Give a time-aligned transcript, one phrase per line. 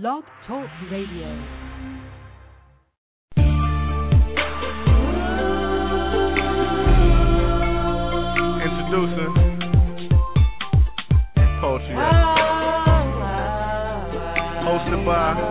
[0.00, 1.28] Blog Talk Radio.
[8.58, 9.34] Introducing
[11.60, 11.94] Poetry
[14.66, 15.43] Hosted by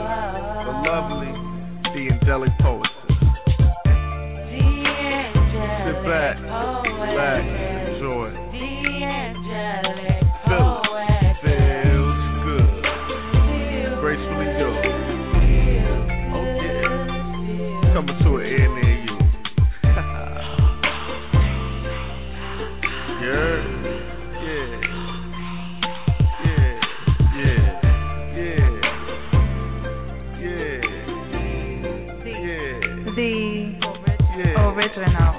[34.95, 35.01] Yeah.
[35.01, 35.33] original.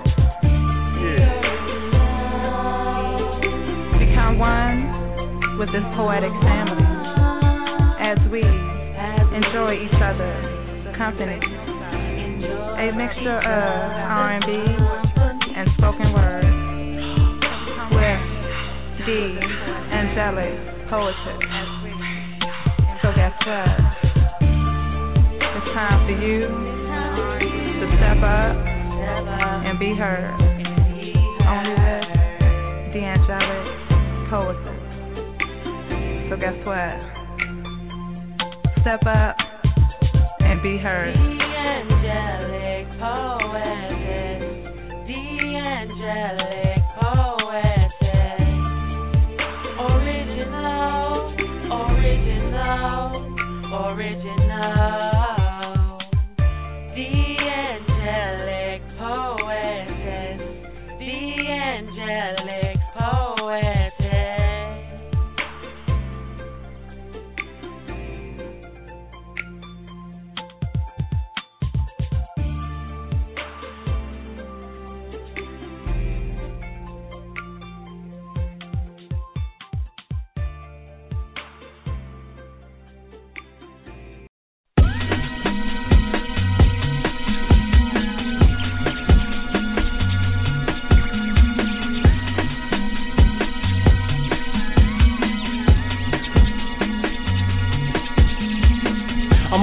[0.99, 1.31] Yeah.
[3.99, 6.83] Become one with this poetic family
[8.03, 11.39] as we enjoy each other's company.
[11.39, 14.51] A mixture of R&B
[15.57, 16.45] and spoken word
[17.95, 18.21] with
[19.07, 19.39] the
[19.95, 20.55] angelic
[20.91, 21.43] poetess.
[23.03, 23.79] So guess what?
[25.55, 26.49] It's time for you
[27.81, 28.74] to step up
[29.17, 30.35] and be heard.
[31.47, 31.75] Only
[32.93, 33.67] the angelic
[34.31, 34.85] poetess.
[36.31, 36.99] So guess what?
[38.83, 39.37] Step up
[40.41, 41.15] and be heard.
[41.15, 44.43] angelic poetess,
[45.07, 45.21] the
[45.57, 48.41] angelic poetess,
[49.81, 51.33] original,
[51.73, 53.03] original,
[53.73, 55.24] original,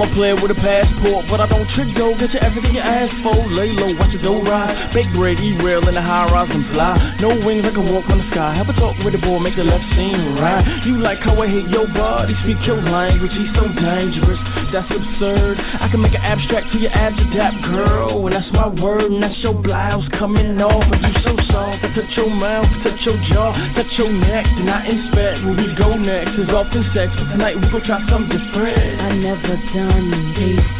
[0.02, 2.10] I'm a player with a passport, but I don't trick though.
[2.18, 3.38] Get you everything you ask for.
[3.54, 4.74] Lay low, watch the dough ride.
[4.90, 6.98] Bake bread, eat real in the high rise and fly.
[7.22, 8.50] No wings, I can walk on the sky.
[8.58, 10.66] Have a talk with the boy, make the left seem right.
[10.90, 13.30] You like how I hit your body, speak your language.
[13.30, 14.42] He's so dangerous,
[14.74, 15.62] that's absurd.
[15.62, 18.26] I can make an abstract to your abs adapt, girl.
[18.26, 20.82] And that's my word, and that's your blouse coming off.
[20.82, 24.50] And you so soft, I touch your mouth, touch your jaw, touch your neck.
[24.58, 26.34] Then I inspect where we go next.
[26.42, 28.98] Is often sex, but tonight we gon' try something different.
[28.98, 29.91] I never done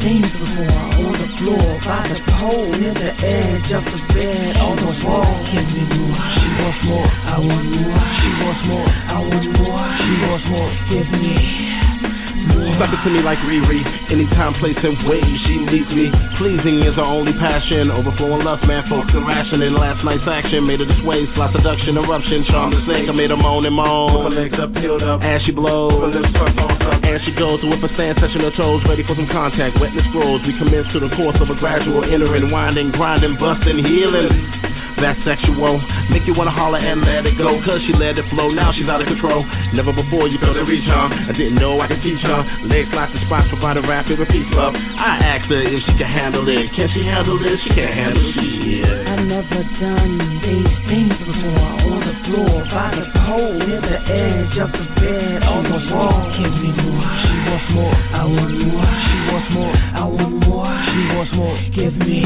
[0.03, 4.77] things before on the floor, by the pole, near the edge of the bed, on
[4.77, 5.23] the wall.
[5.23, 6.17] More.
[6.33, 7.11] She wants more.
[7.29, 8.01] I want more.
[8.19, 8.89] She wants more.
[8.89, 9.85] I want more.
[10.01, 10.71] She wants more.
[10.91, 12.02] Give me
[12.77, 13.81] Step it to me like Riri.
[14.11, 16.11] Anytime, place, and way she needs me.
[16.41, 17.93] Pleasing is her only passion.
[17.95, 19.77] Overflowing lust, man, folks are rationing.
[19.77, 21.23] Last night's action made her this way.
[21.39, 23.07] Slot seduction, eruption, charm to sink.
[23.07, 24.27] I made her moan and moan.
[24.27, 25.23] Her legs up, peeled up.
[25.23, 25.95] As she blows.
[26.03, 26.83] Her lips up,
[27.23, 28.83] she goes to whip her stand, touching her toes.
[28.89, 29.79] Ready for some contact.
[29.79, 30.43] Wetness grows.
[30.43, 34.31] We commence to the course of a gradual entering, winding, grinding, busting, healing.
[35.01, 35.81] That's sexual.
[36.13, 37.59] Make you wanna holler and let it go.
[37.65, 39.43] Cause she let it flow, now she's out of control.
[39.75, 41.07] Never before you felt it reach her.
[41.11, 42.32] I didn't know I could teach her.
[42.69, 44.73] Legs locked in spots, provide a rapid repeat love.
[44.73, 46.65] I asked her if she can handle it.
[46.73, 47.61] Can she handle this?
[47.67, 48.89] She can't handle shit.
[49.05, 54.57] I never done these things before on the floor, by the pole, near the edge
[54.65, 56.25] of the bed, on the wall.
[56.41, 57.05] Give me more.
[57.21, 57.97] She wants more.
[58.17, 58.89] I want more.
[58.89, 59.75] She wants more.
[59.77, 60.73] I want more.
[60.89, 61.57] She wants more.
[61.77, 62.23] Give me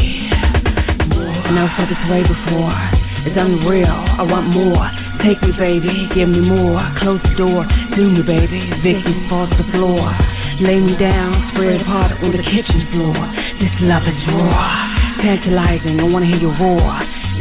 [1.11, 1.35] more.
[1.51, 3.06] Never felt this way before.
[3.27, 3.91] It's unreal.
[3.91, 4.87] I want more.
[5.27, 6.07] Take me, baby.
[6.15, 6.79] Give me more.
[7.03, 7.67] Close the door.
[7.99, 8.71] Do me, baby.
[8.87, 10.15] Victim falls to the floor.
[10.63, 11.35] Lay me down.
[11.51, 13.19] Spread apart on the kitchen floor.
[13.59, 14.79] This love is raw.
[15.27, 15.99] Tantalizing.
[15.99, 16.87] I wanna hear you roar.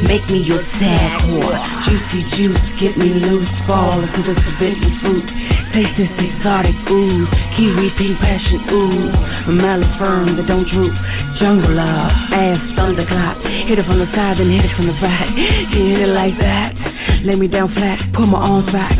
[0.03, 1.55] Make me your sad whore.
[1.87, 3.47] Juicy juice, get me loose.
[3.63, 5.27] Fall into the forbidden fruit.
[5.71, 7.29] Taste this exotic ooze.
[7.55, 9.15] Kiwi pink passion ooze.
[9.55, 10.91] Mallow firm that don't droop.
[11.39, 13.39] Jungle love, ass thunderclap.
[13.71, 15.31] Hit it from the side, then hit it from the back.
[15.71, 16.75] Hit it like that.
[17.23, 18.95] Lay me down flat, pull my arms back.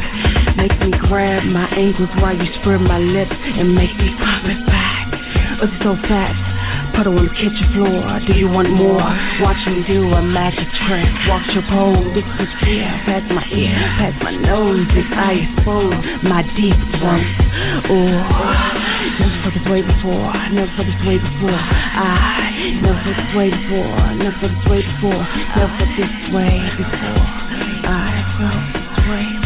[0.56, 4.62] Make me grab my ankles while you spread my lips and make me pop it
[4.64, 5.12] back.
[5.60, 6.45] It's so fast.
[6.96, 8.08] Puddle on the kitchen floor.
[8.24, 9.04] Do you want more?
[9.44, 11.12] Watch me do a magic trick.
[11.28, 12.08] Watch your pole.
[12.16, 12.88] This is fear.
[13.04, 14.88] Past my ear, past my nose.
[14.96, 17.28] This I expose my deep throat.
[17.92, 18.16] Oh,
[19.20, 20.32] never felt this way before.
[20.56, 21.60] Never felt this way before.
[21.60, 24.00] I never felt this way before.
[24.16, 25.24] Never felt this way before.
[25.52, 27.28] Never felt this way before.
[27.92, 28.08] I
[28.40, 29.45] felt this way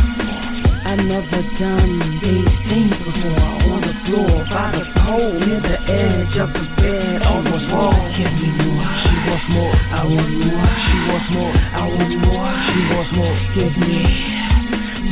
[1.04, 3.48] never done these things before.
[3.72, 7.96] On the floor, by the pole, near the edge of the bed, Almost wall.
[8.18, 8.84] Give me more.
[9.04, 9.76] She wants more.
[9.96, 10.68] I want more.
[10.84, 11.56] She wants more.
[11.56, 12.48] I want more.
[12.68, 13.36] She wants more.
[13.56, 13.98] Give me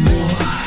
[0.04, 0.67] more.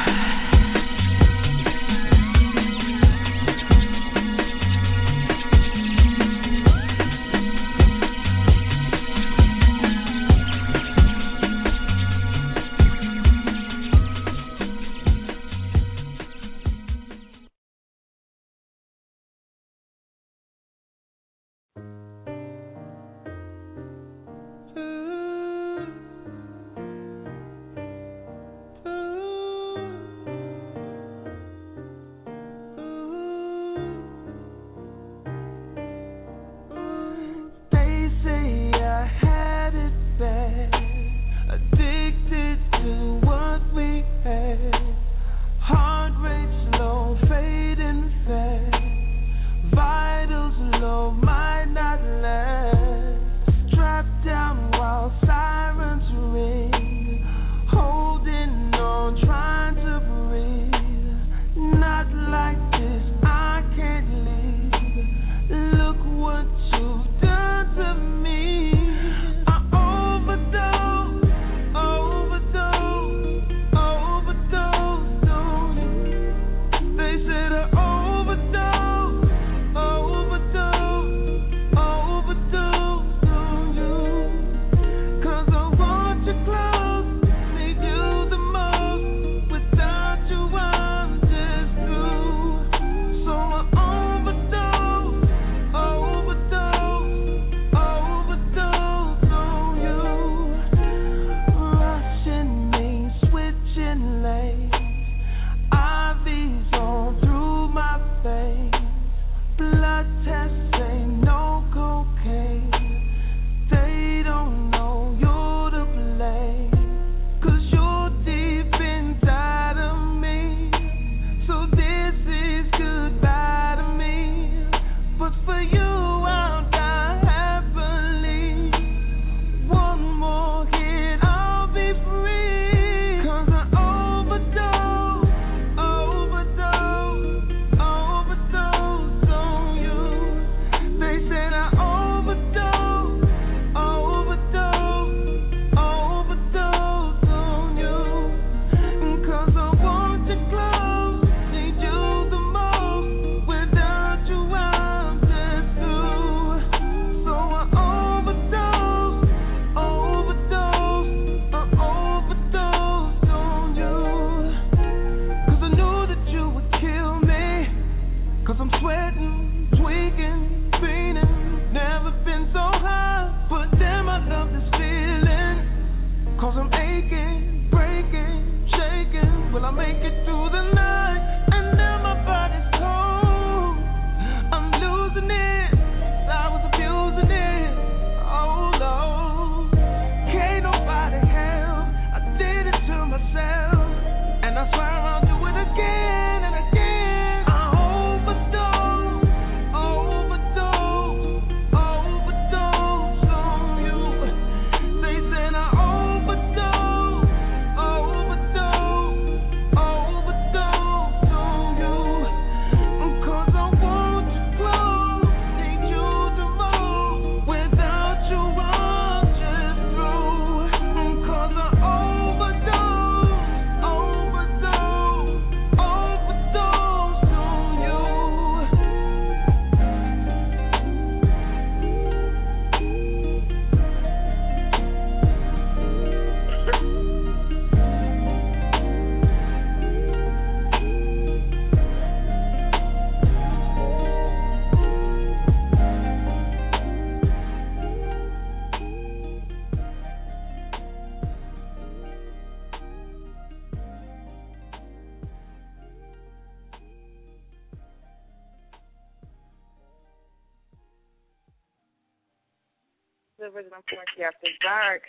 [264.90, 265.02] Dark.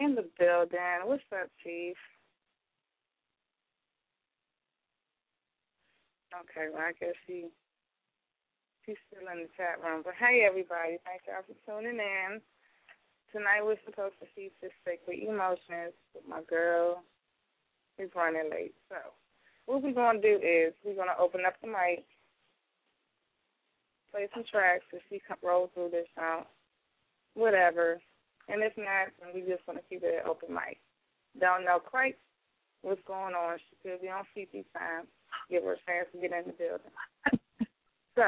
[0.00, 1.06] In the building.
[1.06, 1.94] What's up, Chief?
[6.34, 7.46] Okay, well, I guess he
[8.84, 10.02] she's still in the chat room.
[10.04, 12.40] But hey, everybody, thank y'all for tuning in.
[13.30, 17.04] Tonight we're supposed to see Sister Secrete Emotions with my girl.
[17.96, 18.74] He's running late.
[18.90, 18.96] So,
[19.66, 22.02] what we're going to do is we're going to open up the mic,
[24.10, 26.44] play some tracks as she come, roll through this song,
[27.36, 28.00] whatever.
[28.48, 30.80] And if not, then we just want to keep it open mic.
[31.38, 32.16] Don't know quite
[32.82, 33.58] what's going on.
[33.58, 35.06] She could be on CP time
[35.50, 37.68] give her a chance to get in the building.
[38.16, 38.24] so,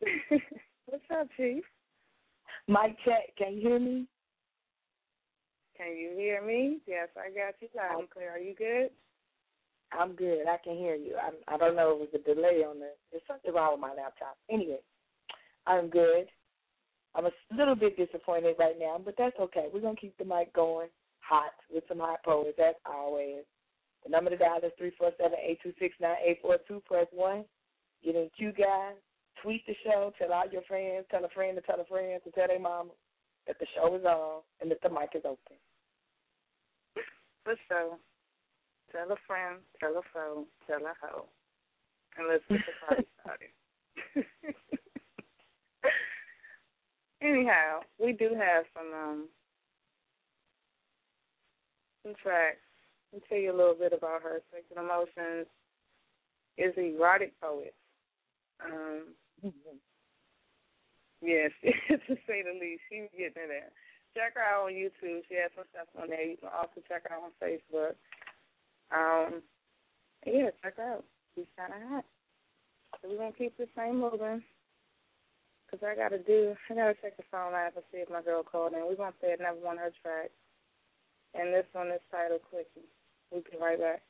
[0.86, 1.64] what's up, Chief?
[2.66, 3.34] Mike check.
[3.36, 4.06] Can you hear me?
[5.76, 6.78] Can you hear me?
[6.86, 8.30] Yes, I got you loud and clear.
[8.30, 8.90] Are you good?
[9.92, 10.46] I'm good.
[10.46, 11.14] I can hear you.
[11.16, 12.90] I I don't know if it was a delay on the.
[13.10, 14.36] There's something wrong with my laptop.
[14.50, 14.80] Anyway,
[15.66, 16.26] I'm good.
[17.18, 19.66] I'm a little bit disappointed right now, but that's okay.
[19.74, 20.86] We're gonna keep the mic going
[21.18, 23.42] hot with some hot poets as always.
[24.04, 26.80] The number to dial is three four seven eight two six nine eight four two.
[26.86, 27.44] Press one.
[28.04, 28.94] Get in queue, guys.
[29.42, 30.12] Tweet the show.
[30.16, 31.06] Tell all your friends.
[31.10, 32.90] Tell a friend to tell a friend to tell their mama
[33.48, 35.58] that the show is on and that the mic is open.
[37.42, 37.98] For sure.
[38.92, 39.58] Tell a friend.
[39.80, 40.46] Tell a foe.
[40.68, 41.26] Tell a hoe.
[42.16, 44.68] And let's get the party started.
[47.20, 49.28] Anyhow, we do have some um
[52.04, 52.58] some tracks
[53.12, 54.42] let me tell you a little bit about her.
[54.52, 55.46] Secrete Emotions
[56.58, 57.74] is an erotic poet.
[58.60, 59.14] Um,
[61.22, 62.82] yes, to say the least.
[62.90, 63.72] She's getting it there.
[64.14, 65.22] Check her out on YouTube.
[65.28, 66.24] She has some stuff on there.
[66.24, 67.96] You can also check her out on Facebook.
[68.92, 69.42] Um,
[70.26, 71.04] yeah, check her out.
[71.34, 72.04] She's kind of hot.
[73.00, 74.42] So we're going to keep the same moving.
[75.68, 78.08] Because I got to do, I got to check the phone line to see if
[78.08, 78.80] my girl called in.
[78.80, 80.32] We're to play another one of her tracks.
[81.34, 82.88] And this one is titled Quickie.
[83.30, 84.02] We'll be right back.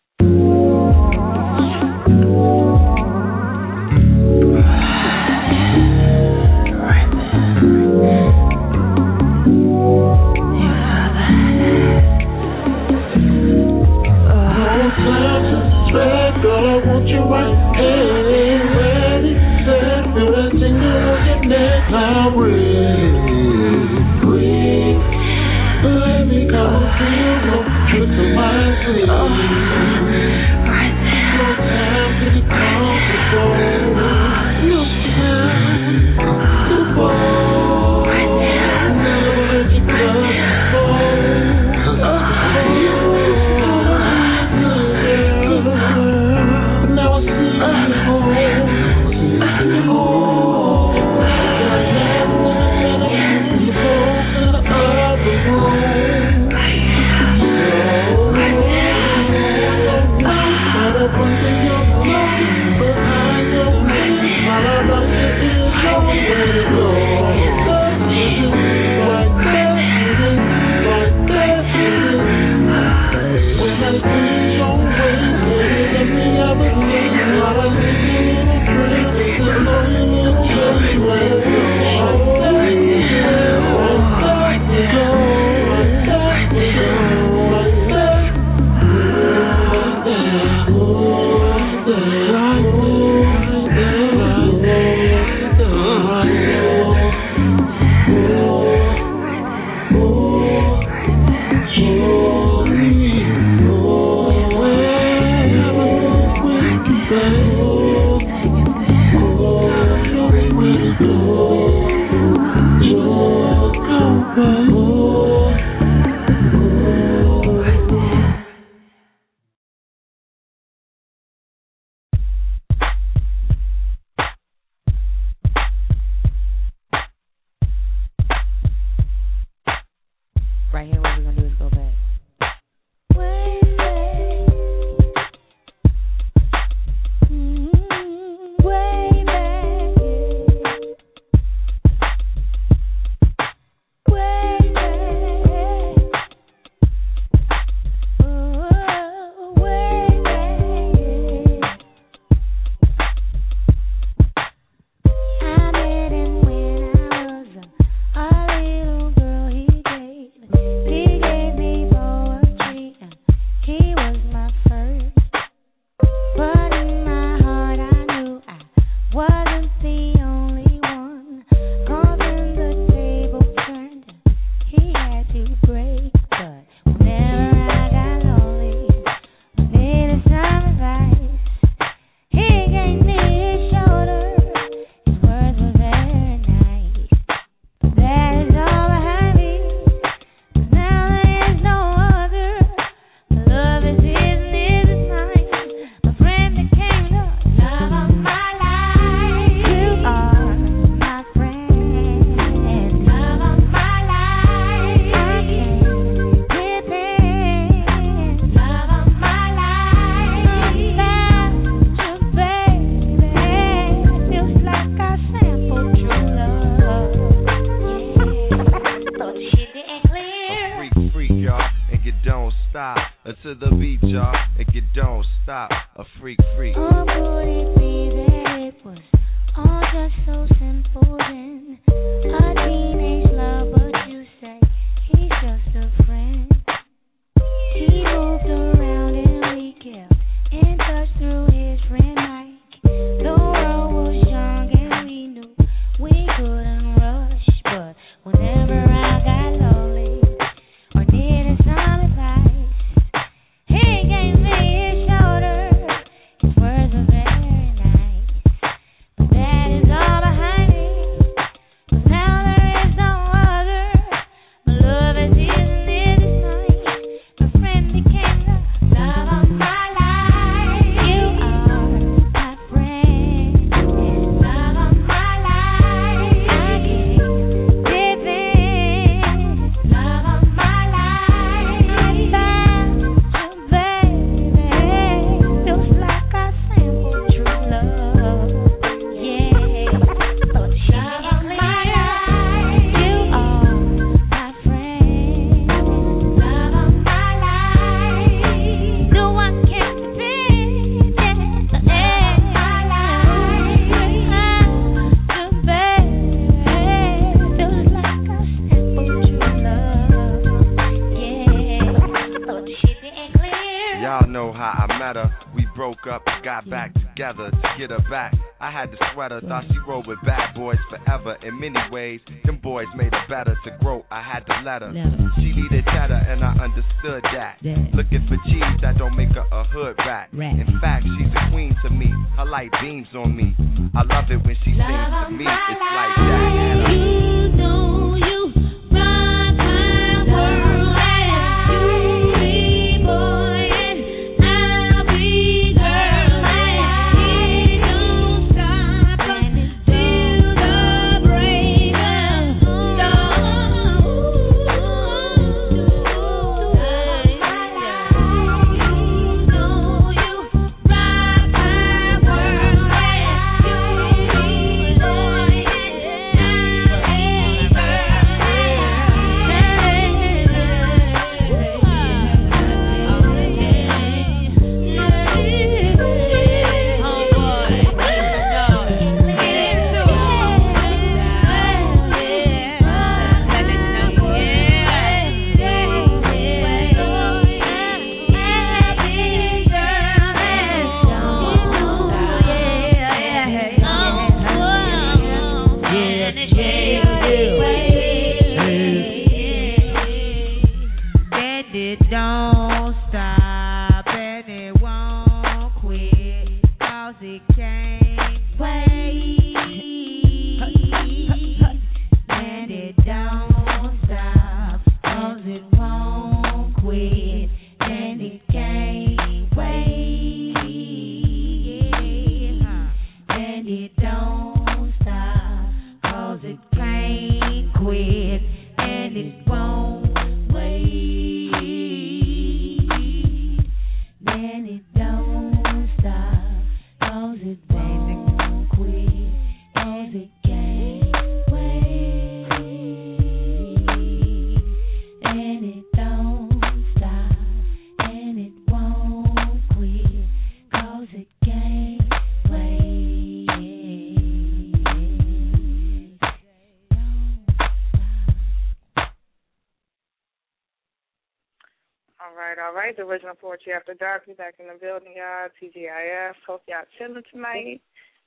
[463.08, 464.24] original Poetry After Dark.
[464.26, 465.48] We back in the building, y'all.
[465.56, 466.34] TGIF.
[466.46, 467.80] Hope y'all chilling tonight.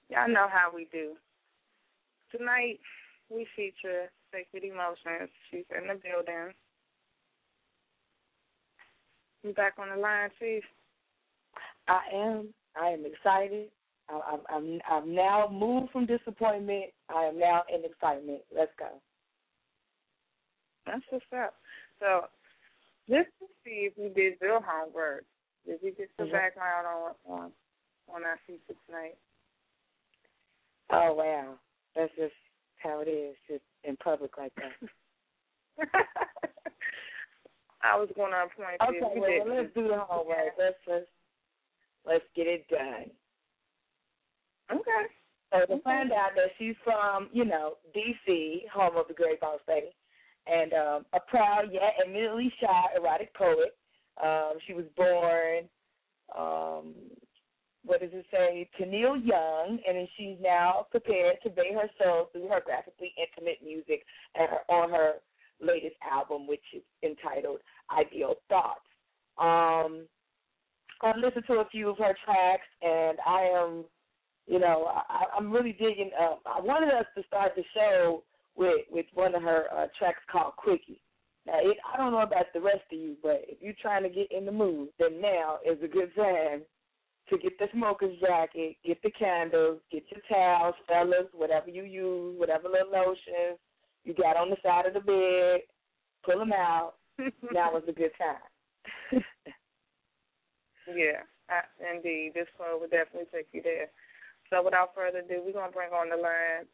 [0.10, 1.14] Y'all know how we do.
[2.36, 2.80] Tonight,
[3.30, 5.30] we feature Secrete Emotions.
[5.50, 6.54] She's in the building.
[9.44, 10.64] You back on the line, Chief?
[11.88, 12.50] I am.
[12.80, 13.68] I am excited.
[14.10, 16.86] I, I'm, I'm, I'm now moved from disappointment.
[17.14, 18.42] I am now in excitement.
[18.56, 18.88] Let's go.
[20.86, 21.56] That's what's up.
[22.00, 22.26] So
[23.12, 25.26] just to see if you did real homework.
[25.68, 26.36] Did you get some mm-hmm.
[26.36, 27.52] background on on
[28.08, 29.18] on our feature tonight?
[30.92, 31.56] Oh wow,
[31.96, 32.34] that's just
[32.78, 34.72] how it is, just in public like that.
[37.84, 38.78] I was going to point.
[38.82, 40.38] Okay, well, let's do the homework.
[40.58, 40.66] Yeah.
[40.66, 41.06] Let's let's
[42.06, 43.12] let's get it done.
[44.72, 45.04] Okay.
[45.52, 49.60] So to find out that she's from, you know, D.C., home of the Great Boss
[49.68, 49.92] Lady,
[50.48, 53.76] and um, a proud yet admittedly shy erotic poet.
[54.22, 55.70] Um, she was born,
[56.38, 56.94] um,
[57.84, 62.48] what does it say, Tennille Young, and she's now prepared to bay her soul through
[62.50, 64.04] her graphically intimate music
[64.36, 65.14] her, on her
[65.62, 68.82] latest album, which is entitled Ideal Thoughts.
[69.38, 70.08] Um,
[71.02, 73.86] I've listened to a few of her tracks, and I am,
[74.46, 76.12] you know, I, I'm really digging.
[76.20, 78.24] Uh, I wanted us to start the show
[78.56, 81.02] with with one of her uh, tracks called Quickie.
[81.46, 84.10] Now, it, I don't know about the rest of you, but if you're trying to
[84.10, 86.62] get in the mood, then now is a good time
[87.30, 92.40] to get the smoker's jacket, get the candles, get your towels, fellas, whatever you use,
[92.40, 93.58] whatever little lotions
[94.04, 95.62] you got on the side of the bed,
[96.24, 96.94] pull them out.
[97.54, 99.24] now is a good time.
[100.90, 102.34] Yeah, uh, indeed.
[102.34, 103.90] This flow will definitely take you there.
[104.50, 106.68] So without further ado, we're gonna bring on the line.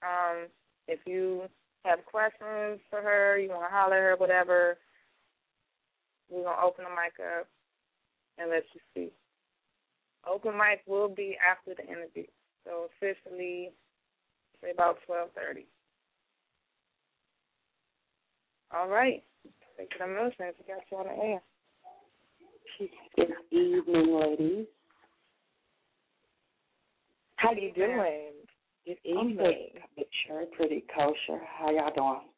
[0.00, 0.48] Um,
[0.90, 1.42] if you
[1.84, 4.76] have questions for her, you wanna holler at her, whatever,
[6.28, 7.48] we're gonna open the mic up
[8.38, 9.14] and let you speak.
[10.28, 12.26] Open mic will be after the interview.
[12.64, 13.70] So officially
[14.62, 15.66] say about twelve thirty.
[18.72, 19.22] All right.
[19.78, 20.52] Take it a motion.
[20.58, 21.42] We got you on the air.
[23.16, 24.66] Good evening, ladies.
[27.36, 28.32] How are you doing?
[28.90, 29.20] Good evening.
[29.20, 30.06] I'm good.
[30.26, 31.40] Sure, pretty kosher.
[31.46, 32.28] How y'all doing?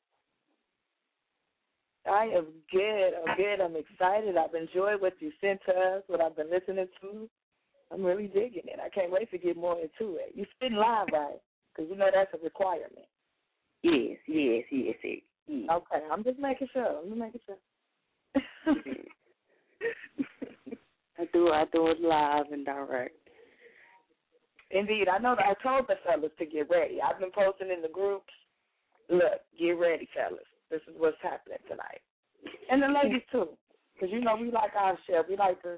[2.06, 3.12] I am good.
[3.14, 3.58] I'm good.
[3.58, 4.36] I'm excited.
[4.36, 7.30] I've enjoyed what you sent to us, what I've been listening to.
[7.90, 8.80] I'm really digging it.
[8.84, 10.32] I can't wait to get more into it.
[10.34, 11.40] You spin live, right?
[11.74, 13.06] Because you know that's a requirement.
[13.82, 15.20] Yes, yes, yes, yes.
[15.46, 15.70] yes.
[15.72, 16.98] Okay, I'm just making sure.
[16.98, 17.56] I'm just making sure.
[21.18, 21.48] I do.
[21.48, 23.16] I do it live and direct.
[24.72, 26.98] Indeed, I know that I told the fellas to get ready.
[27.02, 28.32] I've been posting in the groups.
[29.10, 30.48] Look, get ready, fellas.
[30.70, 32.00] This is what's happening tonight,
[32.70, 33.48] and the ladies too,
[33.92, 35.22] because you know we like our share.
[35.28, 35.76] We like to,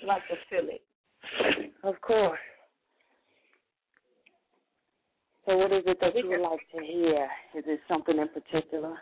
[0.00, 1.72] we like to feel it.
[1.82, 2.38] Of course.
[5.46, 7.24] So, what is it that you would like to hear?
[7.56, 8.94] Is it something in particular,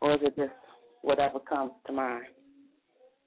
[0.00, 0.52] or is it just
[1.02, 2.24] whatever comes to mind?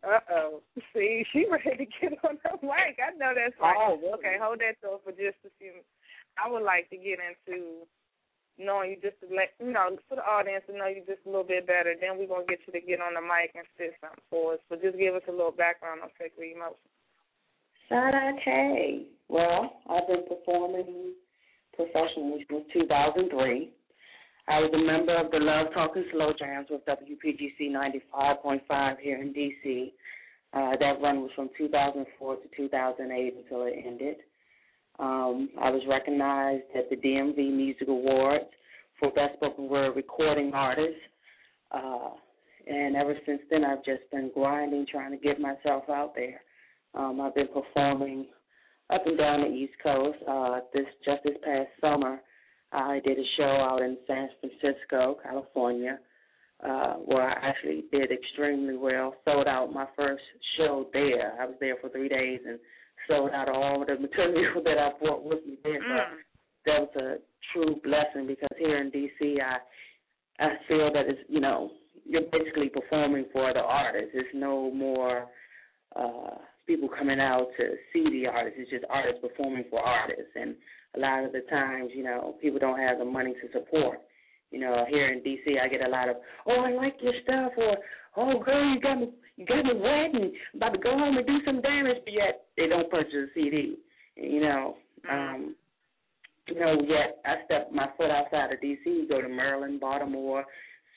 [0.04, 0.62] Uh oh.
[0.94, 3.00] See, she ready to get on the mic.
[3.00, 3.76] I know that's right.
[3.80, 4.20] Oh, really?
[4.20, 5.80] Okay, hold that thought for just a few.
[6.36, 7.88] I would like to get into
[8.60, 11.30] knowing you just to let you know for the audience to know you just a
[11.30, 11.96] little bit better.
[11.96, 14.62] Then we're gonna get you to get on the mic and say something for us.
[14.68, 16.92] So just give us a little background on Secrete Emotion.
[17.88, 19.08] Okay.
[19.30, 21.14] Well, I've been performing
[21.76, 23.72] professionally since 2003.
[24.48, 29.32] I was a member of the Love Talking Slow Jams with WPGC 95.5 here in
[29.32, 29.94] D.C.
[30.54, 34.18] Uh, that run was from 2004 to 2008 until it ended.
[35.00, 38.46] Um, I was recognized at the DMV Music Awards
[39.00, 41.00] for Best Spoken Word Recording Artist.
[41.72, 42.10] Uh,
[42.68, 46.42] and ever since then, I've just been grinding, trying to get myself out there.
[46.94, 48.28] Um, I've been performing
[48.90, 50.18] up and down the East Coast.
[50.30, 52.20] Uh, this just this past summer,
[52.74, 56.00] I did a show out in San Francisco, California,
[56.64, 59.16] uh, where I actually did extremely well.
[59.26, 60.24] Sold out my first
[60.58, 61.40] show there.
[61.40, 62.60] I was there for three days and
[63.08, 65.80] sold out all the material that I brought with me there.
[65.82, 66.18] So
[66.66, 67.16] that was a
[67.52, 69.58] true blessing because here in DC, I
[70.44, 71.72] I feel that it's you know
[72.06, 74.12] you're basically performing for the artist.
[74.14, 75.28] It's no more
[75.96, 78.56] uh people coming out to see the artist.
[78.58, 80.32] It's just artists performing for artists.
[80.36, 80.56] And
[80.96, 84.00] a lot of the times, you know, people don't have the money to support.
[84.52, 87.54] You know, here in DC, I get a lot of, oh, I like your stuff,
[87.58, 87.78] or
[88.18, 91.18] oh, girl, you got me, you got me wet, and I'm about to go home
[91.18, 93.78] and do some damage, but yet they don't purchase a CD.
[94.16, 94.76] You know,
[95.10, 95.56] um,
[96.48, 100.46] you know, yet I step my foot outside of DC, go to Maryland, Baltimore,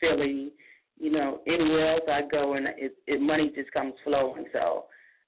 [0.01, 0.53] Philly,
[0.99, 4.45] you know, anywhere else I go, and it, it money just comes flowing.
[4.53, 4.85] So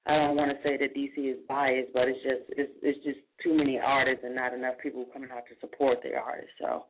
[0.08, 3.18] I don't want to say that DC is biased, but it's just it's it's just
[3.44, 6.56] too many artists and not enough people coming out to support their artists.
[6.58, 6.86] So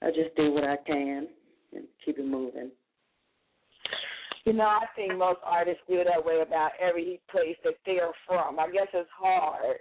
[0.00, 1.28] I just do what I can
[1.74, 2.70] and keep it moving.
[4.46, 8.58] You know, I think most artists feel that way about every place that they're from.
[8.58, 9.76] I guess it's hard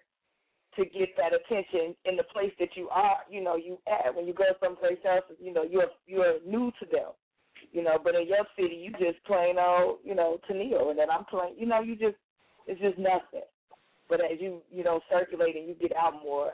[0.75, 4.13] to get that attention in the place that you are, you know, you at.
[4.13, 7.15] When you go someplace else, you know, you're you're new to them.
[7.71, 11.09] You know, but in your city you just plain old, you know, Tennille and then
[11.09, 12.17] I'm playing you know, you just
[12.67, 13.47] it's just nothing.
[14.09, 16.51] But as you, you know, circulate and you get out more,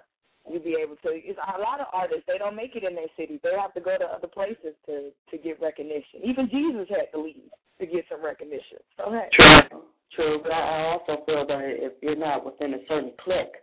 [0.50, 3.12] you'll be able to it's a lot of artists, they don't make it in their
[3.18, 3.40] city.
[3.44, 6.24] They have to go to other places to to get recognition.
[6.24, 7.50] Even Jesus had to leave
[7.80, 8.80] to get some recognition.
[8.98, 9.30] So hey.
[9.34, 9.82] True.
[10.16, 13.58] True, but I also feel that if you're not within a certain clique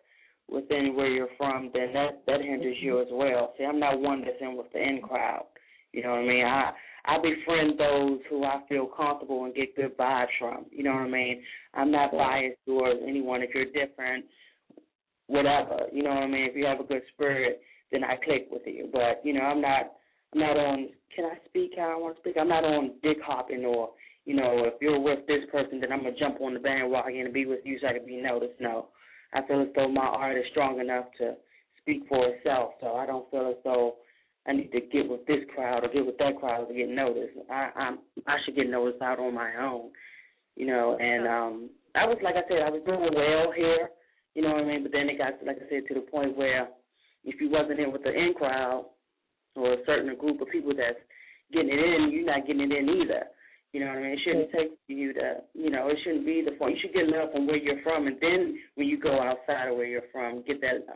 [0.50, 3.54] within where you're from, then that that hinders you as well.
[3.56, 5.46] See, I'm not one that's in with the in crowd.
[5.92, 6.44] You know what I mean?
[6.44, 6.72] I
[7.06, 10.66] I befriend those who I feel comfortable and get good vibes from.
[10.70, 11.42] You know what I mean?
[11.74, 13.42] I'm not biased towards anyone.
[13.42, 14.24] If you're different,
[15.26, 15.86] whatever.
[15.92, 16.44] You know what I mean?
[16.44, 18.88] If you have a good spirit, then I click with you.
[18.92, 19.92] But you know, I'm not.
[20.32, 20.88] I'm not on.
[21.16, 22.36] Can I speak how I want to speak?
[22.38, 23.90] I'm not on dick hopping or
[24.26, 27.34] you know, if you're with this person, then I'm gonna jump on the bandwagon and
[27.34, 28.60] be with you so I can be noticed.
[28.60, 28.88] No,
[29.32, 31.34] I feel as though my art is strong enough to
[31.80, 32.72] speak for itself.
[32.80, 33.96] So I don't feel as though
[34.46, 37.36] I need to get with this crowd or get with that crowd to get noticed.
[37.50, 39.90] I I'm I should get noticed out on my own.
[40.56, 43.90] You know, and um I was like I said, I was doing well here,
[44.34, 44.82] you know what I mean?
[44.82, 46.68] But then it got like I said to the point where
[47.24, 48.86] if you wasn't in with the in crowd
[49.56, 50.98] or a certain group of people that's
[51.52, 53.24] getting it in, you're not getting it in either.
[53.72, 54.12] You know what I mean?
[54.12, 56.74] It shouldn't take you to, you know, it shouldn't be the point.
[56.74, 59.76] You should get love from where you're from, and then when you go outside of
[59.76, 60.86] where you're from, get that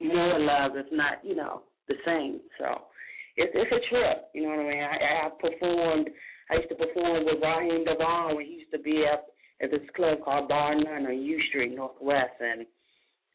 [0.00, 2.40] more love, if not, you know, the same.
[2.58, 2.86] So
[3.36, 4.28] it's it's a trip.
[4.34, 4.82] You know what I mean?
[4.82, 6.10] I, I performed.
[6.50, 9.26] I used to perform with Raheem DeVaughn when he used to be up
[9.60, 12.66] at this club called Bar None on U Street Northwest, and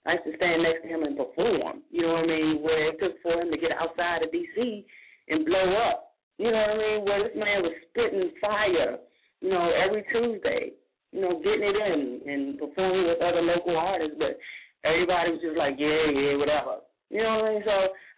[0.06, 1.84] I used to stand next to him and perform.
[1.92, 2.62] You know what I mean?
[2.62, 4.86] Where it took for him to get outside of D.C.
[5.30, 6.16] and blow up.
[6.38, 7.06] You know what I mean?
[7.06, 8.98] Where this man was spitting fire,
[9.42, 10.74] you know, every Tuesday,
[11.12, 14.40] you know, getting it in and performing with other local artists, but
[14.84, 16.82] everybody was just like, yeah, yeah, whatever.
[17.12, 17.63] You know what I mean?
[17.65, 17.71] So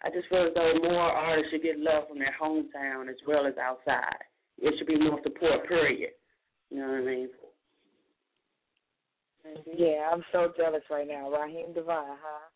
[0.04, 3.44] I just feel as though more artists should get love from their hometown as well
[3.44, 4.22] as outside.
[4.58, 6.10] It should be more support, period.
[6.70, 7.28] You know what I mean?
[9.76, 11.28] Yeah, I'm so jealous right now.
[11.28, 12.48] Raheem DeVaughn, huh?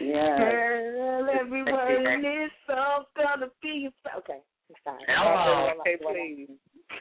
[0.00, 0.38] Yeah.
[0.38, 4.38] Girl, everyone is so gonna be okay.
[4.68, 5.04] I'm sorry.
[5.08, 5.72] Hello.
[5.80, 6.50] Okay, please.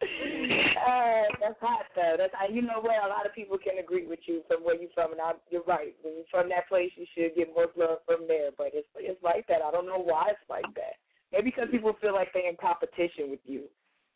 [0.87, 2.15] uh, that's hot though.
[2.17, 4.93] That's you know what a lot of people can agree with you from where you're
[4.93, 5.95] from, and I, you're right.
[6.03, 8.51] When you're from that place, you should get more love from there.
[8.57, 9.63] But it's it's like that.
[9.63, 10.99] I don't know why it's like that.
[11.31, 13.65] Maybe because people feel like they're in competition with you,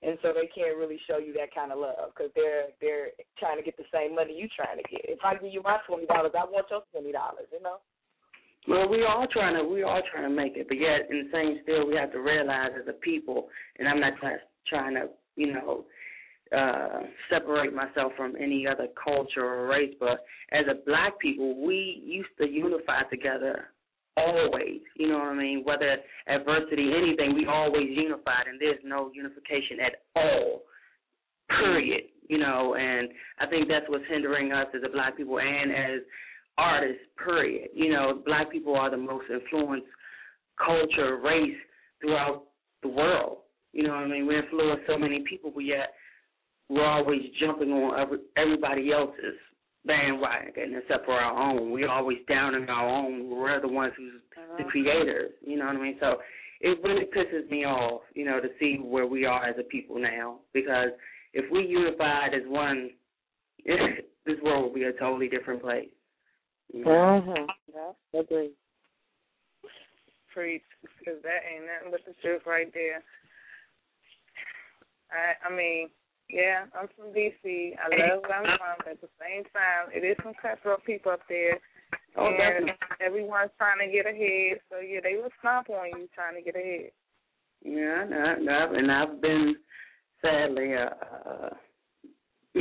[0.03, 3.57] and so they can't really show you that kind of love because they're they're trying
[3.57, 5.07] to get the same money you're trying to get.
[5.07, 7.47] If I give you my twenty dollars, I want your twenty dollars.
[7.51, 7.79] You know.
[8.67, 11.29] Well, we all trying to we all trying to make it, but yet in the
[11.31, 13.47] same still we have to realize as a people,
[13.79, 15.85] and I'm not trying trying to you know
[16.55, 22.01] uh separate myself from any other culture or race, but as a black people, we
[22.05, 23.69] used to unify together
[24.17, 24.81] always.
[24.95, 25.63] You know what I mean?
[25.63, 25.97] Whether
[26.27, 30.63] adversity, anything, we always unified, and there's no unification at all.
[31.49, 32.05] Period.
[32.27, 33.07] You know, and
[33.39, 36.01] I think that's what's hindering us as a black people and as
[36.57, 37.69] artists, period.
[37.73, 39.87] You know, black people are the most influenced
[40.57, 41.55] culture, race
[42.01, 42.43] throughout
[42.81, 43.37] the world.
[43.77, 44.25] You know what I mean?
[44.25, 45.93] We influence so many people, but yet
[46.67, 49.37] we're always jumping on everybody else's
[49.85, 51.69] bandwagon except for our own.
[51.69, 53.29] We're always down in our own.
[53.29, 54.19] We're the ones who's
[54.57, 55.29] the creators.
[55.45, 55.97] You know what I mean?
[55.99, 56.15] So
[56.59, 59.99] it really pisses me off, you know, to see where we are as a people
[59.99, 60.39] now.
[60.55, 60.89] Because
[61.33, 62.89] if we unified as one,
[64.25, 65.89] this world will be a totally different place.
[66.73, 66.89] You know?
[66.89, 67.45] Mm-hmm.
[67.75, 68.49] Yeah, agree.
[70.33, 70.63] Preach,
[70.97, 73.03] because that ain't nothing but the truth right there.
[75.11, 75.89] I I mean,
[76.29, 77.75] yeah, I'm from DC.
[77.79, 78.77] I love where I'm from.
[78.79, 81.59] But at the same time, it is some cutthroat people up there.
[82.17, 84.59] Oh, and everyone's trying to get ahead.
[84.69, 86.91] So yeah, they will stomp on you trying to get ahead.
[87.63, 89.55] Yeah, no, no, and I've been
[90.21, 91.49] sadly a, a,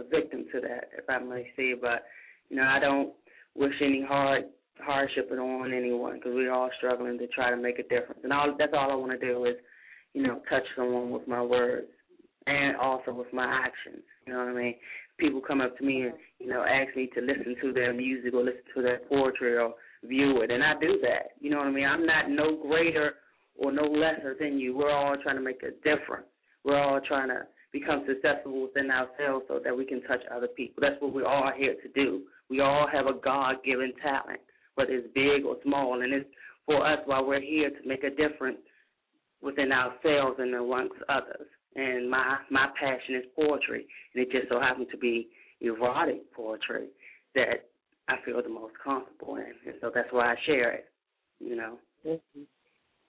[0.00, 1.74] a victim to that, if I may say.
[1.80, 2.04] But
[2.48, 3.12] you know, I don't
[3.54, 4.44] wish any hard
[4.80, 8.20] hardship on anyone because we're all struggling to try to make a difference.
[8.22, 9.56] And all that's all I want to do is,
[10.14, 11.88] you know, touch someone with my words
[12.46, 14.02] and also with my actions.
[14.26, 14.74] You know what I mean?
[15.18, 18.34] People come up to me and you know ask me to listen to their music
[18.34, 21.32] or listen to their poetry or view it, and I do that.
[21.40, 21.86] You know what I mean?
[21.86, 23.14] I'm not no greater
[23.56, 24.76] or no lesser than you.
[24.76, 26.26] We're all trying to make a difference.
[26.64, 30.80] We're all trying to become successful within ourselves so that we can touch other people.
[30.80, 32.22] That's what we're all here to do.
[32.48, 34.40] We all have a God given talent,
[34.76, 36.28] whether it's big or small, and it's
[36.64, 38.58] for us while we're here to make a difference
[39.42, 41.46] within ourselves and amongst others.
[41.74, 45.28] And my my passion is poetry, and it just so happens to be
[45.60, 46.88] erotic poetry
[47.34, 47.68] that
[48.08, 50.86] I feel the most comfortable in, and so that's why I share it.
[51.40, 51.78] You know.
[52.06, 52.42] Mm-hmm.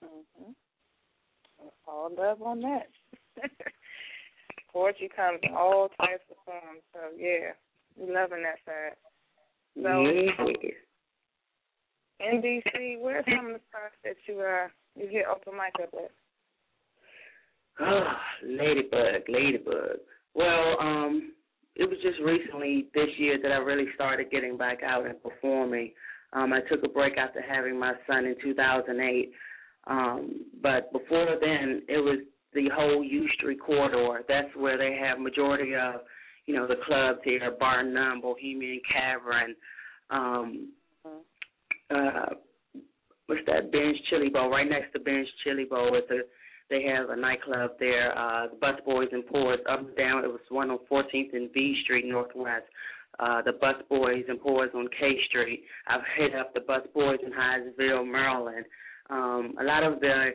[0.02, 0.52] hmm
[1.88, 2.88] All love on that.
[4.72, 6.82] Poetry comes in all types of forms.
[6.92, 7.52] So yeah,
[7.96, 8.96] we loving that side.
[9.82, 10.74] So yes.
[12.20, 15.94] in DC, where's some of the spots that you uh you get open mic up
[15.94, 16.10] at?
[17.80, 19.98] Ah, ladybug, ladybug.
[20.34, 21.32] Well, um,
[21.76, 25.92] it was just recently this year that I really started getting back out and performing.
[26.32, 29.32] Um, I took a break after having my son in 2008.
[29.86, 32.18] Um, but before then, it was
[32.52, 34.22] the whole U Street corridor.
[34.28, 36.02] That's where they have majority of,
[36.46, 39.54] you know, the clubs here: Bar Nun, Bohemian Cavern,
[40.10, 40.72] um,
[41.90, 42.34] uh,
[43.30, 43.70] what's that?
[43.70, 44.50] Ben's Chili Bowl.
[44.50, 46.26] Right next to Ben's Chili Bowl, it's a
[46.68, 48.16] they have a nightclub there.
[48.16, 50.24] Uh, the Busboys and Poets up and down.
[50.24, 52.66] It was one on 14th and B Street Northwest.
[53.18, 55.64] Uh, the Bus Boys and Pours on K Street.
[55.88, 58.66] I've hit up the Bus Boys in Hyattsville, Maryland.
[59.10, 60.30] Um, a lot of the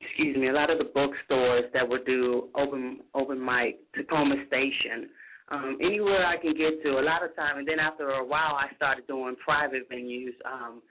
[0.00, 5.08] excuse me, a lot of the bookstores that would do open open mic, Takoma Station,
[5.48, 6.98] um, anywhere I can get to.
[6.98, 10.82] A lot of time, and then after a while, I started doing private venues, um,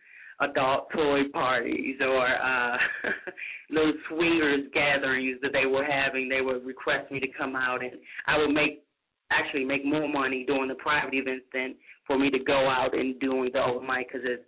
[0.41, 2.78] adult toy parties, or uh,
[3.69, 6.30] little swingers gatherings that they were having.
[6.30, 7.93] They would request me to come out, and
[8.28, 8.84] I would make
[9.32, 13.19] actually make more money doing the private events than for me to go out and
[13.19, 14.39] doing the open mic because as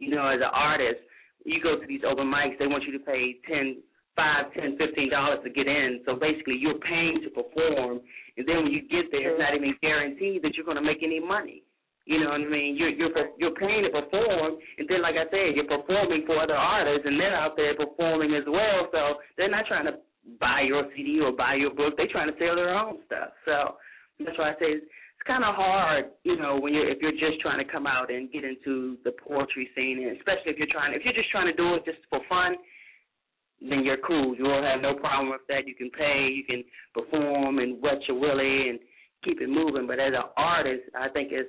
[0.00, 0.98] you know as an artist
[1.44, 3.76] you go to these open mics they want you to pay ten
[4.16, 6.00] five, ten, fifteen dollars to get in.
[6.06, 8.00] So basically, you're paying to perform,
[8.36, 11.02] and then when you get there, it's not even guaranteed that you're going to make
[11.02, 11.62] any money.
[12.06, 12.76] You know what I mean?
[12.76, 16.54] You're you're you're paying to perform, and then like I said, you're performing for other
[16.54, 18.88] artists, and they're out there performing as well.
[18.92, 19.94] So they're not trying to
[20.38, 21.94] buy your CD or buy your book.
[21.96, 23.30] They're trying to sell their own stuff.
[23.46, 23.80] So
[24.20, 27.16] that's why I say it's, it's kind of hard, you know, when you're if you're
[27.16, 30.70] just trying to come out and get into the poetry scene, and especially if you're
[30.70, 32.56] trying if you're just trying to do it just for fun
[33.60, 34.34] then you're cool.
[34.36, 35.66] You won't have no problem with that.
[35.66, 38.78] You can pay, you can perform and wet your willy and
[39.24, 39.86] keep it moving.
[39.86, 41.48] But as an artist, I think it's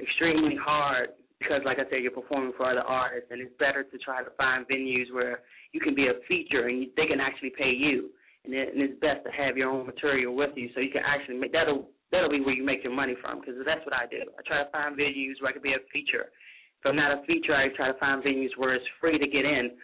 [0.00, 3.98] extremely hard because, like I said, you're performing for other artists, and it's better to
[3.98, 5.40] try to find venues where
[5.72, 8.10] you can be a feature and they can actually pay you.
[8.44, 11.02] And, it, and it's best to have your own material with you so you can
[11.04, 14.06] actually make that'll that'll be where you make your money from because that's what I
[14.10, 14.24] do.
[14.32, 16.32] I try to find venues where I can be a feature.
[16.80, 19.44] If I'm not a feature, I try to find venues where it's free to get
[19.44, 19.76] in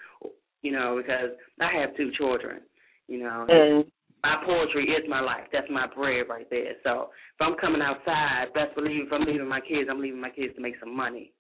[0.67, 2.61] you know, because I have two children,
[3.07, 3.47] you know.
[3.49, 3.85] Mm.
[4.27, 5.47] My poetry is my life.
[5.53, 6.75] That's my bread right there.
[6.83, 10.31] So if I'm coming outside, best believe if I'm leaving my kids, I'm leaving my
[10.31, 11.33] kids to make some money.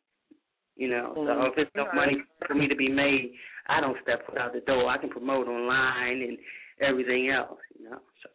[0.76, 1.26] You know, Mm.
[1.26, 3.34] so if it's no money for me to be made,
[3.66, 4.88] I don't step foot out the door.
[4.88, 6.38] I can promote online and
[6.80, 8.00] everything else, you know.
[8.22, 8.28] So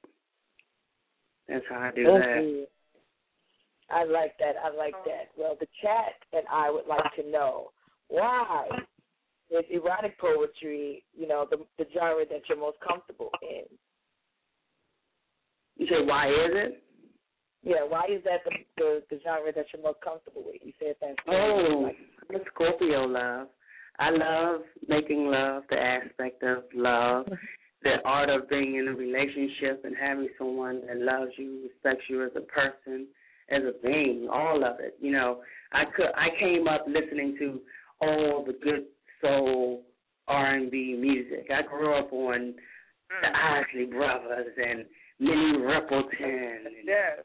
[1.47, 2.43] that's how I do Thank that.
[2.43, 2.67] you.
[3.89, 4.55] I like that.
[4.57, 5.31] I like that.
[5.37, 7.71] Well, the chat and I would like to know
[8.09, 8.67] why
[9.49, 13.65] is erotic poetry, you know, the the genre that you're most comfortable in?
[15.81, 16.83] You say why is it?
[17.63, 20.61] Yeah, why is that the the, the genre that you're most comfortable with?
[20.63, 21.15] You said that.
[21.27, 21.89] Oh,
[22.29, 23.47] I'm a Scorpio love.
[23.97, 27.25] I love making love, the aspect of love,
[27.83, 32.23] the art of being in a relationship and having someone that loves you, respects you
[32.25, 33.07] as a person,
[33.49, 34.95] as a being, all of it.
[35.01, 35.39] You know,
[35.73, 37.59] I could I came up listening to
[38.01, 38.85] all the good
[39.19, 39.81] soul
[40.27, 41.49] R and B music.
[41.49, 42.53] I grew up on
[43.09, 44.85] the Isley Brothers and
[45.21, 47.19] Minnie and Yes.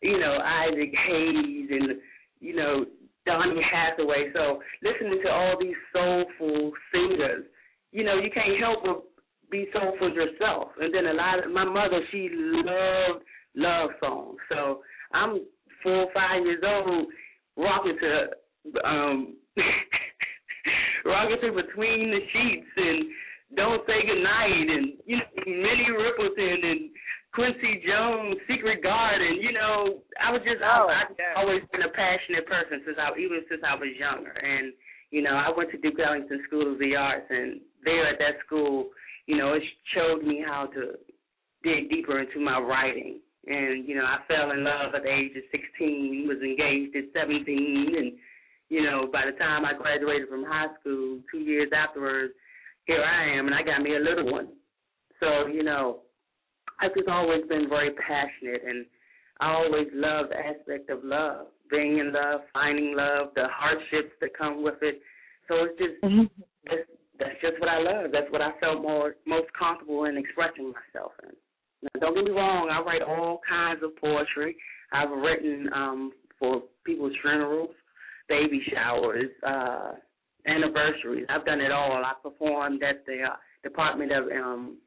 [0.00, 2.00] you know, Isaac Hayes and,
[2.40, 2.86] you know,
[3.26, 4.32] Donny Hathaway.
[4.32, 7.44] So listening to all these soulful singers,
[7.92, 9.02] you know, you can't help but
[9.50, 10.68] be soulful yourself.
[10.80, 13.22] And then a lot of my mother, she loved
[13.54, 14.38] love songs.
[14.48, 14.80] So
[15.12, 15.44] I'm
[15.82, 17.06] four or five years old
[17.56, 19.36] rocking to um
[21.04, 23.04] rocking to between the sheets and
[23.56, 26.90] don't say goodnight and you know Minnie Riperton and
[27.34, 29.40] Quincy Jones, Secret Garden.
[29.40, 31.32] You know, I was just Oh, I, I've yeah.
[31.36, 34.32] always been a passionate person since I even since I was younger.
[34.32, 34.72] And
[35.10, 38.40] you know, I went to Duke Ellington School of the Arts, and there at that
[38.46, 38.90] school,
[39.26, 39.62] you know, it
[39.94, 40.96] showed me how to
[41.62, 43.20] dig deeper into my writing.
[43.46, 47.12] And you know, I fell in love at the age of 16, was engaged at
[47.12, 48.12] 17, and
[48.68, 52.32] you know, by the time I graduated from high school, two years afterwards,
[52.86, 54.48] here I am, and I got me a little one.
[55.20, 56.00] So you know,
[56.82, 58.84] I've just always been very passionate, and
[59.40, 64.36] I always love the aspect of love, being in love, finding love, the hardships that
[64.36, 65.00] come with it.
[65.48, 66.30] So it's just
[66.64, 66.82] that's,
[67.18, 68.10] that's just what I love.
[68.12, 71.30] That's what I felt more most comfortable in expressing myself in.
[71.82, 74.56] Now, don't get me wrong, I write all kinds of poetry.
[74.92, 77.70] I've written um for people's funerals,
[78.28, 79.92] baby showers, uh
[80.46, 81.26] anniversaries.
[81.28, 82.02] I've done it all.
[82.04, 84.78] I performed at the uh, Department of um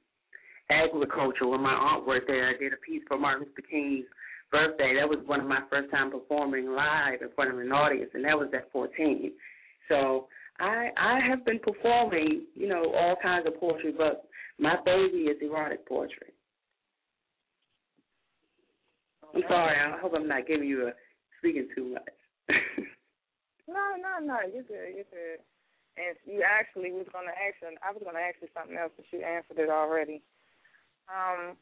[0.69, 2.49] agriculture when my aunt worked there.
[2.49, 4.05] I did a piece for Martin Luther King's
[4.51, 4.95] birthday.
[4.99, 8.23] That was one of my first time performing live in front of an audience, and
[8.25, 9.31] that was at 14.
[9.89, 10.27] So
[10.59, 14.25] I I have been performing, you know, all kinds of poetry, but
[14.59, 16.31] my baby is erotic poetry.
[19.33, 19.77] I'm sorry.
[19.77, 20.91] I hope I'm not giving you a
[21.39, 22.15] speaking too much.
[23.67, 24.37] No, no, no.
[24.45, 24.93] You're good.
[24.93, 25.41] You're good.
[25.97, 28.93] and you actually was going to ask I was going to ask you something else,
[28.95, 30.21] but you answered it already.
[31.07, 31.55] Um,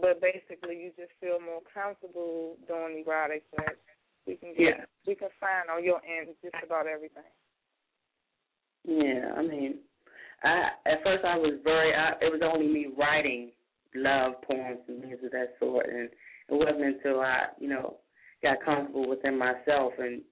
[0.00, 3.76] but basically, you just feel more comfortable doing erotic sex.
[4.26, 4.84] We can get, Yeah.
[5.06, 7.24] we can find on your end just about everything.
[8.84, 9.80] Yeah, I mean,
[10.42, 11.94] I at first I was very.
[11.94, 13.52] I, it was only me writing
[13.94, 16.14] love poems and things of that sort, and it
[16.48, 17.96] wasn't until I, you know,
[18.42, 20.22] got comfortable within myself and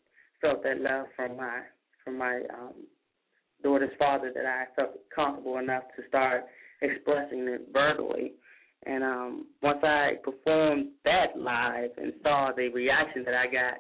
[0.40, 1.62] felt that love from my
[2.04, 2.74] from my um
[3.62, 6.44] daughter's father that I felt comfortable enough to start
[6.80, 8.32] expressing it verbally.
[8.86, 13.74] And um once I performed that live and saw the reaction that I got,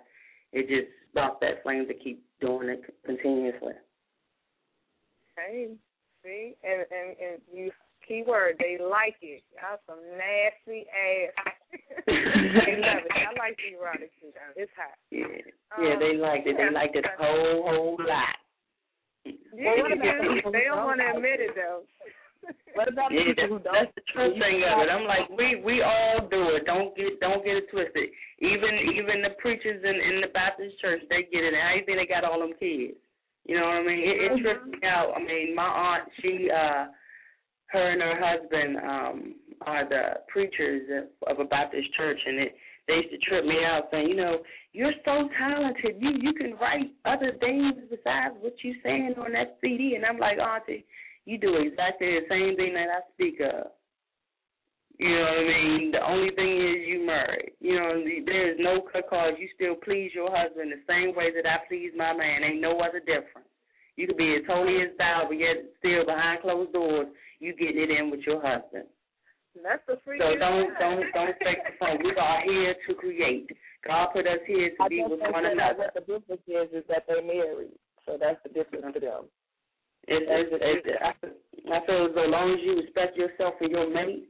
[0.52, 3.74] it just sparked that flame to keep doing it continuously.
[5.36, 5.68] Hey,
[6.24, 7.70] see, and and and you
[8.06, 9.42] keyword they like it.
[9.54, 11.52] Y'all some nasty ass.
[12.06, 13.12] they love it.
[13.12, 14.32] I like the erotic too.
[14.32, 14.62] though.
[14.62, 14.96] It's hot.
[15.10, 15.28] Yeah,
[15.78, 16.56] yeah, they liked it.
[16.56, 18.34] They liked it a whole whole lot.
[19.24, 19.76] Yeah,
[20.52, 21.82] they don't want to admit it though.
[22.74, 23.74] What about Yeah, people who that's, don't?
[23.74, 24.88] that's the true thing of it.
[24.90, 26.64] I'm like, we we all do it.
[26.64, 28.08] Don't get don't get it twisted.
[28.38, 31.54] Even even the preachers in in the Baptist church, they get it.
[31.54, 32.94] How you think they got all them kids?
[33.44, 34.00] You know what I mean?
[34.04, 35.12] It, it trips me out.
[35.16, 36.86] I mean, my aunt, she, uh,
[37.72, 42.54] her and her husband, um, are the preachers of, of a Baptist church, and it
[42.86, 44.38] they used to trip me out saying, you know,
[44.72, 45.96] you're so talented.
[45.98, 49.94] You you can write other things besides what you're saying on that CD.
[49.96, 50.84] And I'm like, Auntie,
[51.28, 53.68] you do exactly the same thing that I speak of.
[54.96, 55.92] You know what I mean?
[55.92, 57.52] The only thing is you married.
[57.60, 59.36] You know, there is no cut cause.
[59.36, 62.42] You still please your husband the same way that I please my man.
[62.42, 63.46] Ain't no other difference.
[64.00, 67.12] You could be as holy as thou, but yet still behind closed doors,
[67.44, 68.88] you getting it in with your husband.
[69.62, 70.16] That's the free.
[70.16, 72.00] So don't don't don't take the phone.
[72.02, 73.52] We are here to create.
[73.86, 75.92] God put us here to I be guess with they one said that another.
[75.92, 77.76] What the difference is is that they're married,
[78.06, 79.28] so that's the difference to them.
[80.08, 81.12] It, it, it, I,
[81.76, 84.26] I feel as though long as you respect yourself and your mate,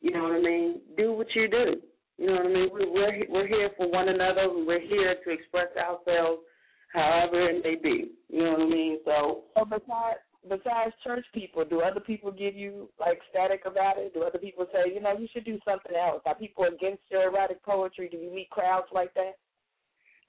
[0.00, 0.80] you know what I mean.
[0.96, 1.82] Do what you do.
[2.18, 2.68] You know what I mean.
[2.72, 4.46] We, we're we're here for one another.
[4.48, 6.42] We're here to express ourselves,
[6.92, 8.12] however it may be.
[8.28, 8.98] You know what I mean.
[9.04, 14.14] So So besides besides church people, do other people give you like static about it?
[14.14, 16.22] Do other people say, you know, you should do something else?
[16.26, 18.08] Are people against your erotic poetry?
[18.08, 19.34] Do you meet crowds like that?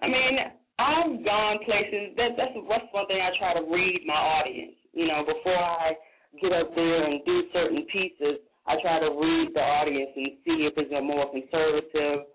[0.01, 0.37] I mean,
[0.79, 2.17] I've gone places.
[2.17, 4.75] That, that's that's one thing I try to read my audience.
[4.93, 5.93] You know, before I
[6.41, 10.65] get up there and do certain pieces, I try to read the audience and see
[10.65, 12.25] if it's a more conservative,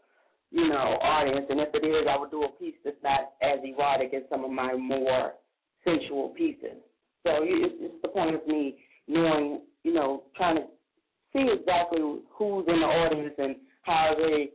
[0.51, 1.47] you know, audience.
[1.51, 4.45] And if it is, I would do a piece that's not as erotic as some
[4.45, 5.33] of my more
[5.85, 6.79] sensual pieces.
[7.25, 8.77] So it's, it's the point of me
[9.09, 10.63] knowing, you know, trying to
[11.33, 14.51] see exactly who's in the audience and how they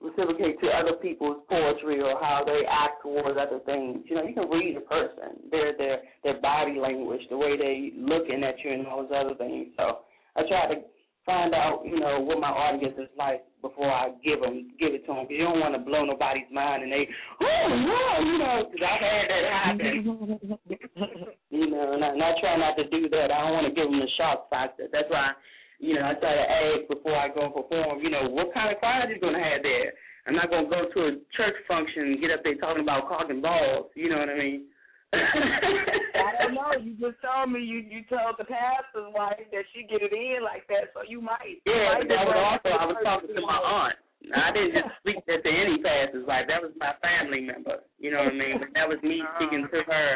[0.00, 4.00] reciprocate to other people's poetry or how they act towards other things.
[4.06, 7.92] You know, you can read a person, their their their body language, the way they
[7.96, 9.68] looking at you, and all those other things.
[9.76, 10.00] So
[10.36, 10.80] I try to
[11.26, 15.04] find out, you know, what my audience is like before I give them give it
[15.06, 15.28] to them.
[15.28, 17.06] Because you don't want to blow nobody's mind and they,
[17.40, 19.92] oh no, you know, because I've had that happen.
[21.50, 23.30] you know, and I, and I try not to do that.
[23.30, 24.88] I don't want to give them the shock factor.
[24.90, 25.32] That's why.
[25.80, 28.68] You know, I try to ask before I go and perform, you know, what kind
[28.68, 29.96] of crowd you going to have there?
[30.28, 33.08] I'm not going to go to a church function and get up there talking about
[33.08, 33.88] cock and balls.
[33.96, 34.68] You know what I mean?
[35.12, 36.76] I don't know.
[36.78, 40.44] You just told me you you told the pastor's wife that she get it in
[40.44, 41.58] like that, so you might.
[41.66, 43.98] you Yeah, might that was also I was talking to my aunt.
[44.30, 46.46] I didn't just speak that to any pastor's wife.
[46.46, 47.82] That was my family member.
[47.98, 48.56] You know what I mean?
[48.60, 50.08] But that was me speaking to her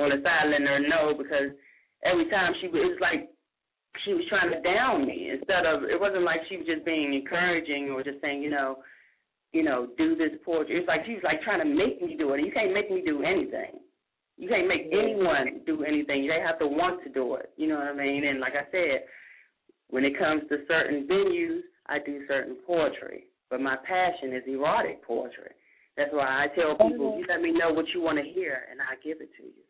[0.00, 1.54] on the side, letting her know because
[2.02, 3.30] every time she was, it was like
[4.04, 7.14] she was trying to down me instead of it wasn't like she was just being
[7.14, 8.78] encouraging or just saying, you know,
[9.52, 10.76] you know, do this poetry.
[10.78, 12.44] It's like she was like trying to make me do it.
[12.44, 13.82] You can't make me do anything.
[14.36, 16.26] You can't make anyone do anything.
[16.26, 17.50] They have to want to do it.
[17.56, 18.24] You know what I mean?
[18.24, 19.04] And like I said,
[19.90, 23.24] when it comes to certain venues, I do certain poetry.
[23.50, 25.50] But my passion is erotic poetry.
[25.96, 28.80] That's why I tell people, you let me know what you want to hear, and
[28.80, 29.64] I give it to you.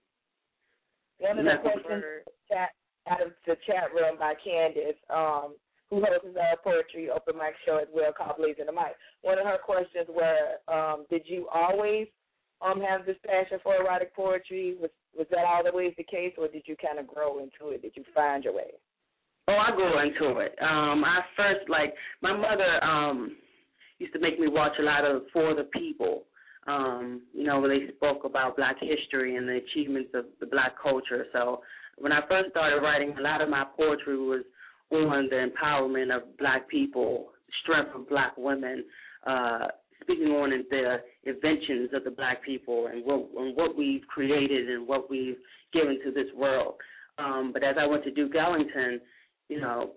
[1.18, 2.05] One of the questions
[2.49, 2.71] chat
[3.09, 5.55] out of the chat room by Candace, um,
[5.88, 8.94] who hosts our poetry open mic show as well called Blazing the Mic.
[9.22, 12.07] One of her questions were, um, did you always
[12.62, 14.76] um have this passion for erotic poetry?
[14.80, 17.82] Was was that always the case or did you kind of grow into it?
[17.82, 18.70] Did you find your way?
[19.48, 20.55] Oh, I grew into it.
[20.61, 23.36] Um, I first like my mother um
[23.98, 26.24] used to make me watch a lot of For the People.
[26.66, 30.74] Um, you know, where they spoke about black history and the achievements of the black
[30.80, 31.26] culture.
[31.32, 31.62] So
[32.01, 34.42] when I first started writing, a lot of my poetry was
[34.92, 37.28] on the empowerment of black people,
[37.62, 38.84] strength of black women,
[39.26, 39.68] uh,
[40.03, 44.88] speaking on the inventions of the black people and what and what we've created and
[44.88, 45.36] what we've
[45.72, 46.74] given to this world.
[47.18, 49.01] Um, but as I went to Duke Ellington,
[49.48, 49.92] you know,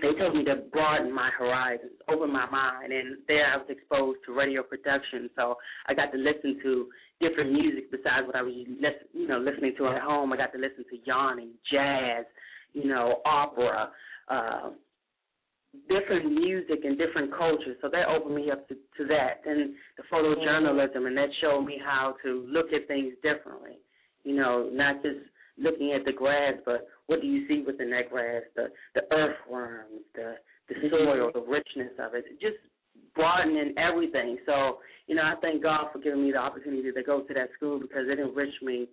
[0.00, 4.20] they told me to broaden my horizons, open my mind, and there I was exposed
[4.26, 5.28] to radio production.
[5.36, 5.56] So
[5.86, 6.86] I got to listen to
[7.20, 8.52] different music besides what I was,
[9.12, 10.32] you know, listening to at home.
[10.32, 12.24] I got to listen to Yanni, jazz,
[12.72, 13.90] you know, opera,
[14.28, 14.70] uh,
[15.88, 17.76] different music and different cultures.
[17.80, 21.80] So that opened me up to, to that, and the photojournalism, and that showed me
[21.84, 23.78] how to look at things differently.
[24.24, 25.18] You know, not just
[25.56, 28.42] looking at the grass, but what do you see within that grass?
[28.54, 30.34] The the earthworms, the
[30.68, 32.56] the soil, the richness of it, just
[33.18, 34.38] broadening everything.
[34.46, 37.50] So, you know, I thank God for giving me the opportunity to go to that
[37.56, 38.86] school because it enriched me.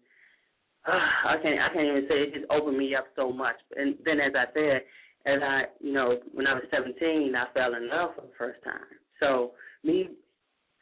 [0.85, 0.91] Uh,
[1.29, 3.55] I can't I can't even say it just opened me up so much.
[3.77, 4.81] And then, as I said,
[5.27, 8.63] as I you know, when I was 17, I fell in love for the first
[8.63, 8.89] time.
[9.19, 9.51] So
[9.83, 10.09] me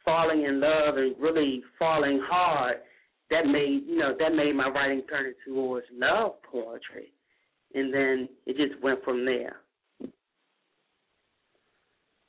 [0.04, 2.78] falling in love and really falling hard
[3.30, 7.12] that made you know that made my writing turn towards love poetry,
[7.74, 9.56] and then it just went from there.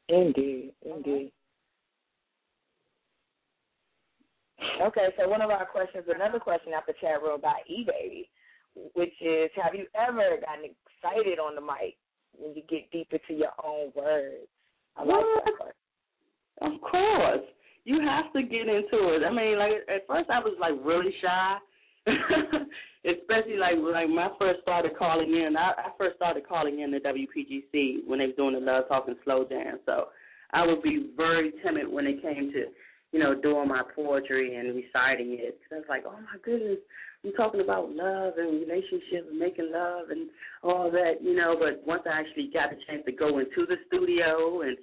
[0.09, 1.31] Indeed, indeed.
[4.81, 8.29] Okay, so one of our questions, another question out the chat room by E Baby,
[8.93, 11.97] which is, have you ever gotten excited on the mic
[12.37, 14.47] when you get deep into your own words?
[14.95, 15.75] I like that question.
[16.61, 17.45] Of course,
[17.83, 19.23] you have to get into it.
[19.25, 21.57] I mean, like at first I was like really shy,
[23.05, 25.55] especially like like when I first started calling in.
[25.57, 29.05] I, I first started calling in the WPGC when they was doing the Love Talk
[29.07, 29.79] and Slow Jam.
[29.85, 30.09] So
[30.51, 32.65] I would be very timid when it came to
[33.11, 35.59] you know doing my poetry and reciting it.
[35.63, 36.79] Cause I was like, oh my goodness,
[37.23, 40.29] I'm talking about love and relationships and making love and
[40.63, 41.55] all that, you know.
[41.57, 44.77] But once I actually got the chance to go into the studio and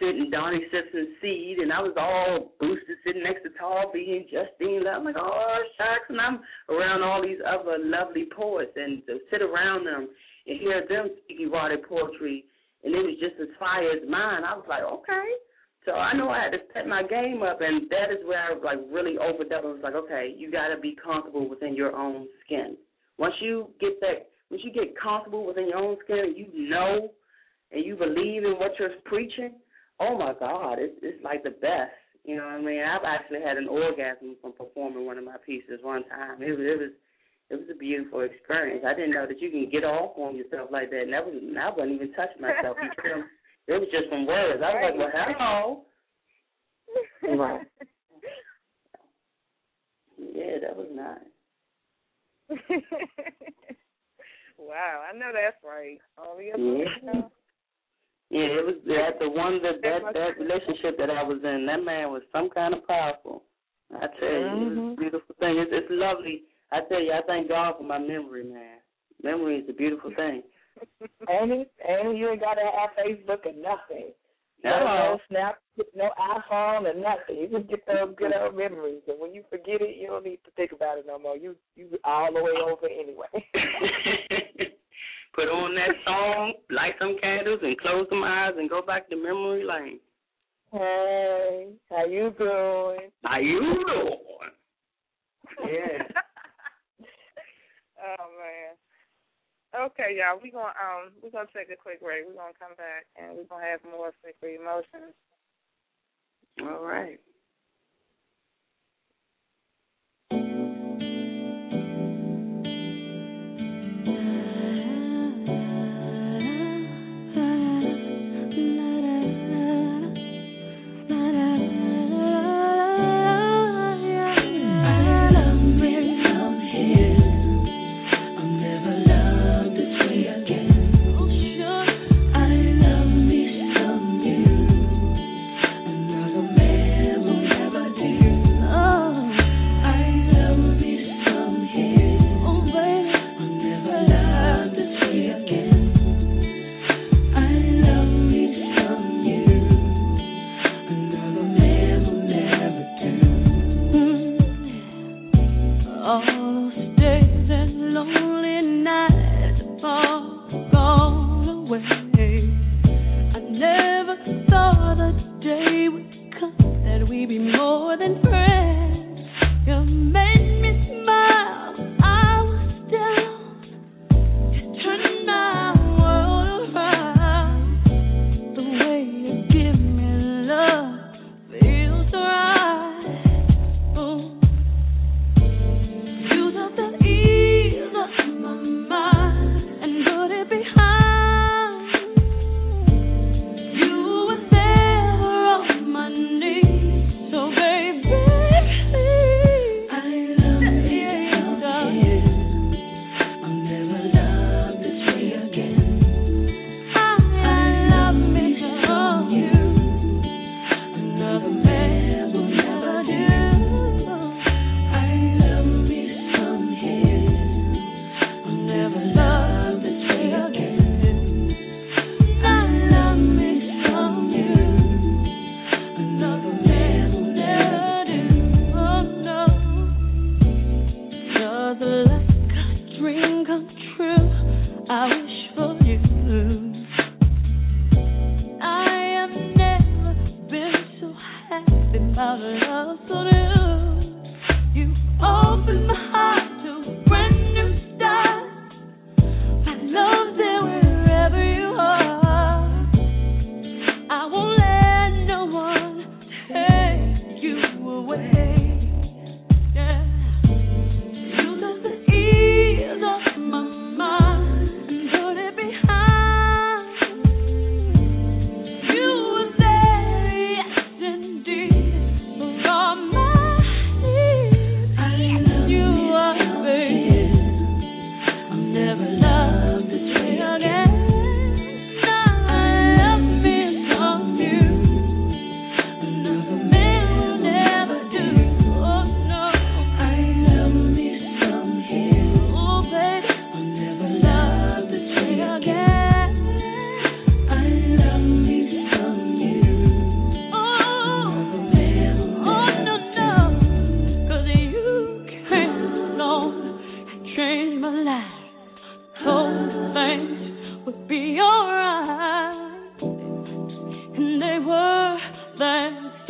[0.00, 4.18] sit in Donnie Simpson's seat, and I was all boosted sitting next to Tall B
[4.18, 4.86] and Justine.
[4.86, 6.08] I'm like, oh, shucks.
[6.08, 10.08] And I'm around all these other lovely poets, and to sit around them
[10.46, 12.44] and hear them speak erotic poetry,
[12.82, 14.44] and it was just as fire as mine.
[14.44, 15.28] I was like, okay.
[15.84, 18.52] So I know I had to step my game up, and that is where I
[18.52, 19.36] was like really up.
[19.38, 22.76] I was like, okay, you got to be comfortable within your own skin.
[23.18, 27.10] Once you get that, once you get comfortable within your own skin, and you know,
[27.70, 29.52] and you believe in what you're preaching,
[30.00, 31.94] oh my God, it's it's like the best.
[32.24, 32.80] You know what I mean?
[32.80, 36.40] I've actually had an orgasm from performing one of my pieces one time.
[36.40, 36.90] It was it was
[37.50, 38.84] it was a beautiful experience.
[38.86, 41.02] I didn't know that you can get off on yourself like that.
[41.02, 42.76] And that was I wasn't even touching myself.
[42.80, 43.24] You?
[43.66, 44.62] It was just from words.
[44.62, 45.84] I was like, well,
[47.24, 47.38] hello.
[47.42, 47.66] Right.
[50.34, 51.32] Yeah, that was nice.
[54.58, 55.98] wow, I know that's right.
[56.18, 56.56] Oh, yeah.
[56.58, 57.22] Yeah.
[58.34, 61.66] Yeah, it was that the one that that that relationship that I was in.
[61.70, 63.44] That man was some kind of powerful.
[63.94, 65.00] I tell you, it was a mm-hmm.
[65.00, 65.54] beautiful thing.
[65.62, 66.42] It's it's lovely.
[66.72, 68.82] I tell you, I thank God for my memory, man.
[69.22, 70.42] Memory is a beautiful thing.
[71.30, 74.10] and it, and you ain't got to have Facebook or nothing.
[74.64, 74.82] No, No.
[74.82, 75.58] no Snap,
[75.94, 77.38] no iPhone or nothing.
[77.38, 80.42] You just get those good old memories, and when you forget it, you don't need
[80.42, 81.36] to think about it no more.
[81.36, 83.30] You you all the way over anyway.
[85.34, 89.16] Put on that song, light some candles, and close some eyes, and go back to
[89.16, 89.98] memory lane.
[90.72, 93.10] hey, how you doing?
[93.24, 94.52] How you doing?
[95.72, 96.02] Yeah.
[98.04, 98.74] oh man.
[99.86, 100.38] Okay, y'all.
[100.40, 102.26] We gonna um we gonna take a quick break.
[102.26, 105.14] We're gonna come back and we're gonna have more Secrete Emotions.
[106.62, 107.18] All right.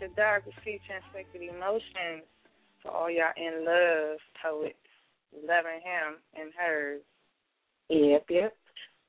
[0.00, 2.24] After Dark was featuring Secrete Emotions
[2.82, 4.74] for all y'all in love poets,
[5.34, 7.02] loving him and hers.
[7.90, 8.54] Yep, yep.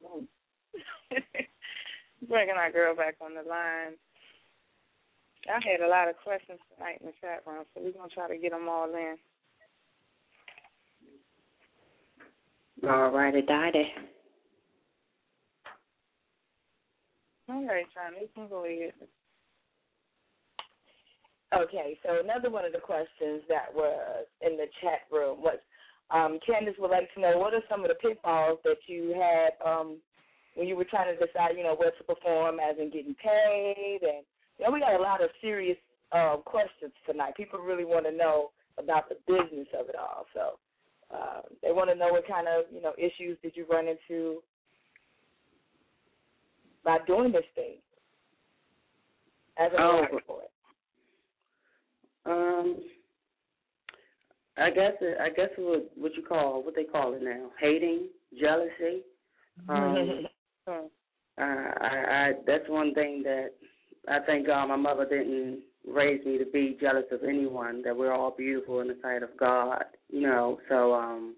[2.27, 3.95] Bringing our girl back on the line.
[5.47, 8.15] I had a lot of questions tonight in the chat room, so we're going to
[8.15, 9.15] try to get them all in.
[12.83, 13.93] All righty, daddy.
[17.47, 18.91] All right, Johnny, you can go ahead.
[21.53, 25.59] Okay, so another one of the questions that was in the chat room was
[26.09, 29.51] um, Candace would like to know what are some of the pitfalls that you had
[29.67, 29.97] um,
[30.55, 33.99] when you were trying to decide, you know, where to perform, as in getting paid,
[34.01, 34.23] and
[34.59, 35.77] you know, we got a lot of serious
[36.11, 37.35] um, questions tonight.
[37.35, 40.59] People really want to know about the business of it all, so
[41.13, 44.41] uh, they want to know what kind of you know issues did you run into
[46.83, 47.75] by doing this thing
[49.57, 50.05] as a Oh.
[50.25, 50.50] for it.
[52.25, 52.77] Um,
[54.57, 58.09] I guess it, I guess what what you call what they call it now, hating,
[58.39, 59.03] jealousy.
[59.67, 60.27] Um.
[61.37, 63.49] I, I, I that's one thing that
[64.07, 67.81] I thank God my mother didn't raise me to be jealous of anyone.
[67.83, 70.59] That we're all beautiful in the sight of God, you know.
[70.69, 71.35] So um,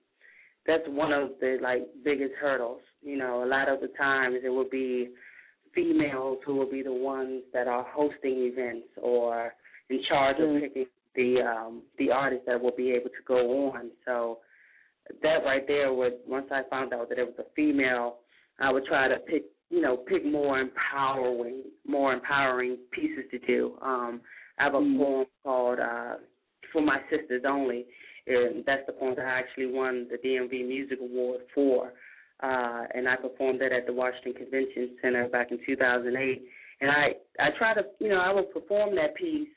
[0.66, 2.82] that's one of the like biggest hurdles.
[3.02, 5.10] You know, a lot of the times it will be
[5.76, 9.54] females who will be the ones that are hosting events or
[9.90, 13.92] in charge of picking the um the artists that will be able to go on.
[14.06, 14.40] So
[15.22, 18.18] that right there would once I found out that it was a female,
[18.60, 23.78] I would try to pick you know, pick more empowering more empowering pieces to do.
[23.82, 24.22] Um
[24.60, 26.16] I have a poem called uh
[26.72, 27.86] For My Sisters Only
[28.26, 31.94] and that's the poem that I actually won the DMV Music Award for.
[32.42, 36.44] Uh and I performed that at the Washington Convention Center back in two thousand eight
[36.82, 39.48] and I I try to you know I would perform that piece,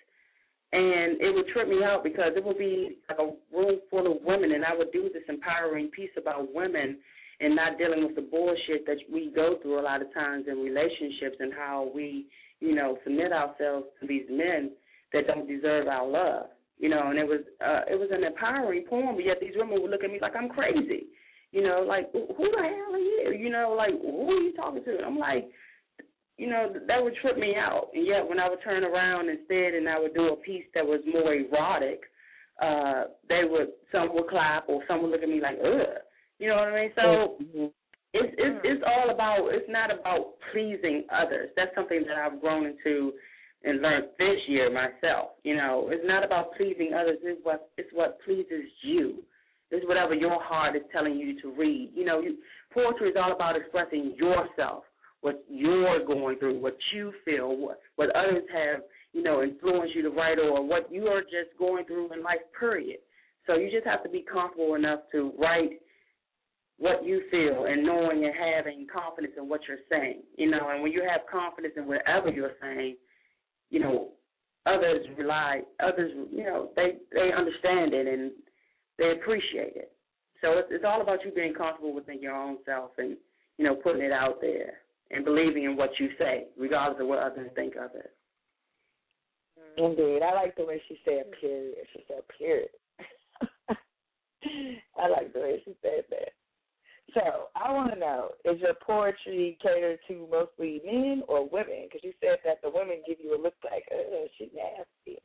[0.73, 4.19] and it would trip me out because it would be like a room full of
[4.25, 6.99] women, and I would do this empowering piece about women
[7.41, 10.59] and not dealing with the bullshit that we go through a lot of times in
[10.59, 12.27] relationships and how we
[12.61, 14.71] you know submit ourselves to these men
[15.12, 16.47] that don't deserve our love.
[16.79, 19.81] You know, and it was uh it was an empowering poem, but yet these women
[19.81, 21.07] would look at me like I'm crazy.
[21.53, 23.35] You know, like who the hell are you?
[23.39, 24.97] You know, like who are you talking to?
[24.97, 25.49] And I'm like,
[26.39, 27.89] you know, that would trip me out.
[27.95, 30.84] And yet when I would turn around instead and I would do a piece that
[30.84, 32.01] was more erotic,
[32.61, 36.03] uh, they would some would clap or some would look at me like, ugh.
[36.39, 36.93] You know what I mean?
[36.95, 37.72] So
[38.12, 41.51] it's it's it's all about it's not about pleasing others.
[41.57, 43.12] That's something that I've grown into
[43.64, 45.30] and learned this year myself.
[45.43, 47.18] You know, it's not about pleasing others.
[47.22, 49.22] It's what it's what pleases you.
[49.70, 51.91] It's whatever your heart is telling you to read.
[51.95, 52.37] You know, you,
[52.72, 54.84] poetry is all about expressing yourself,
[55.27, 60.03] what you're going through, what you feel, what what others have, you know, influenced you
[60.03, 62.39] to write, or what you are just going through in life.
[62.57, 62.99] Period.
[63.45, 65.81] So you just have to be comfortable enough to write
[66.79, 70.22] what you feel and knowing and having confidence in what you're saying.
[70.39, 72.95] You know, and when you have confidence in whatever you're saying,
[73.70, 74.11] you know,
[74.64, 78.31] others rely others you know, they they understand it and
[78.97, 79.91] they appreciate it.
[80.41, 83.16] So it's it's all about you being comfortable within your own self and,
[83.59, 87.19] you know, putting it out there and believing in what you say, regardless of what
[87.19, 88.13] others think of it.
[89.79, 90.23] Indeed.
[90.23, 91.75] I like the way she said period.
[91.93, 92.69] She said period.
[94.99, 96.33] I like the way she said that.
[97.15, 101.85] So I want to know: Is your poetry catered to mostly men or women?
[101.85, 105.21] Because you said that the women give you a look like, "Oh, she's nasty."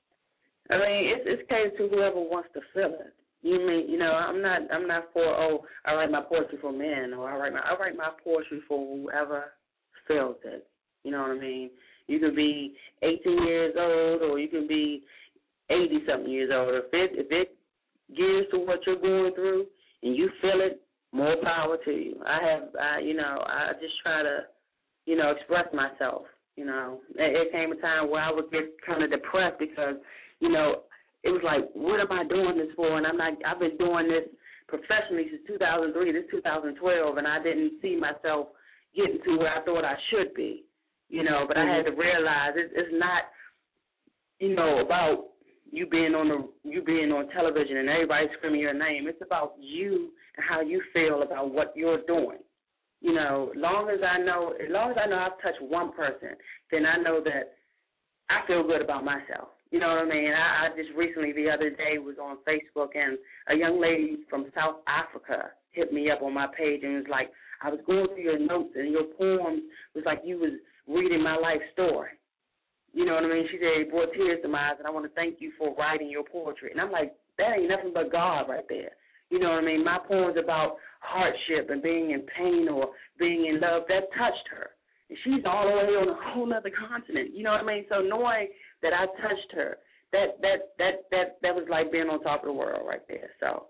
[0.69, 3.13] I mean, it's it's catered to whoever wants to feel it.
[3.41, 6.71] You mean, you know, I'm not I'm not for oh, I write my poetry for
[6.71, 9.53] men or I write my I write my poetry for whoever
[10.11, 10.67] feels it.
[11.03, 11.69] You know what I mean?
[12.07, 15.03] You could be 18 years old or you can be
[15.69, 16.73] 80 something years old.
[16.75, 17.55] If it if it
[18.15, 19.65] gears to what you're going through
[20.03, 20.81] and you feel it,
[21.13, 22.15] more power to you.
[22.25, 24.39] I have, I, you know, I just try to,
[25.05, 26.23] you know, express myself.
[26.55, 29.95] You know, it, it came a time where I would get kind of depressed because,
[30.39, 30.83] you know,
[31.23, 32.97] it was like, what am I doing this for?
[32.97, 33.33] And I'm not.
[33.45, 34.27] I've been doing this
[34.67, 36.11] professionally since 2003.
[36.11, 38.47] This 2012, and I didn't see myself
[38.95, 40.65] getting to where I thought I should be.
[41.09, 41.95] You know, but I had mm-hmm.
[41.95, 43.23] to realize it's, it's not,
[44.39, 45.25] you know, about
[45.69, 49.07] you being on the you being on television and everybody screaming your name.
[49.07, 52.39] It's about you and how you feel about what you're doing.
[53.01, 56.37] You know, long as I know, as long as I know I've touched one person,
[56.71, 57.55] then I know that
[58.29, 59.49] I feel good about myself.
[59.71, 60.31] You know what I mean?
[60.31, 63.17] I, I just recently, the other day, was on Facebook and
[63.49, 67.31] a young lady from South Africa hit me up on my page and was like,
[67.61, 69.61] I was going through your notes and your poems
[69.95, 70.53] was like you was
[70.87, 72.11] reading my life story.
[72.93, 73.47] You know what I mean?
[73.51, 75.73] She said it brought tears to my eyes, and I want to thank you for
[75.75, 76.71] writing your poetry.
[76.71, 78.91] And I'm like, that ain't nothing but God right there.
[79.29, 79.85] You know what I mean?
[79.85, 84.71] My poems about hardship and being in pain or being in love that touched her.
[85.09, 87.31] And she's all the way on a whole other continent.
[87.33, 87.85] You know what I mean?
[87.87, 88.49] So knowing
[88.81, 89.77] that I touched her,
[90.11, 93.29] that that that that that was like being on top of the world right there.
[93.39, 93.67] So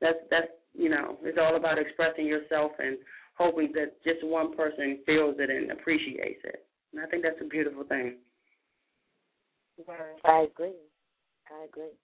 [0.00, 2.98] that's that's you know, it's all about expressing yourself and
[3.40, 6.66] hoping that just one person feels it and appreciates it.
[6.92, 8.16] And I think that's a beautiful thing.
[9.88, 10.74] I agree.
[11.50, 11.96] I agree.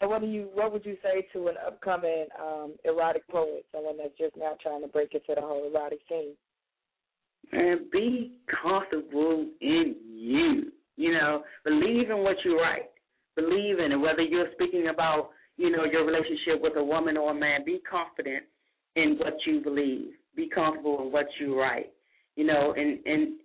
[0.00, 3.98] So what do you what would you say to an upcoming um erotic poet, someone
[3.98, 6.32] that's just now trying to break into the whole erotic scene?
[7.52, 10.72] And be comfortable in you.
[10.96, 12.88] You know, believe in what you write.
[13.36, 13.96] Believe in it.
[13.96, 17.80] Whether you're speaking about, you know, your relationship with a woman or a man, be
[17.90, 18.44] confident
[18.96, 20.12] in what you believe.
[20.36, 21.92] Be comfortable in what you write.
[22.36, 23.38] You know, and and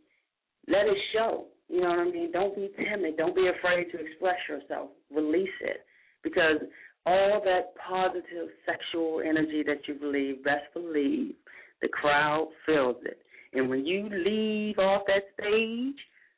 [0.67, 1.45] let it show.
[1.67, 2.31] You know what I mean?
[2.31, 3.17] Don't be timid.
[3.17, 4.89] Don't be afraid to express yourself.
[5.13, 5.85] Release it
[6.23, 6.61] because
[7.05, 11.35] all that positive sexual energy that you believe, best believe
[11.81, 13.19] the crowd feels it.
[13.53, 15.95] And when you leave off that stage,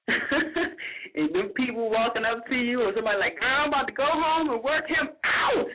[1.16, 4.06] and them people walking up to you, or somebody like, girl, I'm about to go
[4.08, 5.68] home and work him out.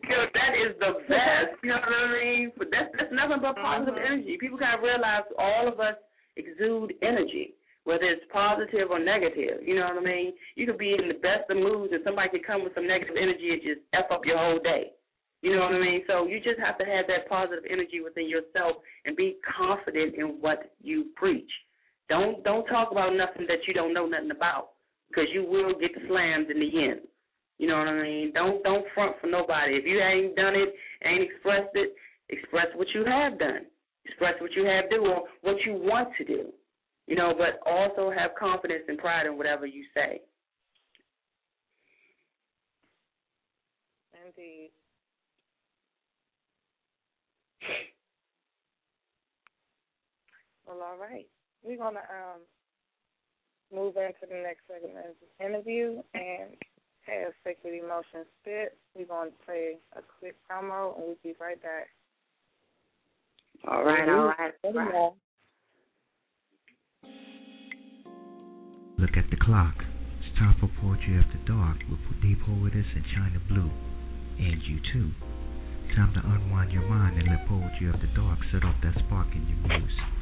[0.00, 1.60] Because that is the best.
[1.62, 2.52] You know what I mean?
[2.56, 4.12] But that's that's nothing but positive Mm-hmm.
[4.24, 4.36] energy.
[4.40, 5.96] People gotta realize all of us
[6.36, 9.64] exude energy whether it's positive or negative.
[9.64, 10.32] You know what I mean?
[10.54, 13.16] You could be in the best of moods and somebody could come with some negative
[13.20, 14.92] energy and just F up your whole day.
[15.42, 16.02] You know what I mean?
[16.06, 18.76] So you just have to have that positive energy within yourself
[19.06, 21.50] and be confident in what you preach.
[22.10, 24.70] Don't don't talk about nothing that you don't know nothing about
[25.08, 27.00] because you will get slammed in the end.
[27.60, 28.32] You know what I mean?
[28.32, 29.74] Don't don't front for nobody.
[29.74, 30.72] If you ain't done it,
[31.04, 31.94] ain't expressed it,
[32.30, 33.66] express what you have done.
[34.06, 36.46] Express what you have done or what you want to do.
[37.06, 40.22] You know, but also have confidence and pride in whatever you say.
[44.24, 44.70] Indeed.
[50.66, 51.26] Well, all right.
[51.62, 52.40] We're gonna um
[53.70, 56.56] move into the next segment of the interview and
[57.10, 58.78] have Secrete Emotions Spit.
[58.94, 61.88] We're gonna play a quick promo and we'll be right back.
[63.68, 65.12] All right, all right, all right.
[68.98, 69.74] Look at the clock.
[70.20, 73.70] It's time for Poetry After Dark with the Poetess and Chyna Blue.
[74.38, 75.10] And you too.
[75.96, 79.48] Time to unwind your mind and let Poetry After Dark set off that spark in
[79.48, 80.19] your muse.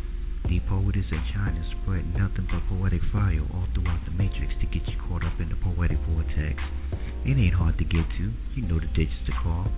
[0.49, 4.81] The Poetess in Chyna spread nothing but poetic fire all throughout the matrix to get
[4.89, 6.57] you caught up in the poetic vortex.
[7.29, 8.33] It ain't hard to get to.
[8.57, 9.69] You know the digits to call.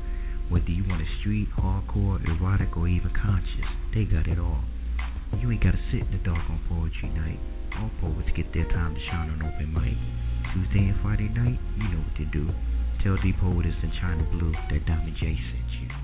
[0.48, 4.62] Whether you want a street, hardcore, erotic, or even conscious, they got it all.
[5.42, 7.42] You ain't gotta sit in the dark on poetry night.
[7.74, 9.98] All poets get their time to shine on open mic.
[10.54, 12.46] Tuesday and Friday night, you know what to do.
[13.02, 15.99] Tell the Poetess in Chyna Blue that Diamond J sent you.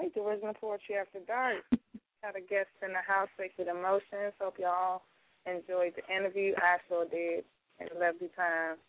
[0.00, 1.60] Right, the original poetry after dark.
[2.24, 4.32] Got a guest in the house, Secrete Emotions.
[4.40, 5.04] Hope y'all
[5.44, 6.56] enjoyed the interview.
[6.56, 7.44] I sure did.
[7.76, 8.80] Had a lovely time.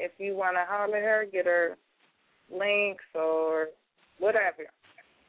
[0.00, 1.76] If you want to holler at her, get her
[2.48, 3.76] links or
[4.16, 4.64] whatever.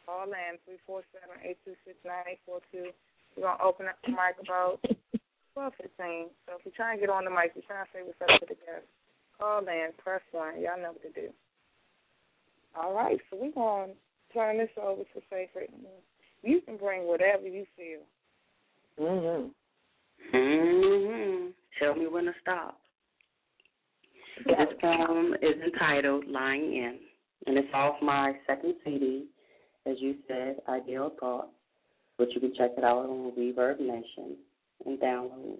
[0.07, 2.95] Call in three four seven eight two six nine eight four two.
[3.35, 4.79] We're gonna open up the mic about
[5.51, 6.31] twelve fifteen.
[6.47, 8.39] So if you're trying to get on the mic, you're trying to say what's up
[8.39, 8.87] to the guest.
[9.35, 10.63] Call in, press one.
[10.63, 11.27] Y'all know what to do.
[12.71, 13.99] All right, so we're gonna
[14.35, 15.71] turn this over to Secrete.
[16.43, 18.05] You can bring whatever you feel.
[18.99, 19.51] Mhm.
[20.31, 21.53] Mhm.
[21.79, 22.79] Tell me when to stop.
[24.45, 26.99] This poem is entitled "Lying In,"
[27.47, 29.27] and it's off my second CD,
[29.85, 31.55] as you said, Ideal Thoughts,"
[32.17, 34.37] which you can check it out on Reverb Nation
[34.85, 35.59] and download.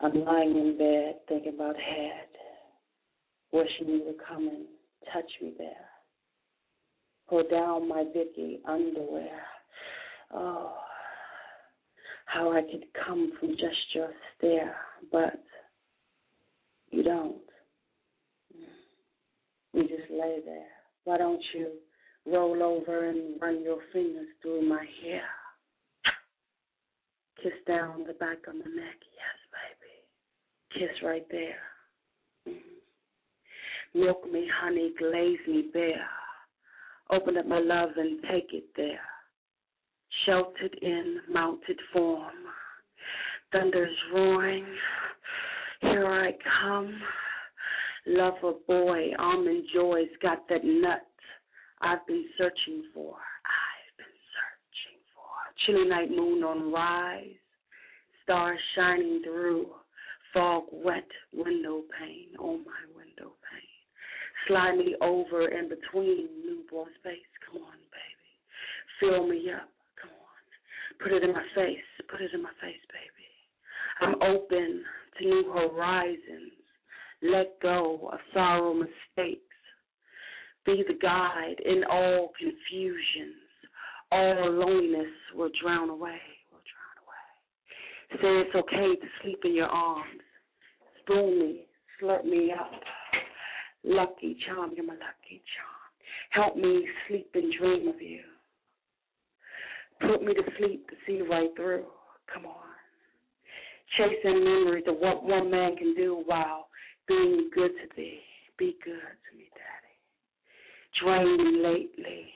[0.00, 2.28] I'm lying in bed thinking about head,
[3.52, 4.66] wishing you would come and
[5.12, 5.88] touch me there.
[7.28, 9.40] Pull down my Vicky underwear.
[10.32, 10.74] Oh,
[12.26, 14.76] how I could come from just your stare,
[15.10, 15.42] but
[16.90, 17.36] you don't.
[19.72, 20.68] You just lay there.
[21.04, 21.72] Why don't you
[22.26, 25.22] roll over and run your fingers through my hair?
[27.42, 30.86] Kiss down the back of my neck, yes, baby.
[30.86, 31.62] Kiss right there.
[32.46, 32.80] Mhm.
[33.94, 36.08] Milk me, honey, glaze me bare.
[37.10, 39.00] Open up my love and take it there.
[40.24, 42.32] Sheltered in mounted form.
[43.52, 44.66] Thunder's roaring.
[45.82, 47.00] Here I come.
[48.06, 51.02] Lover boy, almond joy's got that nut
[51.80, 53.14] I've been searching for.
[53.14, 55.30] I've been searching for.
[55.66, 57.34] Chilly night moon on rise.
[58.22, 59.66] Stars shining through.
[60.32, 62.30] Fog wet window pane.
[62.38, 63.35] Oh my window.
[64.46, 67.26] Slide me over in between newborn space.
[67.50, 68.26] Come on, baby.
[69.00, 69.68] Fill me up.
[70.00, 70.98] Come on.
[71.02, 71.88] Put it in my face.
[72.08, 73.26] Put it in my face, baby.
[74.00, 74.84] I'm open
[75.18, 76.52] to new horizons.
[77.22, 79.40] Let go of sorrow mistakes.
[80.64, 83.42] Be the guide in all confusions.
[84.12, 86.20] All loneliness will drown away.
[86.52, 88.22] Will drown away.
[88.22, 90.20] Say it's okay to sleep in your arms.
[91.02, 91.66] Spoon me,
[92.00, 92.70] slurp me up.
[93.86, 95.76] Lucky charm, you're my lucky charm.
[96.30, 98.20] Help me sleep and dream of you.
[100.00, 101.84] Put me to sleep to see right through.
[102.32, 102.54] Come on.
[103.96, 106.66] Chasing memories of what one man can do while
[107.06, 108.18] being good to thee.
[108.58, 109.94] Be good to me, Daddy.
[111.00, 112.26] Drain me lately.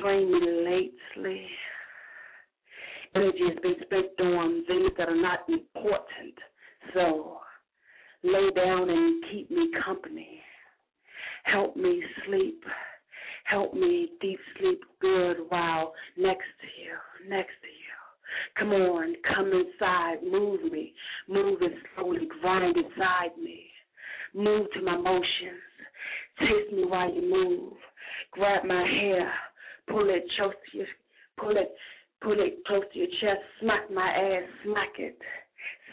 [0.00, 1.46] Drain me lately.
[3.14, 6.34] Energy has been spent on things that are not important.
[6.94, 7.40] So
[8.24, 10.40] lay down and keep me company.
[11.42, 12.62] Help me sleep.
[13.44, 17.82] Help me deep sleep good while next to you, next to you.
[18.58, 20.94] Come on, come inside, move me,
[21.28, 23.64] move it slowly, grind inside me.
[24.34, 25.60] Move to my motions,
[26.38, 27.74] taste me while you move.
[28.30, 29.30] Grab my hair,
[29.88, 30.86] pull it close to your,
[31.38, 31.74] pull it,
[32.22, 33.42] pull it close to your chest.
[33.60, 35.18] Smack my ass, smack it,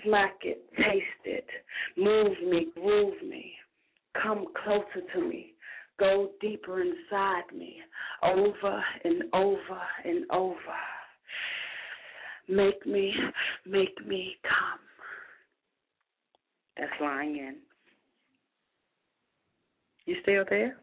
[0.05, 1.45] smack it, taste it.
[1.97, 3.51] Move me, groove me.
[4.21, 5.53] Come closer to me.
[5.99, 7.77] Go deeper inside me,
[8.23, 10.55] over and over and over.
[12.47, 13.13] Make me,
[13.65, 14.79] make me come.
[16.77, 17.55] That's lying in.
[20.05, 20.77] You still there?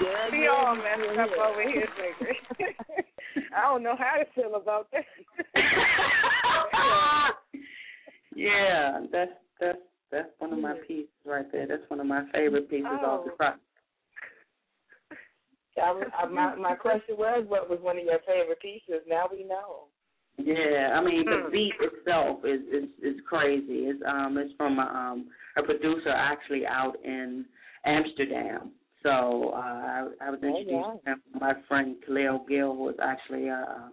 [0.00, 1.22] Yeah, we yeah, all yeah, messed yeah.
[1.22, 2.36] up over here, Sacred.
[3.56, 5.04] I don't know how to feel about that.
[8.36, 9.30] Yeah, that's
[9.60, 9.78] that's
[10.14, 11.66] that's one of my pieces right there.
[11.66, 13.58] That's one of my favorite pieces off the Oh.
[15.76, 19.02] I, I, my my question was, what was one of your favorite pieces?
[19.08, 19.88] Now we know.
[20.38, 21.52] Yeah, I mean the Hmm.
[21.52, 23.86] beat itself is is is crazy.
[23.90, 27.44] It's um it's from a, um a producer actually out in
[27.84, 28.72] Amsterdam.
[29.02, 30.94] So uh, I I was Oh, introduced yeah.
[31.04, 31.22] to him.
[31.40, 33.90] My friend Khalil Gill was actually a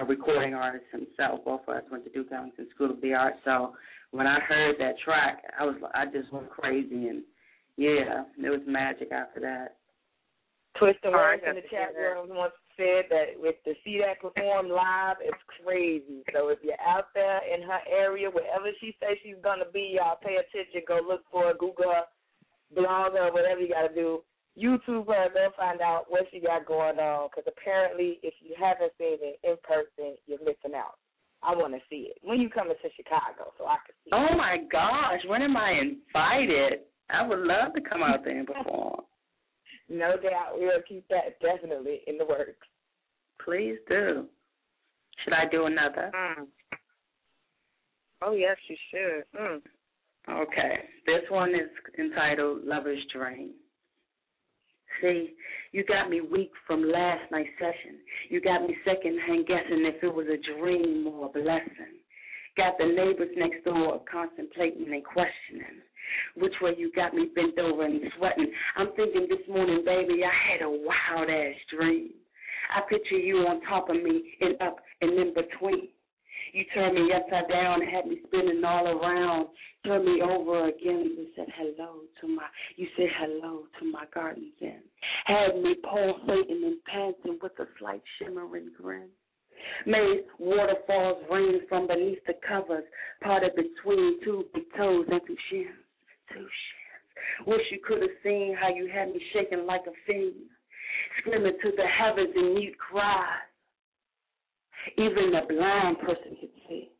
[0.00, 1.44] a recording artist himself.
[1.44, 3.38] Both of us went to Duke Ellington School of the Arts.
[3.44, 3.74] So
[4.14, 7.24] when I heard that track, I was I just went crazy and
[7.76, 9.82] yeah, it was magic after that.
[10.78, 11.98] Twist I words in the chat that.
[11.98, 16.22] room once said that with to see that perform live, it's crazy.
[16.32, 20.18] So if you're out there in her area, wherever she says she's gonna be, y'all
[20.22, 20.86] pay attention.
[20.86, 22.06] Go look for her, Google her,
[22.70, 24.22] blog her, whatever you gotta do.
[24.54, 27.30] YouTube her, go find out what she got going on.
[27.34, 31.02] Because apparently, if you haven't seen it in person, you're missing out.
[31.46, 32.18] I want to see it.
[32.22, 34.10] When you coming to Chicago, so I can see.
[34.12, 34.36] Oh it.
[34.36, 36.80] my gosh, when am I invited?
[37.10, 39.00] I would love to come out there and perform.
[39.86, 42.66] No doubt, we'll keep that definitely in the works.
[43.44, 44.24] Please do.
[45.22, 46.10] Should I do another?
[46.14, 46.46] Mm.
[48.22, 49.38] Oh yes, you should.
[49.38, 49.60] Mm.
[50.30, 50.76] Okay.
[51.04, 51.68] This one is
[51.98, 53.50] entitled Lover's Dream.
[55.02, 55.34] See,
[55.72, 57.98] you got me weak from last night's session.
[58.28, 61.98] You got me secondhand guessing if it was a dream or a blessing.
[62.56, 65.82] Got the neighbors next door contemplating and questioning.
[66.36, 68.52] Which way you got me bent over and sweating.
[68.76, 72.10] I'm thinking this morning, baby, I had a wild ass dream.
[72.74, 75.88] I picture you on top of me and up and in between.
[76.54, 79.48] You turned me upside down and had me spinning all around.
[79.84, 82.44] Turned me over again and said hello to my.
[82.76, 84.78] You said hello to my garden then.
[85.24, 89.08] Had me pulsating and panting with a slight shimmering grin.
[89.84, 92.84] Made waterfalls rain from beneath the covers,
[93.20, 95.74] parted between two big toes and two shins.
[96.28, 97.48] Two shins.
[97.48, 100.34] Wish you could have seen how you had me shaking like a fiend,
[101.18, 103.42] screaming to the heavens in mute cries.
[104.96, 106.90] Even the blind person could see.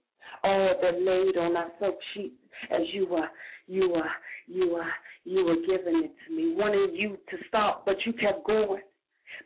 [0.43, 2.35] All that laid on our soap sheets
[2.71, 3.29] as you were,
[3.67, 4.11] you were,
[4.47, 4.91] you were,
[5.25, 8.83] you were giving it to me, wanting you to stop, but you kept going.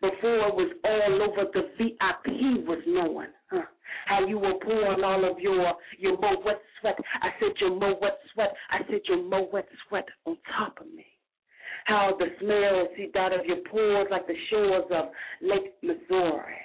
[0.01, 3.63] Before it was all over, the VIP was knowing, huh?
[4.07, 6.97] How you were pouring all of your your mo wet sweat.
[7.23, 8.55] I said your mo wet sweat.
[8.71, 11.07] I said your mo wet sweat on top of me.
[11.87, 15.07] How the smell seeped out of your pores like the shores of
[15.41, 16.61] Lake Missouri.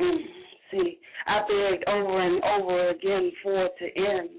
[0.00, 0.45] Mm.
[0.70, 4.30] See, I begged over and over again for it to end.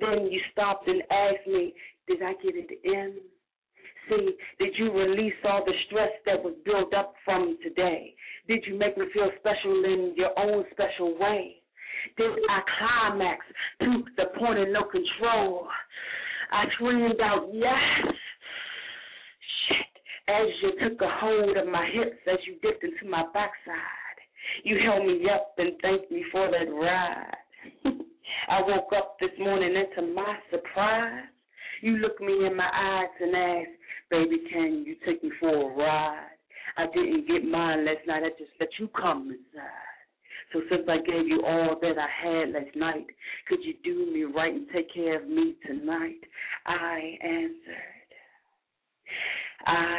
[0.00, 1.72] Then you stopped and asked me,
[2.06, 3.16] Did I get it in?
[4.08, 8.14] See, did you release all the stress that was built up from today?
[8.46, 11.56] Did you make me feel special in your own special way?
[12.16, 13.44] Did I climax
[13.80, 15.66] to the point of no control?
[16.52, 18.14] I screamed out, Yes!
[19.68, 24.05] Shit, as you took a hold of my hips as you dipped into my backside.
[24.64, 27.34] You held me up and thanked me for that ride.
[28.48, 31.24] I woke up this morning and to my surprise,
[31.82, 33.78] you looked me in my eyes and asked,
[34.10, 36.28] Baby, can you take me for a ride?
[36.76, 39.96] I didn't get mine last night, I just let you come inside.
[40.52, 43.06] So since I gave you all that I had last night,
[43.48, 46.20] could you do me right and take care of me tonight?
[46.66, 48.06] I answered.
[49.66, 49.98] I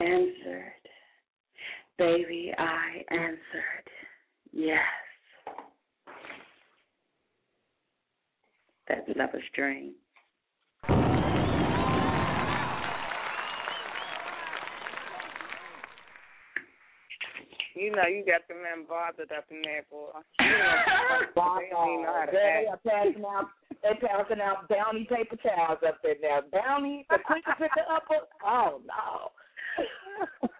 [0.00, 0.72] answered.
[1.98, 3.86] Baby, I answered.
[4.52, 4.78] Yes.
[8.88, 9.94] That's Lover's Dream.
[17.74, 20.10] You know, you got the man bothered up in there, boy.
[21.38, 22.84] You know, they don't even know how to They act.
[22.86, 23.48] are passing out.
[23.82, 26.40] They passing out bounty paper towels up there now.
[26.50, 28.26] Bounty, the quicker picker upper.
[28.44, 29.30] Oh no.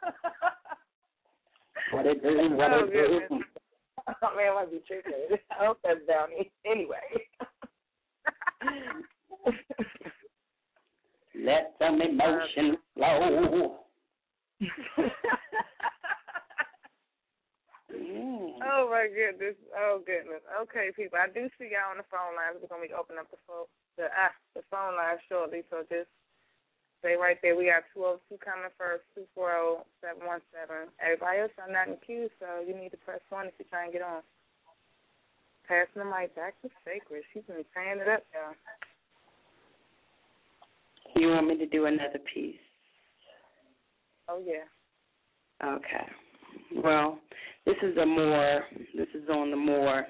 [1.92, 3.20] What it do, what Oh, it do.
[3.20, 3.42] goodness.
[4.22, 5.12] Oh man, I might be tripping.
[5.52, 6.50] I hope that's bounty.
[6.64, 6.96] Anyway.
[11.36, 13.76] Let some emotion flow.
[17.92, 18.52] Mm.
[18.64, 19.56] Oh my goodness.
[19.76, 20.40] Oh goodness.
[20.62, 21.18] Okay, people.
[21.20, 22.56] I do see y'all on the phone lines.
[22.60, 23.66] We're gonna be opening up the phone
[23.96, 25.64] the ah the phone line shortly.
[25.70, 26.08] So just
[27.00, 27.56] stay right there.
[27.56, 30.88] We got two oh two coming first, two four oh seven one seven.
[31.02, 33.90] Everybody else are not in queue, so you need to press one if you're trying
[33.90, 34.22] to get on.
[35.66, 37.22] Passing the mic back to Sacred.
[37.32, 38.56] She's been tearing it up, y'all.
[41.16, 42.56] You want me to do another piece?
[44.28, 44.64] Oh yeah.
[45.64, 46.06] Okay.
[46.82, 47.18] Well,
[47.66, 48.64] this is a more
[48.96, 50.06] this is on the more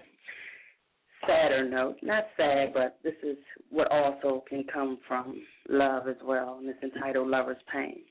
[1.29, 1.99] sadder note.
[2.03, 3.37] Not sad, but this is
[3.71, 8.03] what also can come from love as well, and it's entitled Lover's Pain.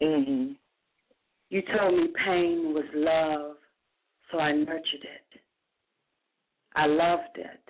[0.00, 0.56] Mhm.
[1.48, 3.56] You told me pain was love,
[4.30, 5.42] so I nurtured it.
[6.76, 7.68] I loved it,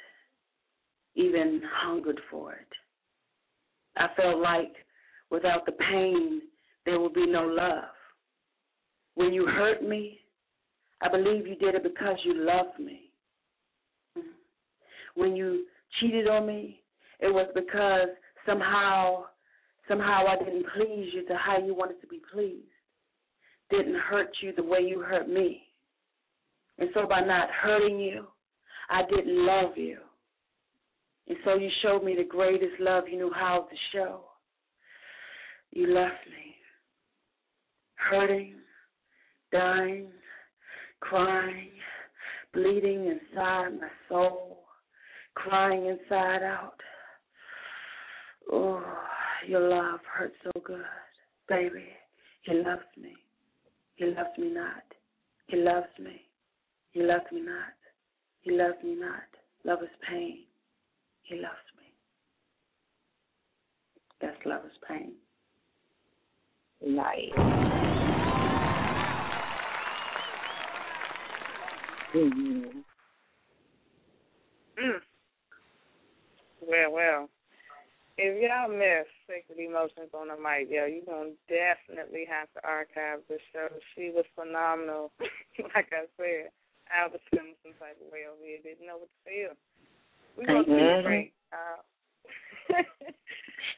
[1.15, 2.73] even hungered for it.
[3.97, 4.85] I felt like
[5.31, 6.43] without the pain,
[6.85, 7.95] there would be no love.
[9.15, 10.21] When you hurt me,
[11.01, 13.10] I believe you did it because you loved me.
[15.21, 15.67] When you
[16.01, 16.81] cheated on me,
[17.21, 18.09] it was because
[18.47, 19.25] somehow
[19.87, 22.65] somehow I didn't please you to how you wanted to be pleased.
[23.71, 25.63] Didn't hurt you the way you hurt me.
[26.79, 28.27] And so by not hurting you,
[28.89, 29.99] I didn't love you.
[31.29, 34.25] And so you showed me the greatest love you knew how to show.
[35.73, 36.55] You left me
[37.95, 38.55] hurting,
[39.53, 40.09] dying,
[41.01, 41.71] crying,
[42.55, 44.50] bleeding inside my soul,
[45.49, 46.75] crying inside out.
[48.53, 48.83] Oh,
[49.47, 50.85] your love hurts so good,
[51.49, 51.85] baby.
[52.43, 53.15] He loves me.
[53.97, 54.83] He loves me not.
[55.47, 56.23] He loves me.
[56.93, 57.75] He loves me not.
[58.43, 59.23] He loves me not.
[59.65, 60.45] Love is pain.
[61.23, 61.93] He loves me.
[64.21, 65.13] That's love is pain.
[66.85, 67.31] Nice.
[72.15, 72.85] Mhm.
[74.79, 75.01] Mm.
[76.71, 77.23] Well, well.
[78.21, 82.61] If y'all miss Sacred Emotions on the mic, yo, you're going to definitely have to
[82.63, 83.67] archive the show.
[83.97, 85.11] She was phenomenal.
[85.75, 86.53] like I said,
[86.93, 88.61] I was feeling some type of way over here.
[88.63, 89.53] Didn't know what to feel.
[90.37, 91.01] We going to Mhm.
[91.01, 91.33] be great.
[91.51, 91.81] Uh,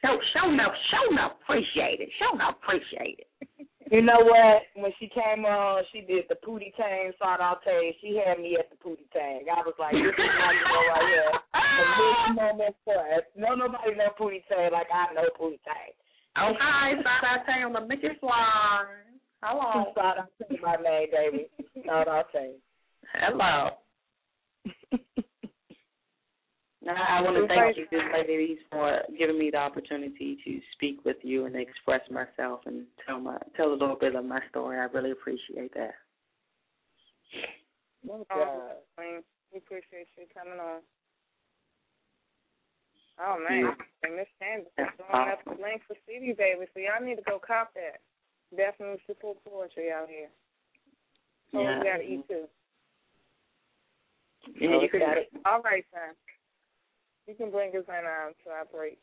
[0.01, 2.09] Show, show no, show no appreciate it.
[2.19, 3.67] Show no appreciate it.
[3.91, 4.63] You know what?
[4.75, 7.95] When she came on, she did the Pootie Tang Saute.
[8.01, 9.45] She had me at the Pootie Tang.
[9.49, 11.31] I was like, this is my girl right here.
[11.73, 15.93] From this moment forth, no nobody know Pootie Tang like I know Pootie Tang.
[16.35, 19.19] Okay, Saute on the biggest line.
[19.41, 19.91] Hello.
[19.93, 21.47] Saute my name, baby.
[21.85, 22.55] Saute.
[23.13, 23.69] Hello.
[26.85, 30.99] Now, I want to thank you, good ladies, for giving me the opportunity to speak
[31.05, 34.77] with you and express myself and tell my tell a little bit of my story.
[34.77, 35.95] I really appreciate that.
[38.09, 38.25] Oh,
[38.97, 39.23] Queen,
[39.53, 40.81] we appreciate you coming on.
[43.21, 46.99] Oh man, and Miss Candace is throwing up the link for CD Baby, so y'all
[46.99, 48.03] need to go cop that.
[48.57, 50.27] Definitely support poetry out here.
[51.53, 51.79] Oh, so Yeah.
[51.79, 52.49] we gotta eat too.
[54.59, 55.31] Yeah, you oh, got it.
[55.45, 56.15] All right, son.
[57.27, 58.99] You can bring us in um, to our break.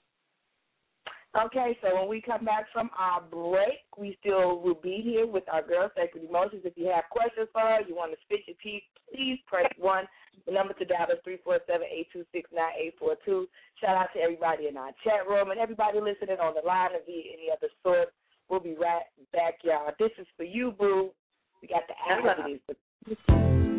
[1.30, 5.44] Okay, so when we come back from our break, we still will be here with
[5.50, 6.62] our girl Sacred Emotions.
[6.64, 8.82] If you have questions for her, you want to spit your piece,
[9.14, 10.06] please press one.
[10.46, 13.46] The number to dial is three four seven eight two six nine eight four two.
[13.80, 17.06] Shout out to everybody in our chat room and everybody listening on the line and
[17.06, 18.10] via any other source.
[18.48, 19.92] We'll be right back, y'all.
[20.00, 21.10] This is for you, boo.
[21.62, 23.69] We got the activities.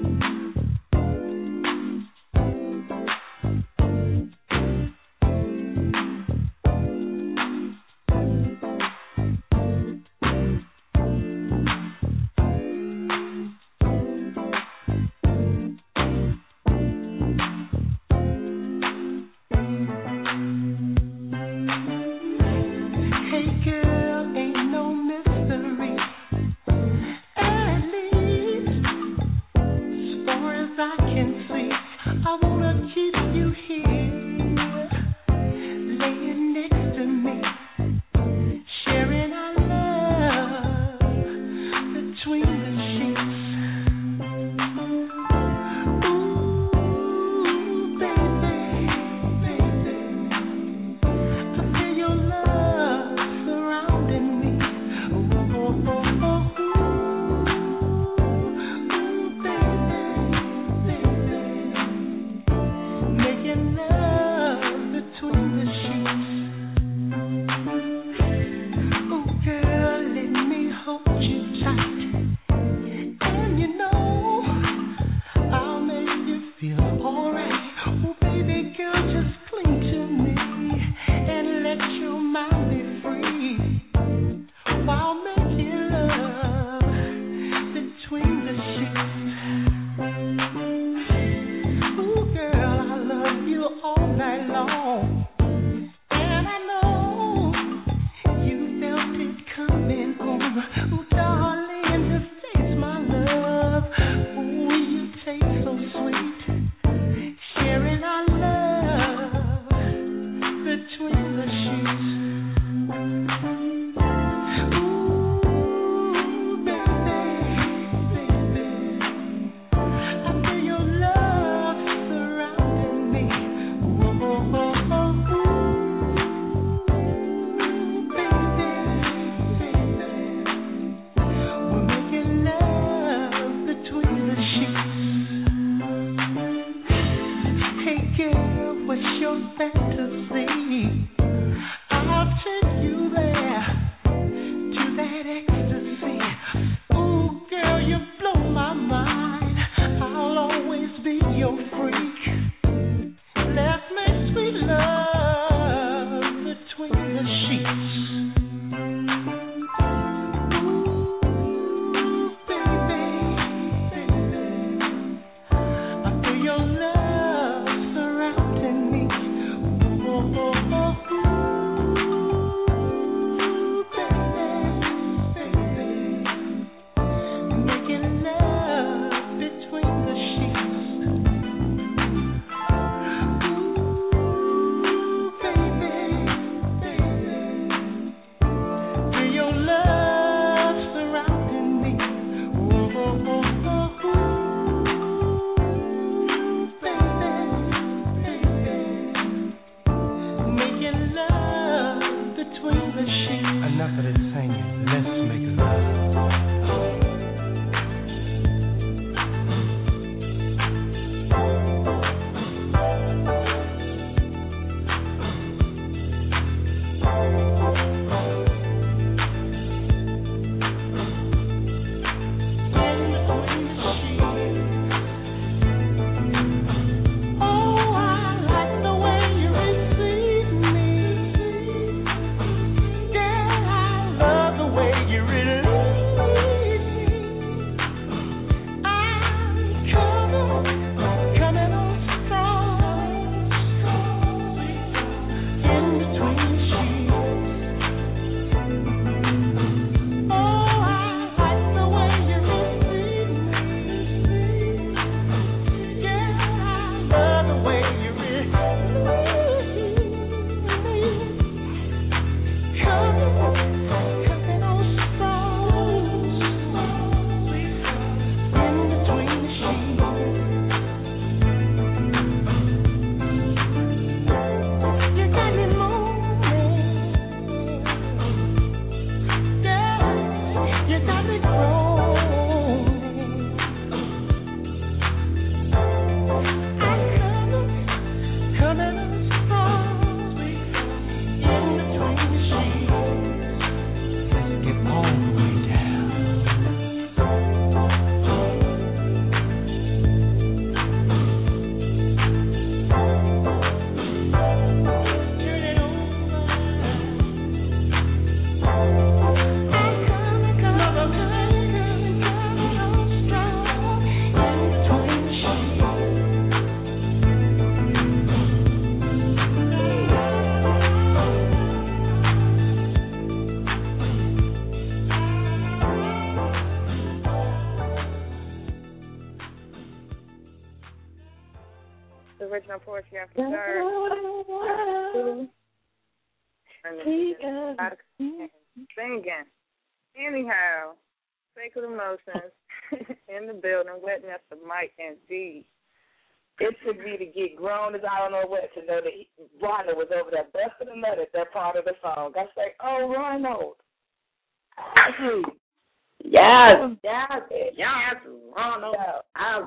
[356.72, 358.15] Yes, yes, yes,
[358.56, 358.95] Ronald.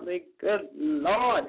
[0.07, 1.45] Like, good Lord.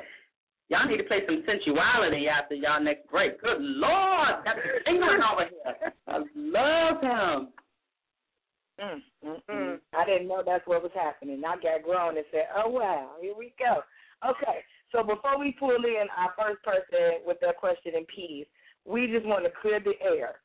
[0.69, 3.39] Y'all need to play some sensuality after y'all next break.
[3.41, 5.93] Good Lord, that's England over here.
[6.07, 7.49] I love him.
[8.81, 9.79] Mm, mm, mm.
[9.93, 11.41] I didn't know that's what was happening.
[11.45, 13.81] I got grown and said, oh, wow, here we go.
[14.27, 14.59] Okay,
[14.91, 18.47] so before we pull in our first person with their question in peace,
[18.85, 20.35] we just want to clear the air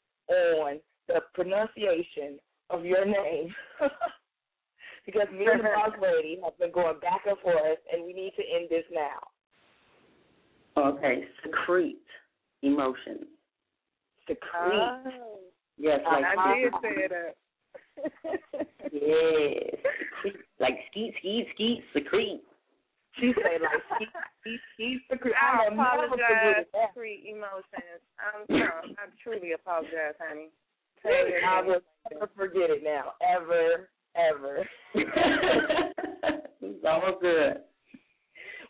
[0.63, 2.39] on the pronunciation
[2.69, 3.55] of your name.
[5.07, 8.33] because me and the boss lady have been going back and forth, and we need
[8.37, 9.21] to end this now.
[10.77, 11.99] Okay, secrete
[12.63, 13.27] emotions.
[14.27, 14.41] Secrete.
[14.55, 15.41] Oh.
[15.79, 17.35] Yes, like I did say that.
[18.93, 19.81] yes,
[20.23, 20.45] secrete.
[20.61, 22.43] like skeet, skeet, skeet, secrete.
[23.19, 24.09] She say like skeet,
[24.41, 25.35] skeet, skeet, secrete.
[25.35, 26.95] I will never apologize forget that.
[26.95, 28.01] for emotions.
[28.21, 28.97] I'm sorry.
[28.97, 30.49] I truly apologize, honey.
[31.05, 31.81] I will
[32.13, 34.67] never forget it now, ever, ever.
[34.95, 37.63] it's all good.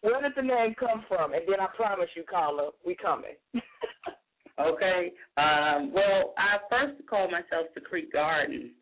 [0.02, 1.34] Where did the name come from?
[1.34, 3.34] And then I promise you, Carla, we coming.
[4.60, 5.12] Okay.
[5.36, 8.72] Um, well, I first called myself Secrete Garden.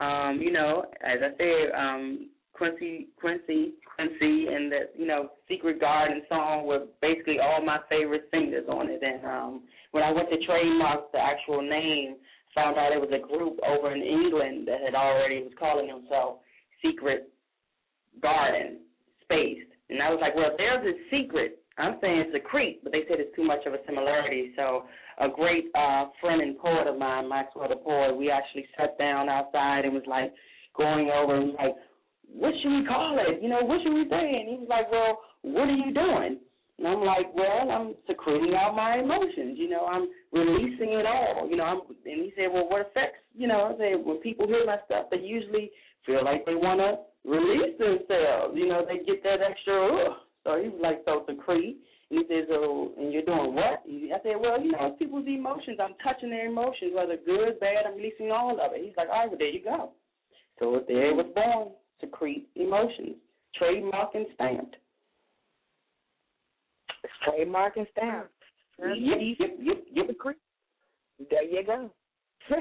[0.00, 5.80] Um, you know, as I said, um, Quincy, Quincy, Quincy, and the you know Secret
[5.80, 9.02] Garden song were basically all my favorite singers on it.
[9.02, 12.16] And um, when I went to trademark the actual name,
[12.54, 16.40] found out it was a group over in England that had already was calling themselves
[16.82, 17.28] Secret
[18.22, 18.78] Garden
[19.22, 19.70] Spaced.
[19.90, 23.34] And I was like, well, there's a secret, I'm saying secrete, but they said it's
[23.36, 24.52] too much of a similarity.
[24.56, 24.84] So
[25.18, 29.28] a great uh, friend and poet of mine, Maxwell the poet, we actually sat down
[29.28, 30.32] outside and was like
[30.76, 31.74] going over and was like,
[32.32, 33.42] what should we call it?
[33.42, 34.40] You know, what should we say?
[34.40, 36.38] And he was like, well, what are you doing?
[36.78, 39.54] And I'm like, well, I'm secreting out my emotions.
[39.58, 41.48] You know, I'm releasing it all.
[41.48, 43.22] You know, I'm, and he said, well, what affects?
[43.34, 45.70] You know, I said, when people hear my stuff, they usually
[46.04, 46.98] feel like they want to
[47.28, 48.54] release themselves.
[48.54, 49.86] You know, they get that extra.
[49.86, 50.16] Ugh.
[50.42, 51.78] So he was like, so secrete.
[52.10, 53.80] And he says, oh, and you're doing what?
[53.86, 55.78] I said, well, you know, it's people's emotions.
[55.80, 57.86] I'm touching their emotions, whether good, bad.
[57.86, 58.84] I'm releasing all of it.
[58.84, 59.92] He's like, all right, well, there you go.
[60.58, 61.68] So there it was born,
[62.00, 63.16] secrete emotions,
[63.56, 64.76] trademark and stamped.
[67.24, 68.33] Trademark and stamped.
[68.78, 68.96] Yep,
[69.38, 70.06] yep, yep, yep.
[71.30, 71.90] There you go.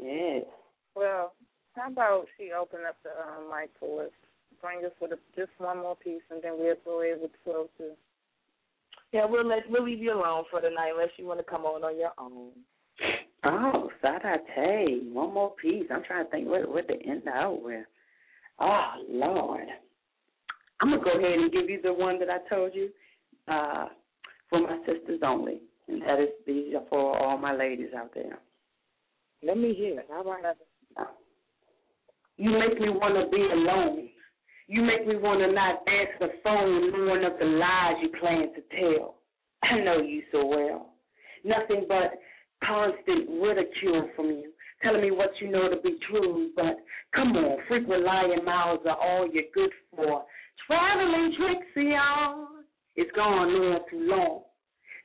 [0.00, 0.40] yeah.
[0.94, 1.32] Well,
[1.74, 4.10] how about she open up the um, mic for us?
[4.60, 7.68] Bring us with a, just one more piece, and then we'll go able to close
[7.78, 7.90] to.
[9.12, 11.64] Yeah, we'll let we'll leave you alone for the night unless you want to come
[11.64, 12.50] on on your own.
[13.44, 15.86] Oh, Sadate, one more piece.
[15.90, 17.84] I'm trying to think what what to end out with.
[18.60, 19.66] Oh Lord,
[20.80, 22.90] I'm gonna go ahead and give you the one that I told you
[23.48, 23.86] uh,
[24.50, 28.38] for my sisters only, and that is these are for all my ladies out there.
[29.42, 30.06] Let me hear it.
[30.10, 30.42] All right.
[32.36, 34.08] You make me want to be alone.
[34.66, 38.48] You make me want to not answer the phone, knowing of the lies you plan
[38.54, 39.16] to tell.
[39.62, 40.94] I know you so well.
[41.44, 42.18] Nothing but
[42.66, 44.52] constant ridicule from you,
[44.82, 46.50] telling me what you know to be true.
[46.56, 46.78] But
[47.14, 50.24] come on, frequent lying mouths are all you're good for.
[50.66, 52.48] Traveling tricks, y'all.
[52.96, 54.42] It's gone on too long.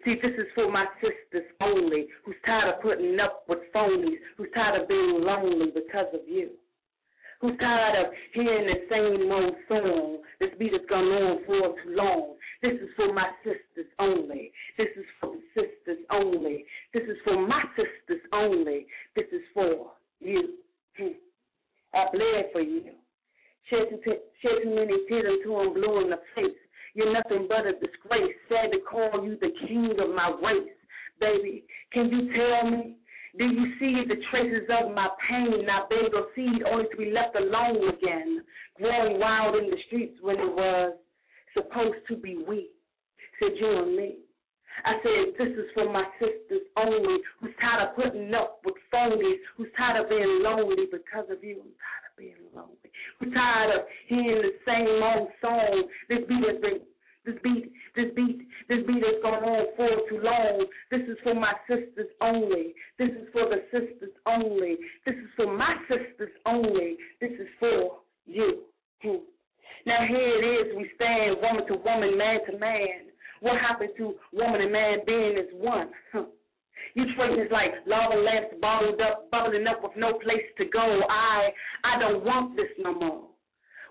[0.06, 4.48] See, this is for my sisters only, who's tired of putting up with phonies, who's
[4.54, 6.52] tired of being lonely because of you
[7.42, 10.18] who's tired of hearing the same old song.
[10.40, 12.36] This beat has gone on for too long.
[12.62, 14.52] This is for my sisters only.
[14.78, 16.66] This is for sisters only.
[16.94, 18.88] This is for my sisters only.
[19.16, 20.56] This is for you.
[21.94, 22.92] I bled for you.
[23.70, 26.60] Shed too, shed too many tears until I'm blue in the face.
[26.94, 28.36] You're nothing but a disgrace.
[28.50, 30.74] Sad to call you the king of my race.
[31.20, 32.96] Baby, can you tell me
[33.38, 35.66] do you see the traces of my pain?
[35.90, 38.42] Beg a seed only to be left alone again,
[38.76, 40.98] growing wild in the streets when it was
[41.54, 42.70] supposed to be we.
[43.40, 44.18] Said you and me.
[44.86, 49.38] I said, this is for my sisters only, who's tired of putting up with phonies,
[49.58, 51.60] who's tired of being lonely because of you.
[51.60, 52.09] I'm tired
[53.22, 55.88] We're tired of hearing the same old song.
[56.10, 56.80] This beat has been
[57.26, 60.66] this beat, this beat, this beat has gone on for too long.
[60.90, 62.74] This is for my sisters only.
[62.98, 64.78] This is for the sisters only.
[65.06, 66.98] This is for my sisters only.
[67.22, 68.64] This is for you.
[69.04, 69.24] Hmm.
[69.86, 73.12] Now here it is we stand woman to woman, man to man.
[73.42, 75.90] What happened to woman and man being as one?
[76.12, 76.26] Huh.
[76.96, 81.02] You us like lava lamps bottled up, bubbling up with no place to go.
[81.10, 81.50] I
[81.84, 83.24] I don't want this no more.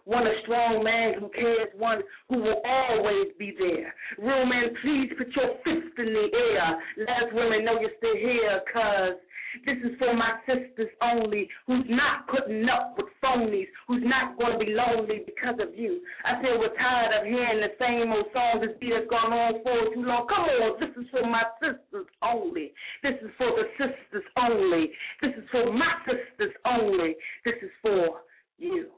[0.05, 2.01] Want a strong man who cares, one
[2.31, 3.95] who will always be there.
[4.17, 6.79] Real man, please put your fist in the air.
[6.97, 9.21] Let us women know you're still here, cause
[9.65, 14.59] this is for my sisters only, who's not putting up with phonies, who's not going
[14.59, 16.01] to be lonely because of you.
[16.25, 19.63] I feel we're tired of hearing the same old songs this beat has gone on
[19.63, 20.27] for too long.
[20.29, 22.73] Come on, this is for my sisters only.
[23.03, 24.91] This is for the sisters only.
[25.23, 27.17] This is for my sisters only.
[27.45, 28.21] This is for
[28.59, 28.89] you.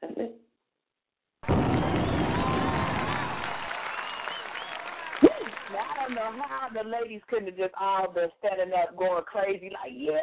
[0.00, 0.45] That's it.
[6.06, 9.92] Don't know how the ladies couldn't have just all been standing up going crazy, like,
[9.92, 10.22] yeah,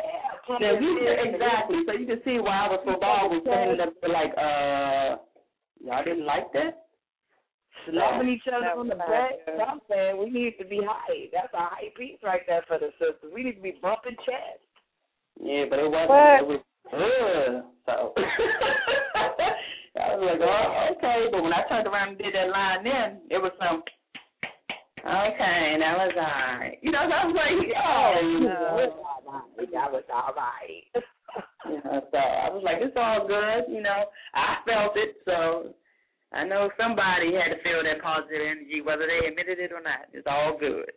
[0.59, 1.83] Yeah, we, exactly.
[1.85, 5.21] So you can see why I was so bold with standing up like, uh,
[5.83, 6.83] y'all didn't like that?
[7.91, 9.43] Loving each other That on the back.
[9.59, 11.27] I'm saying we need to be high.
[11.33, 13.33] That's a high piece right there for the sisters.
[13.33, 14.63] We need to be bumping chests.
[15.41, 16.09] Yeah, but it wasn't.
[16.09, 16.39] What?
[16.39, 16.61] It was
[16.93, 17.63] ugh.
[17.85, 18.13] So
[19.99, 21.27] I was like, oh, okay.
[21.31, 23.83] But when I turned around and did that line, then it was some.
[25.03, 26.79] Okay, that was alright.
[26.81, 28.13] You know, so I was like, oh,
[29.73, 30.87] That was all right.
[31.67, 33.67] yeah, so I was like, it's all good.
[33.73, 35.73] You know, I felt it, so
[36.31, 40.07] I know somebody had to feel that positive energy, whether they admitted it or not.
[40.13, 40.91] It's all good.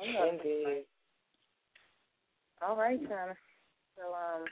[0.00, 0.84] Indeed.
[2.66, 3.36] All right, Tana.
[3.96, 4.44] So um,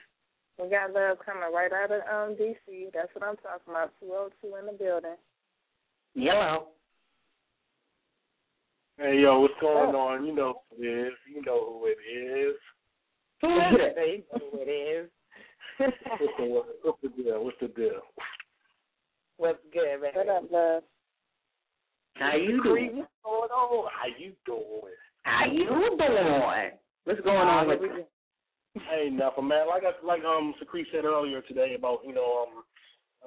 [0.61, 2.93] we got love coming right out of um DC.
[2.93, 3.91] That's what I'm talking about.
[3.99, 5.17] Two oh two in the building.
[6.13, 6.69] Yellow.
[8.97, 10.25] Hey yo, what's going on?
[10.25, 11.13] You know who it is.
[11.27, 12.55] You know who it is.
[13.41, 13.95] Who is it?
[13.95, 15.09] They know who it is.
[15.77, 15.97] What's
[16.37, 16.45] the
[16.83, 17.43] what's the deal?
[17.43, 18.01] What's the deal?
[19.37, 20.11] What's good, man?
[20.13, 20.83] What up, love?
[22.15, 22.95] How you doing?
[22.95, 23.91] What's going on?
[23.91, 24.95] How you doing?
[25.23, 26.71] How you doing?
[27.03, 28.05] What's going on with you?
[28.75, 29.67] Hey, nothing, man.
[29.67, 32.63] Like I, like um Secrete said earlier today about you know um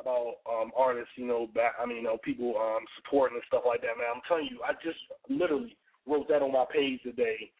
[0.01, 1.75] about um artists, you know, back.
[1.81, 3.99] I mean, you know, people um supporting and stuff like that.
[3.99, 4.99] Man, I'm telling you, I just
[5.29, 5.77] literally
[6.07, 7.51] wrote that on my page today.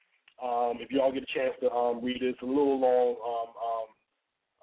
[0.43, 3.51] Um, if y'all get a chance to um read it, it's a little long um
[3.59, 3.89] um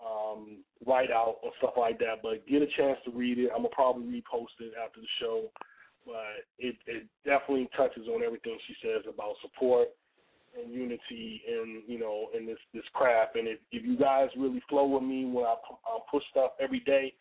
[0.06, 3.50] um write out and stuff like that, but get a chance to read it.
[3.52, 5.52] I'm gonna probably repost it after the show,
[6.06, 9.90] but it it definitely touches on everything she says about support
[10.56, 13.36] and unity and you know in this this craft.
[13.36, 15.56] And if if you guys really flow with me when I
[15.92, 17.14] um, push stuff every day,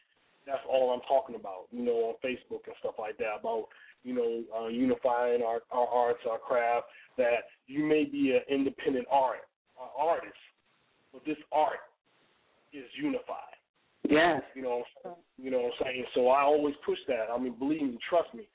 [0.47, 1.67] that's all I'm talking about.
[1.71, 3.67] You know, on Facebook and stuff like that about
[4.03, 6.87] you know uh, unifying our our arts, our craft.
[7.17, 9.47] That you may be an independent art
[9.81, 10.35] uh, artist,
[11.13, 11.85] but this art
[12.73, 13.55] is unified.
[14.09, 14.43] Yes.
[14.55, 14.83] You know,
[15.39, 16.05] you know what I'm saying.
[16.15, 17.33] So I always push that.
[17.33, 18.49] I mean, believe me, trust me.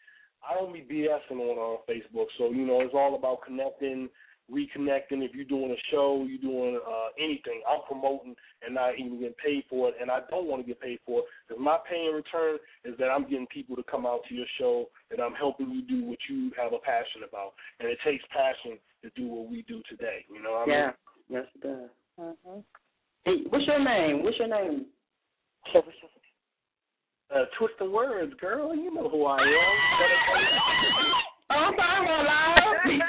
[0.48, 2.28] I don't be BSing on on Facebook.
[2.38, 4.10] So you know, it's all about connecting,
[4.52, 5.24] reconnecting.
[5.24, 8.36] If you're doing a show, you're doing uh, anything, I'm promoting
[8.66, 11.20] and not even getting paid for it, and I don't want to get paid for
[11.20, 11.26] it.
[11.48, 14.48] Because my pay in return is that I'm getting people to come out to your
[14.60, 17.54] show, and I'm helping you do what you have a passion about.
[17.80, 20.26] And it takes passion to do what we do today.
[20.34, 20.86] You know what I Yeah.
[20.86, 20.94] mean?
[21.30, 21.90] Yeah, yes, it does.
[22.20, 22.60] Mm-hmm.
[23.26, 24.24] Hey, what's your name?
[24.24, 24.86] What's your name?
[27.32, 28.76] Uh, twisting words, girl.
[28.76, 31.20] You know who I am.
[31.52, 33.00] Oh, sorry,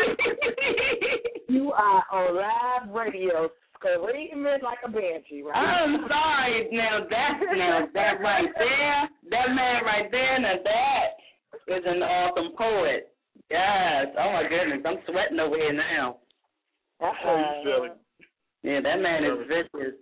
[1.49, 5.57] You are on live radio, screaming like a banshee, right?
[5.57, 6.69] I'm sorry.
[6.73, 12.53] Now that now that right there, that man right there, now that is an awesome
[12.57, 13.13] poet.
[13.51, 14.07] Yes.
[14.19, 16.19] Oh my goodness, I'm sweating over here now.
[17.01, 17.97] How you feeling?
[18.63, 19.95] Yeah, that man is vicious.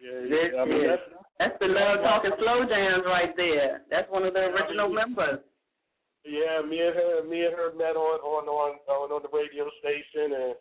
[0.00, 0.52] Yeah, Vicious.
[0.54, 0.60] yeah.
[0.60, 1.02] I mean, that's,
[1.38, 3.82] That's the love talking slow jams right there.
[3.90, 5.40] That's one of the original members.
[6.26, 9.70] Yeah, me and her, me and her met on on on on, on the radio
[9.78, 10.54] station and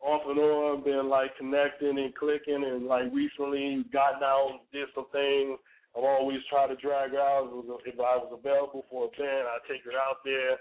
[0.00, 5.10] off and on, been like connecting and clicking, and like recently gotten out, did some
[5.12, 5.58] things.
[5.96, 7.50] I'm always trying to drag her out.
[7.50, 10.56] If it was- If I was available for a band, I'd take her out there.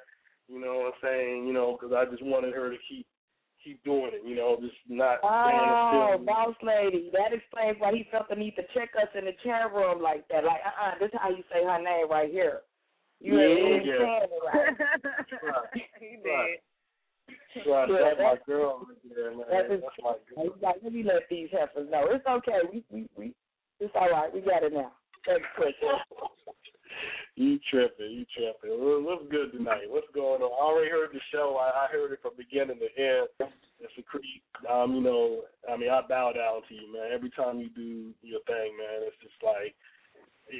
[0.49, 1.45] You know what I'm saying?
[1.45, 3.05] You know, because I just wanted her to keep
[3.63, 4.23] keep doing it.
[4.25, 7.11] You know, just not Oh, boss lady.
[7.13, 10.27] That explains why he felt the need to check us in the chat room like
[10.29, 10.43] that.
[10.43, 12.61] Like, uh uh this is how you say her name right here.
[13.19, 13.93] You Yeah, ain't yeah.
[13.99, 14.73] saying it right.
[15.99, 16.59] he did.
[17.67, 19.45] Right, Yeah, that's my girl right there, man.
[19.51, 20.45] That is, That's my girl.
[20.45, 22.05] you got, let me let these heifers know.
[22.09, 22.59] It's okay.
[22.71, 23.33] We, we, we,
[23.79, 24.33] it's all right.
[24.33, 24.93] We got it now.
[25.25, 25.73] Thanks, Chris.
[27.35, 28.75] You tripping, you tripping.
[29.05, 29.87] What's good tonight?
[29.87, 30.51] What's going on?
[30.51, 31.55] I already heard the show.
[31.55, 33.29] I, I heard it from beginning to end.
[33.79, 34.43] It's a creep.
[34.67, 37.13] Um, you know, I mean, I bow down to you, man.
[37.13, 39.71] Every time you do your thing, man, it's just like,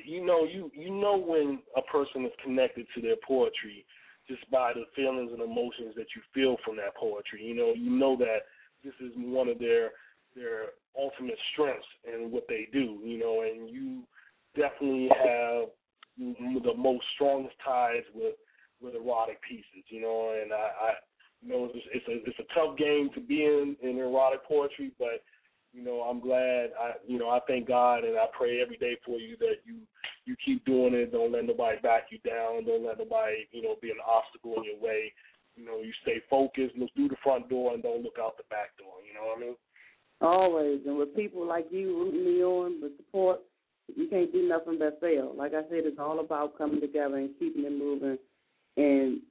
[0.06, 3.86] you know, you you know when a person is connected to their poetry
[4.28, 7.44] just by the feelings and emotions that you feel from that poetry.
[7.44, 8.46] You know, you know that
[8.84, 9.92] this is one of their
[10.36, 13.00] their ultimate strengths and what they do.
[13.04, 14.04] You know, and you
[14.56, 15.70] definitely have
[16.18, 18.36] the most strongest ties with
[18.82, 20.92] with erotic pieces, you know, and I, I
[21.42, 24.92] you know it's, it's a it's a tough game to be in in erotic poetry,
[25.00, 25.24] but
[25.74, 28.98] you know I'm glad I you know I thank God and I pray every day
[29.06, 29.78] for you that you
[30.26, 31.12] you keep doing it.
[31.12, 32.66] Don't let nobody back you down.
[32.66, 35.14] Don't let nobody you know be an obstacle in your way.
[35.56, 38.44] You know you stay focused, look through the front door, and don't look out the
[38.50, 38.94] back door.
[39.08, 39.56] You know what I mean?
[40.22, 40.82] Always.
[40.86, 43.40] And with people like you rooting me on, with support,
[43.96, 45.34] you can't do nothing but fail.
[45.36, 48.18] Like I said, it's all about coming together and keeping it moving
[48.78, 49.22] and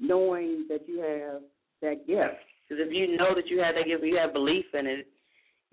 [0.00, 1.42] knowing that you have
[1.82, 2.40] that gift.
[2.68, 5.06] Because if you know that you have that gift, you have belief in it,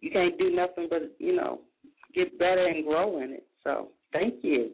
[0.01, 1.61] you can't do nothing but, you know,
[2.13, 3.45] get better and grow in it.
[3.63, 4.71] So thank you.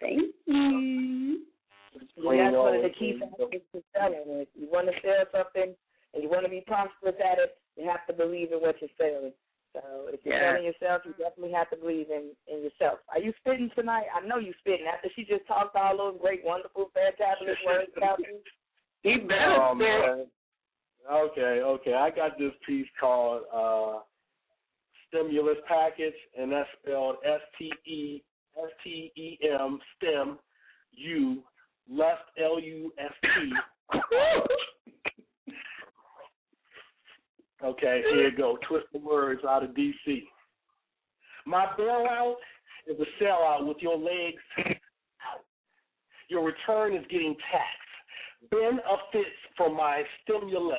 [0.00, 1.40] Thank you.
[2.22, 4.24] Well, that's one of the key factors to selling.
[4.44, 5.74] If you want to sell something
[6.14, 8.90] and you want to be prosperous at it, you have to believe in what you're
[8.98, 9.32] selling.
[9.72, 10.52] So if you're Yeah.
[10.52, 12.98] selling yourself, you definitely have to believe in in yourself.
[13.08, 14.06] Are you spitting tonight?
[14.14, 18.18] I know you spitting after she just talked all those great, wonderful, fantastic words about
[18.18, 18.40] you.
[19.02, 19.86] He better Oh, spit.
[19.86, 20.26] man.
[21.10, 21.94] Okay, okay.
[21.94, 24.00] I got this piece called uh
[25.10, 28.22] Stimulus Package, and that's spelled S T E
[28.56, 30.38] S T E M STEM
[30.92, 31.42] U
[31.90, 33.52] Lust L U S T.
[37.62, 38.56] Okay, here you go.
[38.66, 40.22] Twist the words out of DC.
[41.46, 42.36] My bailout
[42.86, 45.44] is a sellout with your legs out.
[46.28, 48.50] Your return is getting taxed.
[48.50, 49.26] Ben a fits
[49.56, 50.78] for my stimulus.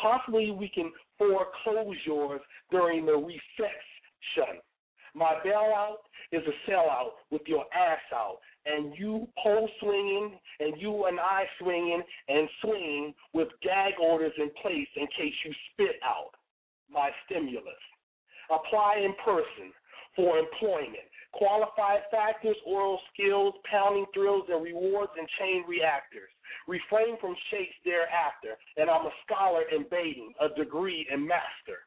[0.00, 4.60] Possibly we can foreclose yours during the recession.
[5.14, 11.06] My bailout is a sellout with your ass out, and you pole swinging, and you
[11.06, 16.32] and I swinging and swinging with gag orders in place in case you spit out
[16.90, 17.82] my stimulus.
[18.50, 19.72] Apply in person
[20.16, 21.06] for employment.
[21.32, 26.30] Qualified factors, oral skills, pounding thrills, and rewards and chain reactors.
[26.66, 31.84] Refrain from shakes thereafter, and I'm a scholar in baiting, a degree in master.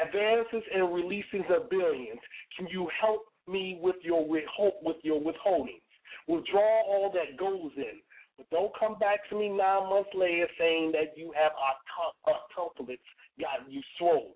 [0.00, 2.20] Advances and releasings of billions.
[2.56, 5.82] Can you help me with your withhold, with your withholdings?
[6.28, 8.00] Withdraw all that goes in,
[8.36, 12.98] but don't come back to me nine months later saying that you have octuplets
[13.40, 14.32] gotten you swollen.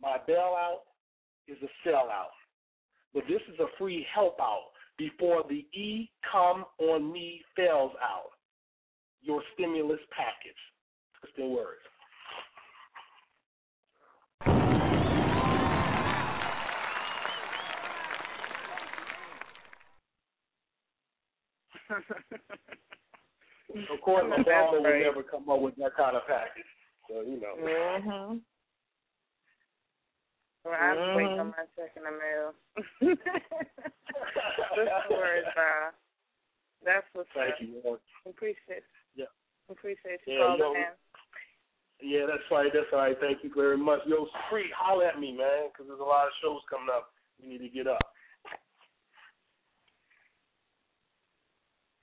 [0.00, 0.86] My bailout
[1.48, 2.32] is a sellout,
[3.12, 8.37] but this is a free help out before the E come on me fails out.
[9.22, 10.62] Your stimulus package.
[11.20, 11.82] Twisting words.
[23.90, 26.64] Of course, Obama would never come up with that kind of package.
[27.08, 27.54] So you know.
[27.56, 28.42] Mhm.
[30.64, 31.14] Well, I'm Mhm.
[31.16, 32.54] waiting on my check in the mail.
[34.76, 35.90] Just the words, uh,
[36.84, 37.60] that's what's Thank up.
[37.60, 37.82] you.
[37.84, 37.98] man.
[38.26, 39.30] Appreciate Yeah.
[39.70, 40.74] appreciate you Yeah, calling yo.
[40.74, 40.92] in.
[42.00, 42.70] Yeah, that's right.
[42.72, 43.16] That's all right.
[43.20, 44.00] Thank you very much.
[44.06, 47.10] Yo, free, holler at me, man, because there's a lot of shows coming up.
[47.42, 47.98] We need to get up.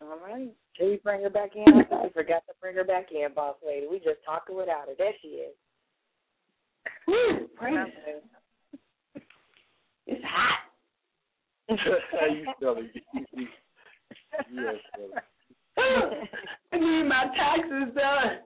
[0.01, 0.51] All right.
[0.77, 1.63] Can we bring her back in?
[1.91, 3.87] I forgot to bring her back in, boss lady.
[3.89, 4.95] We just talking her without her.
[4.97, 5.55] There she is.
[7.07, 7.93] Woo, praise.
[10.07, 10.59] It's hot.
[12.11, 12.89] How you feeling?
[13.13, 15.23] yes, brother.
[15.77, 18.39] I need my taxes done.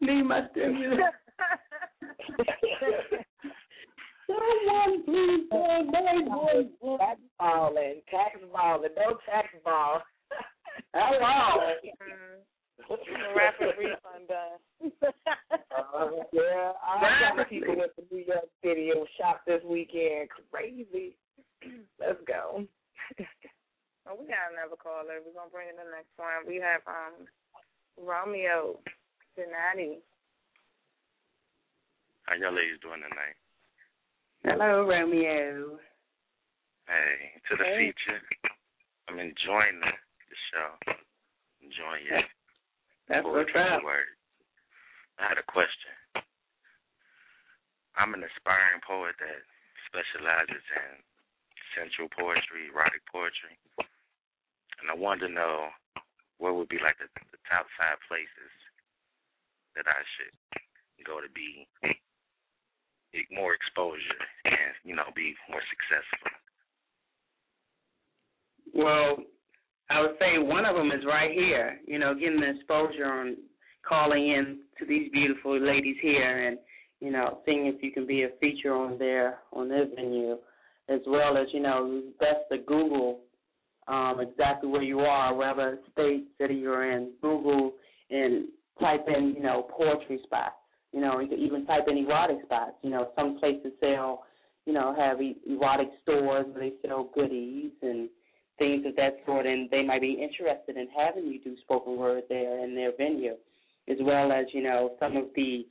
[0.00, 1.00] Need my stimulus.
[4.26, 10.02] Someone please call my Tax balling, tax balling, no tax ball.
[10.92, 11.74] Hello.
[12.02, 12.44] Mm.
[13.36, 14.92] Rapid refund done.
[15.76, 20.28] Uh, yeah, I got people went to New York City and shop this weekend.
[20.52, 21.16] Crazy.
[22.00, 22.66] Let's go.
[24.06, 25.20] Oh, we got another caller.
[25.24, 26.44] We're gonna bring in the next one.
[26.46, 27.24] We have um
[27.96, 28.78] Romeo
[29.36, 30.04] Donati.
[32.28, 33.36] How y'all ladies doing tonight?
[34.44, 35.78] Hello, Romeo.
[36.88, 37.92] Hey, to the Hey.
[37.92, 38.20] feature.
[39.08, 40.70] I'm enjoying the, the show.
[41.64, 42.20] Enjoying your
[43.08, 43.84] That's what's poetry up.
[43.84, 44.16] words.
[45.18, 45.92] I had a question.
[47.96, 49.40] I'm an aspiring poet that
[49.88, 50.90] specializes in
[51.76, 53.56] sensual poetry, erotic poetry.
[54.84, 55.72] And I wanted to know
[56.36, 58.52] what would be like the, the top five places
[59.72, 60.36] that I should
[61.08, 61.68] go to be
[63.32, 66.30] more exposure and you know be more successful?
[68.74, 69.24] Well,
[69.90, 71.78] I would say one of them is right here.
[71.86, 73.36] You know, getting the exposure on
[73.86, 76.58] calling in to these beautiful ladies here, and
[77.00, 80.38] you know, seeing if you can be a feature on their on their venue,
[80.88, 83.20] as well as you know, best to Google
[83.88, 87.12] um, exactly where you are, whatever state, city you're in.
[87.20, 87.72] Google
[88.10, 88.46] and
[88.80, 90.54] type in, you know, poetry spots.
[90.92, 92.74] You know, you can even type in erotic spots.
[92.82, 94.24] You know, some places sell,
[94.64, 98.08] you know, have erotic stores where they sell goodies and
[98.58, 102.22] things of that sort, and they might be interested in having you do spoken word
[102.28, 103.34] there in their venue,
[103.88, 105.66] as well as you know some of the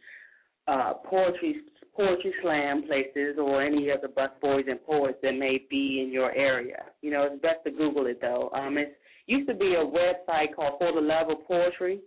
[0.68, 1.56] uh, poetry
[1.96, 6.12] poetry slam places or any of the bus boys and poets that may be in
[6.12, 6.84] your area.
[7.02, 8.50] You know, it's best to Google it though.
[8.54, 8.98] Um, it
[9.28, 12.00] used to be a website called For the Love of Poetry,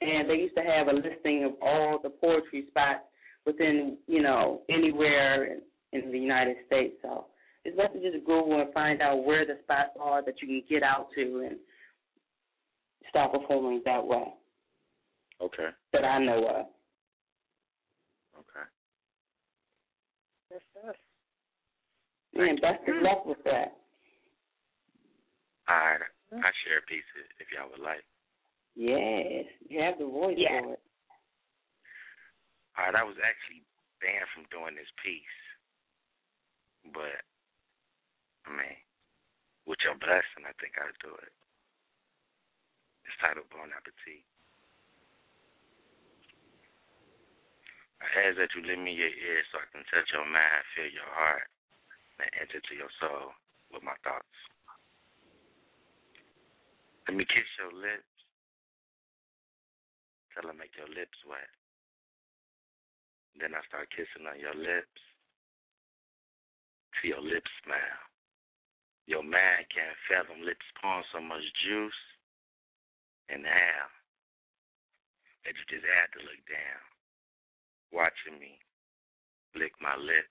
[0.00, 3.00] and they used to have a listing of all the poetry spots
[3.46, 5.60] within you know anywhere in,
[5.92, 6.94] in the United States.
[7.02, 7.26] So
[7.64, 10.62] it's best to just Google and find out where the spots are that you can
[10.68, 11.58] get out to and
[13.08, 14.34] start performing that way.
[15.42, 15.68] Okay.
[15.92, 16.66] That I know of.
[18.38, 18.66] Okay.
[20.50, 20.94] Yes, sir.
[22.34, 23.76] And best of luck with that.
[25.68, 26.00] All right.
[26.32, 26.44] Mm-hmm.
[26.44, 28.04] I share a piece if- if y'all would like.
[28.74, 30.60] Yes, you have the voice Yeah.
[30.62, 30.82] for it.
[32.78, 32.94] All right.
[32.94, 33.64] I was actually
[34.00, 35.38] banned from doing this piece,
[36.94, 37.24] but
[38.46, 38.76] I mean,
[39.66, 41.32] with your blessing, I think I'll do it.
[43.04, 44.24] It's titled Bon Appetit.
[48.00, 50.88] I ask that you lend me your ear so I can touch your mind, feel
[50.88, 51.48] your heart,
[52.18, 53.36] and enter to your soul
[53.72, 54.36] with my thoughts.
[57.08, 58.08] Let me kiss your lips
[60.32, 61.50] till I make your lips wet.
[63.38, 65.00] Then I start kissing on your lips
[66.98, 68.00] till your lips smile.
[69.06, 72.02] Your mind can't fathom lips pouring so much juice
[73.28, 73.90] and how
[75.44, 76.82] that you just had to look down,
[77.92, 78.58] watching me
[79.54, 80.30] lick my lips.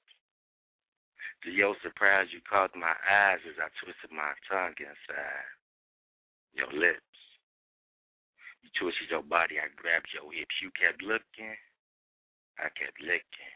[1.44, 5.50] To your surprise, you caught my eyes as I twisted my tongue inside
[6.52, 7.16] your lips.
[8.60, 10.60] You twisted your body, I grabbed your hips.
[10.60, 11.56] You kept looking,
[12.60, 13.56] I kept licking.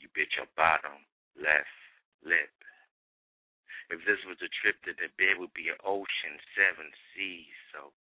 [0.00, 1.04] You bit your bottom
[1.36, 1.76] left
[2.24, 2.52] lip.
[3.92, 7.99] If this was a trip, then the bed would be an ocean, seven seas soaking.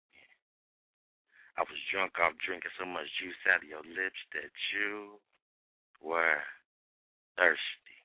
[1.59, 5.18] I was drunk off drinking so much juice out of your lips that you
[5.98, 6.39] were
[7.35, 7.98] thirsty.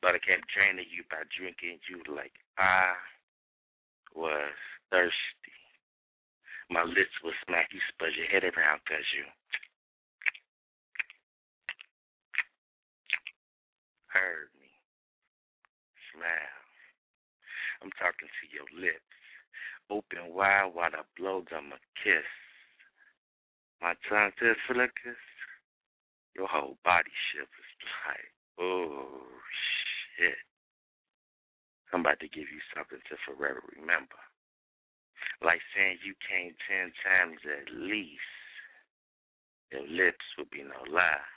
[0.00, 2.96] But I kept draining you by drinking you like I
[4.16, 4.56] was
[4.88, 5.60] thirsty.
[6.72, 9.28] My lips would smack you, spud your head around because you
[14.08, 14.72] heard me.
[16.16, 16.64] Smile.
[17.84, 19.21] I'm talking to your lips.
[19.90, 22.26] Open wide while I blow them a kiss.
[23.80, 25.20] My tongue just flickers.
[26.34, 27.72] Your whole body shivers
[28.08, 29.26] like, oh,
[30.16, 30.40] shit.
[31.92, 34.16] I'm about to give you something to forever remember.
[35.44, 38.32] Like saying you came ten times at least.
[39.72, 41.28] Your lips would be no lie.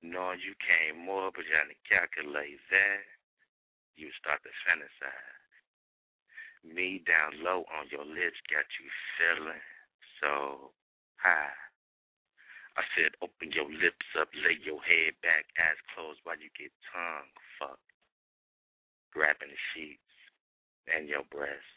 [0.00, 3.04] Knowing you came more, but you trying to calculate that,
[3.96, 5.35] you start to fantasize.
[6.66, 8.86] Me down low on your lips got you
[9.16, 9.62] feeling
[10.18, 10.74] so
[11.16, 11.54] high.
[12.76, 16.74] I said, open your lips up, lay your head back, eyes closed while you get
[16.92, 17.80] tongue fucked.
[19.14, 20.12] Grabbing the sheets
[20.92, 21.72] and your breast.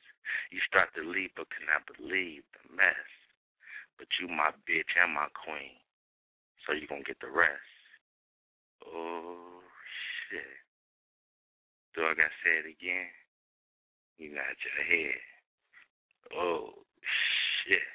[0.52, 3.10] You start to leave, but cannot believe the mess.
[3.96, 5.80] But you my bitch and my queen.
[6.68, 7.74] So you gonna get the rest.
[8.84, 9.64] Oh
[10.28, 10.60] shit.
[11.96, 13.10] Do I gotta say it again?
[14.20, 15.24] You got your head.
[16.36, 16.76] Oh
[17.64, 17.88] shit.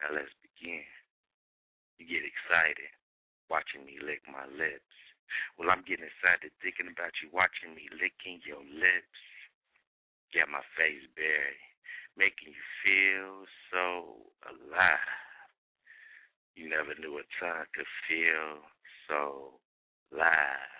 [0.00, 0.88] Now let's begin.
[2.00, 2.88] You get excited
[3.52, 4.88] watching me lick my lips.
[5.60, 9.20] Well, I'm getting excited thinking about you watching me licking your lips.
[10.32, 11.68] Got my face buried,
[12.16, 15.12] making you feel so alive.
[16.56, 18.64] You never knew a tongue could feel
[19.04, 19.60] so
[20.08, 20.77] live.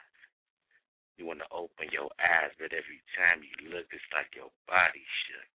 [1.18, 5.02] You want to open your eyes, but every time you look, it's like your body
[5.26, 5.54] shook.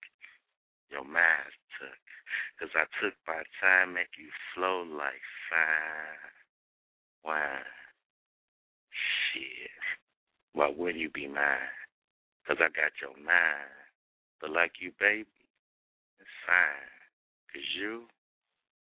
[0.91, 2.03] Your mind took.
[2.59, 6.33] Cause I took my time, make you flow like fine
[7.23, 7.65] wine.
[9.31, 9.71] Shit.
[10.53, 11.71] Why wouldn't you be mine?
[12.47, 13.71] Cause I got your mind.
[14.41, 15.25] But like you, baby,
[16.19, 16.91] It's fine.
[17.51, 18.03] Cause you,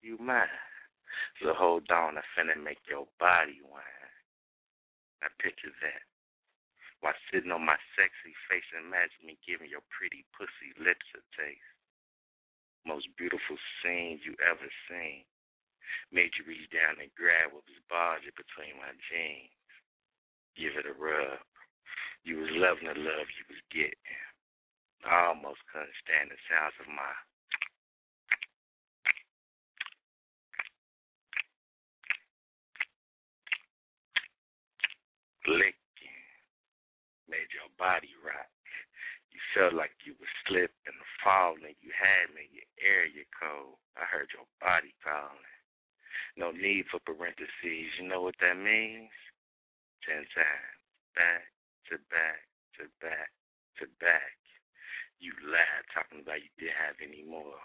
[0.01, 0.47] you mine.
[1.43, 3.83] So hold on, I finna make your body whine.
[5.21, 6.08] Now picture that.
[6.99, 11.79] While sitting on my sexy face, imagine me giving your pretty pussy lips a taste.
[12.83, 15.23] Most beautiful scene you ever seen.
[16.11, 19.55] Made you reach down and grab what was bulging between my jeans.
[20.59, 21.39] Give it a rub.
[22.27, 24.19] You was loving the love you was getting.
[25.07, 27.15] I almost couldn't stand the sounds of my
[35.47, 35.78] licking.
[37.29, 38.49] Made your body rock.
[39.29, 41.77] You felt like you was slipping and falling.
[41.77, 43.77] You had me in your area code.
[43.93, 45.53] I heard your body calling.
[46.33, 47.93] No need for parentheses.
[48.01, 49.13] You know what that means?
[50.01, 50.81] Ten times.
[51.13, 51.45] Back
[51.93, 52.41] to back
[52.81, 53.29] to back
[53.77, 54.33] to back.
[55.21, 57.61] You lied talking about you didn't have any more.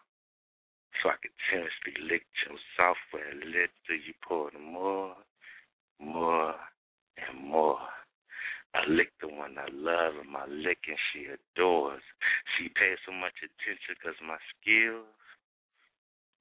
[1.03, 5.15] So I continuously lick your software lips till you poured more,
[5.99, 6.55] more,
[7.17, 7.81] and more.
[8.75, 12.03] I lick the one I love and my licking she adores.
[12.59, 15.07] She pays so much attention because my skills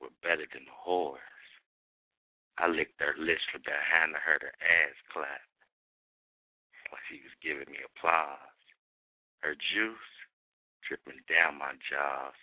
[0.01, 1.21] were better than whores.
[2.57, 5.45] I licked her lips hand I heard her ass clap
[6.89, 8.57] while she was giving me applause.
[9.45, 10.13] Her juice
[10.89, 12.37] dripping down my jaws.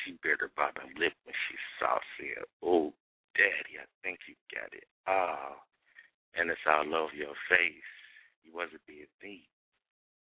[0.00, 2.92] She bit her bobbing lip when she said, Oh,
[3.36, 5.68] daddy, I think you got it all.
[6.32, 7.99] And it's all over your face.
[8.50, 9.46] You wasn't being deep.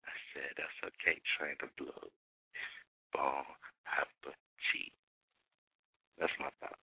[0.08, 2.12] I said, That's okay, train the blood.
[3.12, 3.44] Bone,
[3.84, 4.32] hyper,
[4.72, 4.96] cheat.
[6.16, 6.80] That's my thought.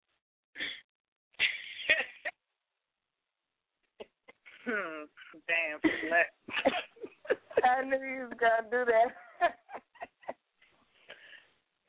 [4.66, 5.06] Hmm.
[5.46, 6.34] Damn, select.
[7.62, 9.14] I knew you was gonna do that.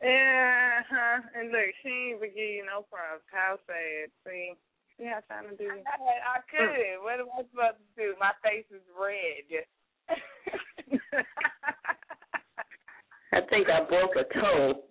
[0.06, 1.18] yeah, huh?
[1.34, 3.26] And look, she ain't even give you no props.
[3.34, 4.14] How sad.
[4.22, 4.54] See,
[5.02, 5.66] see how trying to do.
[5.66, 7.02] I, I could.
[7.02, 8.14] What am I supposed to do?
[8.22, 9.66] My face is red.
[13.34, 14.86] I think I broke a toe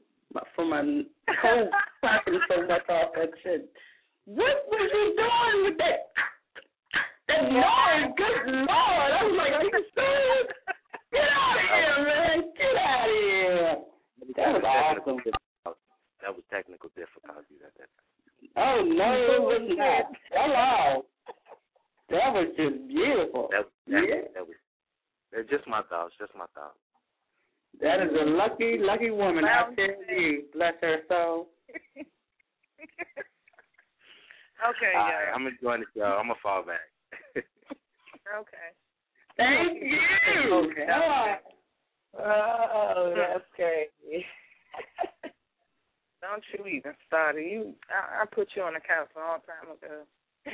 [0.56, 1.70] from my toe
[2.02, 3.70] popping so much off that shit.
[4.26, 6.10] What was you doing with that?
[7.28, 9.10] That noise, good lord!
[9.14, 10.50] I was like, are you serious?
[11.12, 12.38] Get out of here, man!
[12.58, 13.78] Get out of here!
[14.34, 15.22] That was awesome.
[16.22, 18.09] That was technical difficulties at that time.
[18.56, 20.12] Oh no, it was not.
[20.32, 21.04] Hello.
[22.10, 23.48] That was just beautiful.
[23.52, 24.22] That, that, Yeah.
[24.34, 24.56] that was
[25.32, 26.78] that's just my thoughts, just my thoughts.
[27.80, 29.44] That is a lucky, lucky woman.
[29.44, 31.48] I tell you, bless her soul.
[34.60, 35.14] Okay, All yeah.
[35.24, 36.04] right, I'm enjoying the show.
[36.04, 36.80] I'm gonna fall back.
[38.38, 38.68] Okay.
[39.38, 40.54] Thank you.
[40.54, 40.86] Okay.
[42.18, 44.24] Oh, that's crazy.
[46.20, 47.50] Don't you even start it.
[47.50, 50.04] You, I, I put you on the couch a long time ago.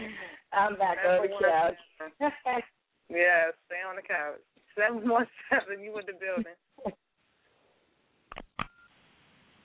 [0.52, 1.74] I'm back on the couch.
[3.10, 4.40] yeah, stay on the couch.
[4.78, 5.82] Seven one seven.
[5.82, 6.54] You in the building.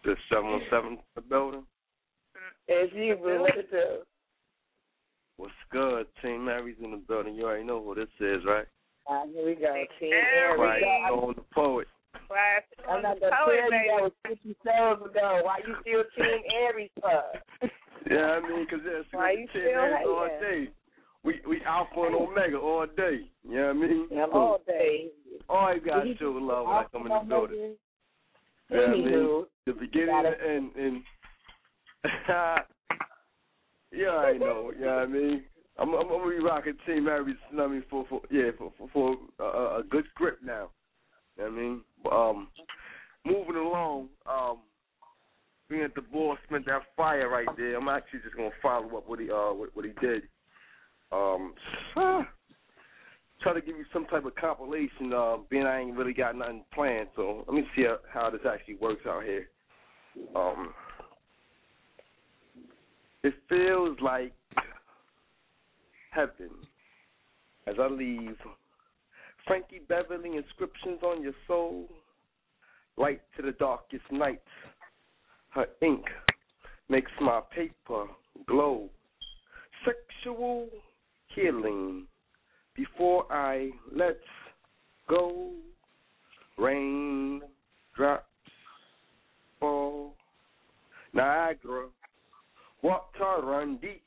[0.04, 1.64] The seven one seven the building.
[2.68, 3.42] It's you, boo.
[3.42, 4.02] What do?
[5.38, 6.06] What's good?
[6.22, 7.36] Team Mary's in the building.
[7.36, 8.66] You already know who this is, right?
[9.08, 9.74] Ah, here we go.
[10.00, 10.60] Team Mary.
[10.60, 11.12] Right, Aries.
[11.12, 11.88] on the poet.
[12.28, 15.42] Class I'm not gonna tell you that was 50 shows ago.
[15.44, 17.24] Why you still Team Aries for?
[18.10, 20.66] Yeah, I mean, because there's Why you still Mary's all hating?
[20.66, 20.72] day.
[21.24, 23.30] We we Alpha and Omega all day.
[23.44, 24.08] You know what I mean?
[24.34, 25.08] all day.
[25.48, 27.76] All you got You to show love when I come in the building.
[28.70, 29.46] You know what I mean?
[29.66, 30.72] The beginning and the end.
[30.76, 31.04] And
[33.92, 34.72] yeah, I know.
[34.78, 35.44] You know I mean?
[35.78, 37.36] I'm, I'm, I'm gonna be rocking Team Mary's.
[37.52, 37.84] You know I mean?
[37.90, 40.70] For for yeah for for, for uh, a good grip now.
[41.40, 41.82] I mean?
[42.12, 42.48] Um,
[43.26, 44.10] moving along.
[44.26, 44.58] Um,
[45.70, 47.78] being at the ball spent that fire right there.
[47.78, 50.24] I'm actually just gonna follow up what he uh what, what he did.
[51.12, 51.54] Um,
[53.42, 55.14] try to give you some type of compilation.
[55.14, 58.42] Uh, being I ain't really got nothing planned, so let me see how, how this
[58.48, 59.48] actually works out here.
[60.36, 60.74] Um,
[63.24, 64.34] it feels like
[66.12, 66.50] heaven
[67.68, 68.36] as I leave.
[69.48, 71.88] Frankie Beverly inscriptions on your soul,
[72.98, 74.42] light to the darkest nights.
[75.50, 76.06] Her ink
[76.90, 78.06] makes my paper
[78.48, 78.90] glow.
[79.86, 80.68] Sexual
[81.36, 82.06] healing
[82.76, 84.20] before I let
[85.10, 85.52] go.
[86.58, 87.42] Rain
[87.96, 88.26] drops
[89.60, 90.16] fall.
[91.14, 91.88] Niagara,
[92.82, 94.04] water run deep.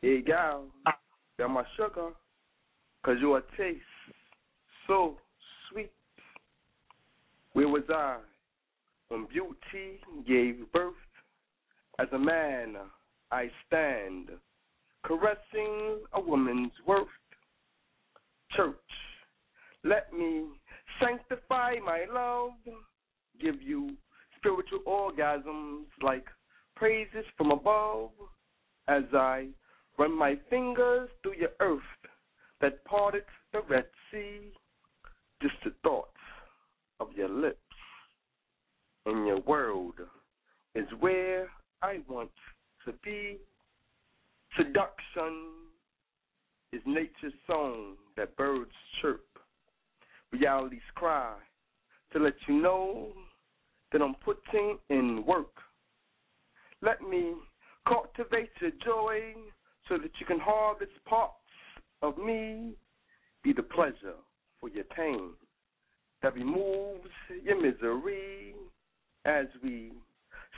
[0.00, 0.66] Hey gal,
[1.38, 2.10] that my sugar,
[3.04, 3.82] cause your taste
[4.88, 5.16] so
[5.70, 5.92] sweet.
[7.52, 8.18] Where was I
[9.08, 10.94] when beauty gave birth.
[11.98, 12.76] As a man,
[13.32, 14.28] I stand,
[15.04, 17.06] caressing a woman's worth.
[18.56, 18.74] Church,
[19.84, 20.44] let me
[21.00, 22.52] sanctify my love,
[23.40, 23.90] give you
[24.36, 26.24] spiritual orgasms like
[26.76, 28.10] praises from above
[28.86, 29.48] as I
[29.98, 31.80] run my fingers through your earth
[32.60, 34.52] that parted the Red Sea.
[35.40, 36.08] Just the thoughts
[36.98, 37.58] of your lips
[39.06, 39.94] in your world
[40.74, 41.48] is where
[41.82, 42.30] I want
[42.84, 43.38] to be.
[44.56, 45.52] Seduction
[46.72, 49.24] is nature's song that birds chirp.
[50.32, 51.34] Reality's cry
[52.12, 53.08] to let you know
[53.92, 55.54] that I'm putting in work.
[56.82, 57.34] Let me
[57.86, 59.34] cultivate your joy
[59.88, 61.34] so that you can harvest parts
[62.02, 62.72] of me.
[63.44, 64.16] Be the pleasure
[64.60, 65.30] for your pain
[66.22, 67.10] that removes
[67.44, 68.54] your misery
[69.24, 69.92] as we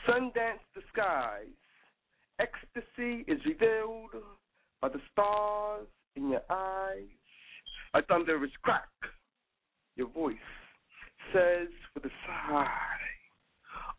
[0.09, 1.47] sundance the skies.
[2.39, 4.11] Ecstasy is revealed
[4.81, 5.87] by the stars
[6.17, 7.05] in your eyes.
[7.93, 8.89] A thunderous crack,
[9.97, 10.37] your voice
[11.33, 12.67] says with a sigh,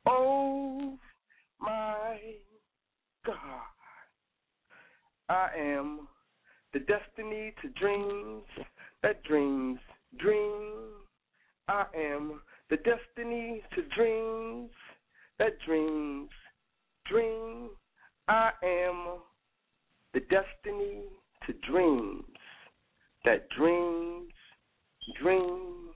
[0.05, 0.97] Oh
[1.59, 2.17] my
[3.25, 3.35] God,
[5.29, 6.07] I am
[6.73, 8.43] the destiny to dreams
[9.03, 9.79] that dreams
[10.17, 10.73] dream.
[11.67, 14.71] I am the destiny to dreams
[15.39, 16.29] that dreams
[17.05, 17.69] dream.
[18.27, 19.19] I am
[20.13, 21.03] the destiny
[21.47, 22.23] to dreams
[23.25, 24.33] that dreams
[25.21, 25.89] dream.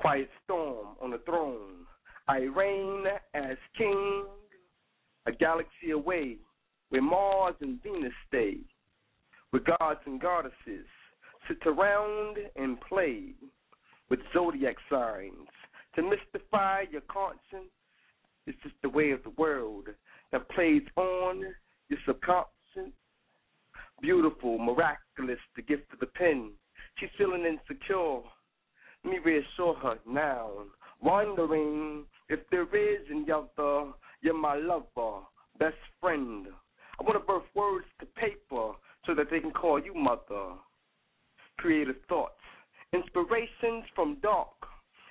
[0.00, 1.86] Quiet storm on the throne.
[2.28, 3.04] I reign
[3.34, 4.26] as king,
[5.26, 6.36] a galaxy away
[6.90, 8.58] where Mars and Venus stay,
[9.50, 10.86] where gods and goddesses
[11.48, 13.32] sit around and play
[14.10, 15.48] with zodiac signs
[15.96, 17.72] to mystify your conscience.
[18.46, 19.88] It's just the way of the world
[20.32, 21.42] that plays on
[21.88, 22.92] your subconscious.
[24.00, 26.52] Beautiful, miraculous, the gift of the pen.
[26.98, 28.20] She's feeling insecure.
[29.04, 30.50] Let me reassure her now.
[31.00, 33.92] Wondering if there is any other,
[34.22, 35.24] you're my lover,
[35.58, 36.46] best friend.
[36.98, 38.72] I want to birth words to paper
[39.06, 40.54] so that they can call you mother.
[41.58, 42.40] Creative thoughts,
[42.92, 44.48] inspirations from dark.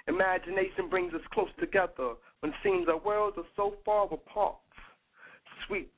[0.07, 4.55] Imagination brings us close together when seems our worlds are so far apart.
[5.67, 5.91] Sweet,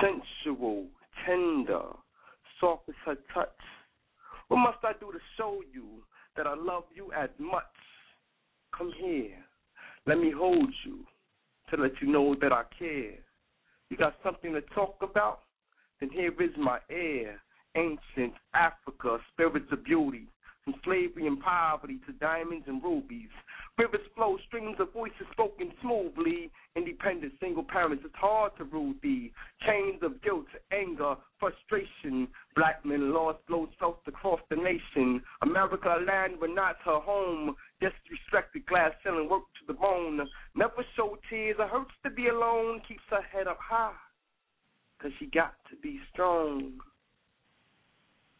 [0.00, 0.86] sensual,
[1.24, 1.82] tender,
[2.60, 3.48] soft as her touch.
[4.48, 6.02] What must I do to show you
[6.36, 7.62] that I love you as much?
[8.76, 9.36] Come here.
[10.06, 11.04] Let me hold you
[11.70, 13.14] to let you know that I care.
[13.88, 15.40] You got something to talk about?
[16.00, 17.40] Then here is my air.
[17.76, 20.28] Ancient Africa, spirits of beauty.
[20.64, 23.28] From slavery and poverty to diamonds and rubies.
[23.76, 26.50] Rivers flow, streams of voices spoken smoothly.
[26.74, 29.30] Independent single parents, it's hard to rule thee.
[29.66, 32.28] Chains of guilt, anger, frustration.
[32.56, 35.22] Black men lost, flows felt across the nation.
[35.42, 37.54] America, a land but not her home.
[37.82, 40.26] Disrespected, glass ceiling, work to the bone.
[40.54, 42.80] Never show tears, it hurts to be alone.
[42.88, 43.92] Keeps her head up high,
[45.02, 46.72] cause she got to be strong.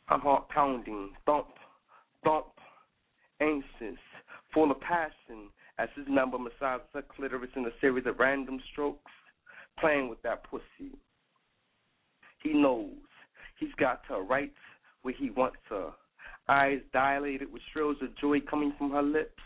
[0.07, 1.47] Her heart pounding, thump,
[2.25, 2.47] thump,
[3.41, 3.99] anxious,
[4.53, 5.49] full of passion,
[5.79, 9.11] as his number massages her clitoris in a series of random strokes,
[9.79, 10.93] playing with that pussy.
[12.43, 12.93] He knows
[13.59, 14.53] he's got her right
[15.03, 15.91] where he wants her,
[16.49, 19.43] eyes dilated with thrills of joy coming from her lips.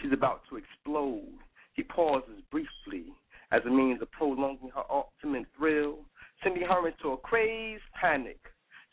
[0.00, 1.38] She's about to explode.
[1.72, 3.12] He pauses briefly
[3.52, 5.98] as a means of prolonging her ultimate thrill,
[6.42, 8.38] sending her into a crazed panic.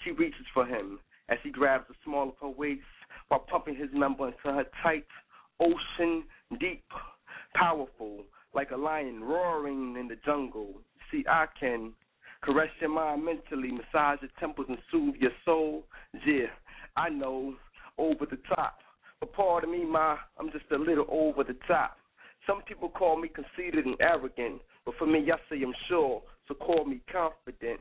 [0.03, 0.99] She reaches for him
[1.29, 2.81] as he grabs the small of her waist
[3.27, 5.05] while pumping his member into her tight,
[5.59, 6.23] ocean
[6.59, 6.83] deep,
[7.55, 8.23] powerful,
[8.53, 10.73] like a lion roaring in the jungle.
[11.11, 11.93] See, I can
[12.43, 15.83] caress your mind mentally, massage your temples and soothe your soul.
[16.25, 16.47] Yeah,
[16.97, 17.55] I know,
[17.97, 18.79] over the top.
[19.19, 21.97] But pardon me, ma, I'm just a little over the top.
[22.45, 26.53] Some people call me conceited and arrogant, but for me, I say I'm sure, so
[26.55, 27.79] call me confident.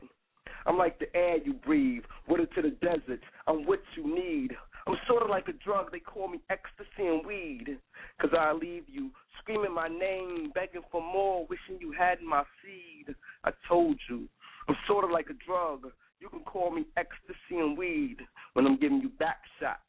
[0.65, 3.21] I'm like the air you breathe, water to the desert.
[3.47, 4.55] I'm what you need.
[4.87, 7.77] I'm sort of like a drug, they call me ecstasy and weed.
[8.19, 13.15] Cause I leave you screaming my name, begging for more, wishing you had my seed.
[13.43, 14.27] I told you,
[14.67, 15.91] I'm sort of like a drug.
[16.19, 18.17] You can call me ecstasy and weed
[18.53, 19.81] when I'm giving you back shots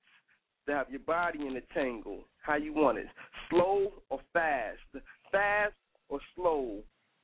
[0.67, 2.25] to have your body in a tangle.
[2.43, 3.07] How you want it?
[3.51, 4.79] Slow or fast?
[5.31, 5.75] Fast
[6.09, 6.83] or slow?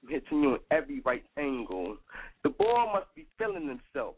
[0.09, 1.97] Hitting you in every right angle.
[2.43, 4.17] The boy must be feeling himself,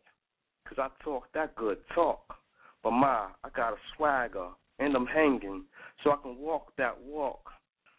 [0.64, 2.38] 'cause I talk that good talk.
[2.82, 4.48] But ma, I got a swagger,
[4.78, 5.64] and I'm hanging,
[6.02, 7.52] so I can walk that walk.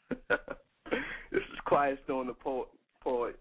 [1.31, 2.67] This is Quiet Storm, the poet,
[3.01, 3.39] poet,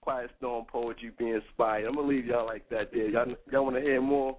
[0.00, 1.86] Quiet Storm poetry being inspired.
[1.86, 2.92] I'm gonna leave y'all like that.
[2.92, 4.38] There, y'all, y'all want to hear more?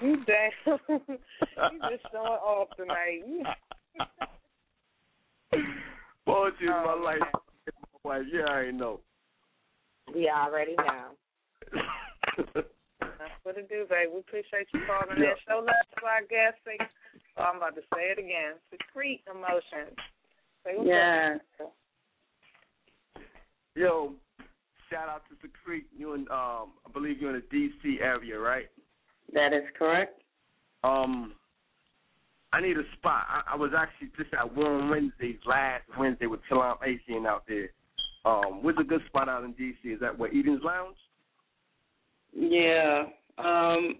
[0.00, 0.50] You damn.
[0.88, 3.22] you just showing off tonight.
[6.24, 7.20] Poetry is my life.
[8.04, 9.00] My wife, yeah, I ain't know.
[10.14, 11.10] We already know.
[13.00, 14.08] That's what it do, babe.
[14.14, 15.30] We appreciate you calling Yeah.
[15.30, 15.36] in.
[15.46, 16.60] Show love to our guests.
[17.36, 18.54] Oh, I'm about to say it again.
[18.70, 19.96] Secrete emotions.
[20.64, 21.36] Say what's Yeah.
[21.60, 21.72] up.
[23.76, 24.14] Yo,
[24.90, 25.86] shout out to Secrete.
[25.96, 28.00] You in, um, I believe you're in the D.C.
[28.00, 28.68] area, right?
[29.32, 30.22] That is correct.
[30.82, 31.34] Um,
[32.52, 33.24] I need a spot.
[33.28, 37.70] I, I was actually just at Warm Wednesdays last Wednesday with Salam Asian out there.
[38.24, 39.88] Um, where's a good spot out in D.C.?
[39.88, 40.96] Is that where Eden's Lounge?
[42.32, 43.04] Yeah.
[43.38, 43.96] Um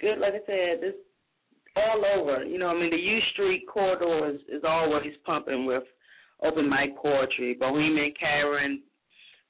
[0.00, 0.94] good like I said, this
[1.74, 2.44] all over.
[2.44, 5.84] You know, I mean the U Street corridor is, is always pumping with
[6.44, 7.56] open mic poetry.
[7.58, 8.80] Bohemian Caverns,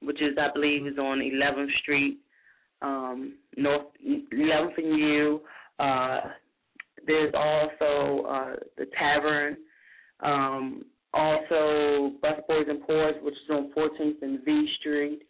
[0.00, 2.18] which is I believe is on eleventh Street,
[2.82, 5.40] um, North U.
[5.78, 6.20] Uh
[7.06, 9.56] there's also uh the tavern,
[10.20, 15.22] um, also Busboys and Poets, which is on fourteenth and V Street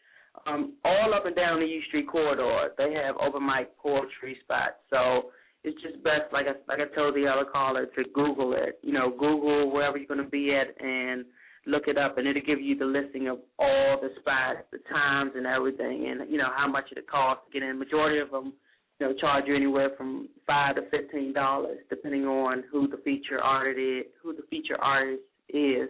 [0.47, 4.77] um, all up and down the U Street corridor, they have open mic poetry spots.
[4.91, 5.31] So
[5.65, 8.79] it's just best, like I like I told the other caller, to Google it.
[8.83, 11.25] You know, Google wherever you're going to be at and
[11.67, 15.33] look it up, and it'll give you the listing of all the spots, the times,
[15.37, 17.79] and everything, and you know how much it costs to get in.
[17.79, 18.53] Majority of them,
[18.99, 23.41] you know, charge you anywhere from five to fifteen dollars, depending on who the feature
[23.41, 25.89] artist is, who the feature artist is,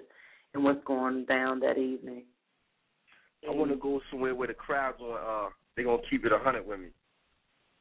[0.54, 2.24] and what's going down that evening.
[3.48, 5.46] I want to go somewhere where the crowds are.
[5.46, 6.86] Uh, they're gonna keep it a hundred with me.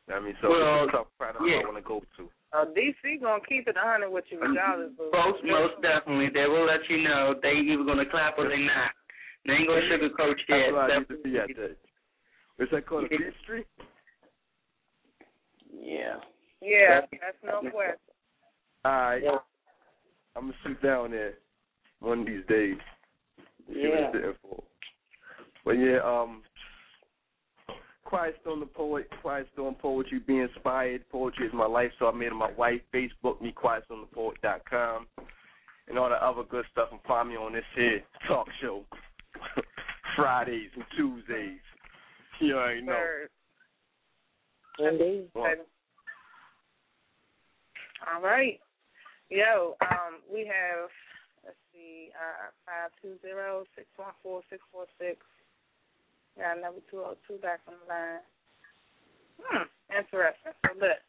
[0.07, 1.61] You know what I mean, so Well, it's a tough crowd yeah.
[1.61, 2.30] I want to go to.
[2.53, 4.91] Uh, DC gonna keep it a hundred with you regardless.
[4.98, 8.60] But Most most definitely, they will let you know they either gonna clap or they
[8.60, 8.91] not.
[9.45, 10.73] They ain't gonna sugarcoat That's shit.
[10.73, 11.48] where I need to be at.
[11.56, 11.78] That.
[12.57, 13.07] What's that called?
[13.10, 13.18] Yeah.
[13.18, 13.68] Fifth Street?
[15.73, 16.15] Yeah.
[16.61, 17.95] yeah, that's no question.
[18.84, 19.23] All right.
[20.36, 21.36] I'm gonna sit down there
[21.99, 22.78] one of these days.
[23.69, 23.88] Yeah.
[23.88, 24.61] it's there for.
[25.64, 26.41] But yeah, um,
[28.11, 31.09] Quiet Storm the poet, Quiet Storm poetry, be inspired.
[31.09, 32.81] Poetry is my life, so I made it my wife.
[32.93, 35.07] Facebook me, quietstormthepoet.com,
[35.88, 36.89] and all the other good stuff.
[36.91, 38.83] And find me on this here talk show
[40.17, 41.61] Fridays and Tuesdays.
[42.41, 42.91] You already know.
[42.91, 43.29] Word.
[44.79, 45.29] Indeed.
[45.33, 45.45] Well,
[48.13, 48.59] All right.
[49.29, 50.89] Yo, um, we have
[51.45, 55.21] let's see, uh five two zero six one four six four six.
[56.89, 58.19] Two oh two back on the line.
[59.41, 60.53] Hmm, interesting.
[60.65, 60.99] So look,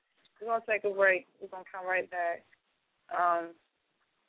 [0.41, 1.27] we're gonna take a break.
[1.41, 2.45] We're gonna come right back.
[3.11, 3.51] Um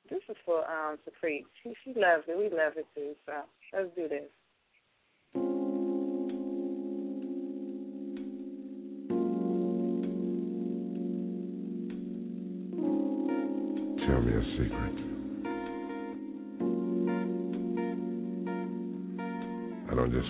[0.09, 1.45] this is for um Supreme.
[1.61, 2.37] She she loves it.
[2.37, 3.43] We love it too, so
[3.73, 4.29] let's do this.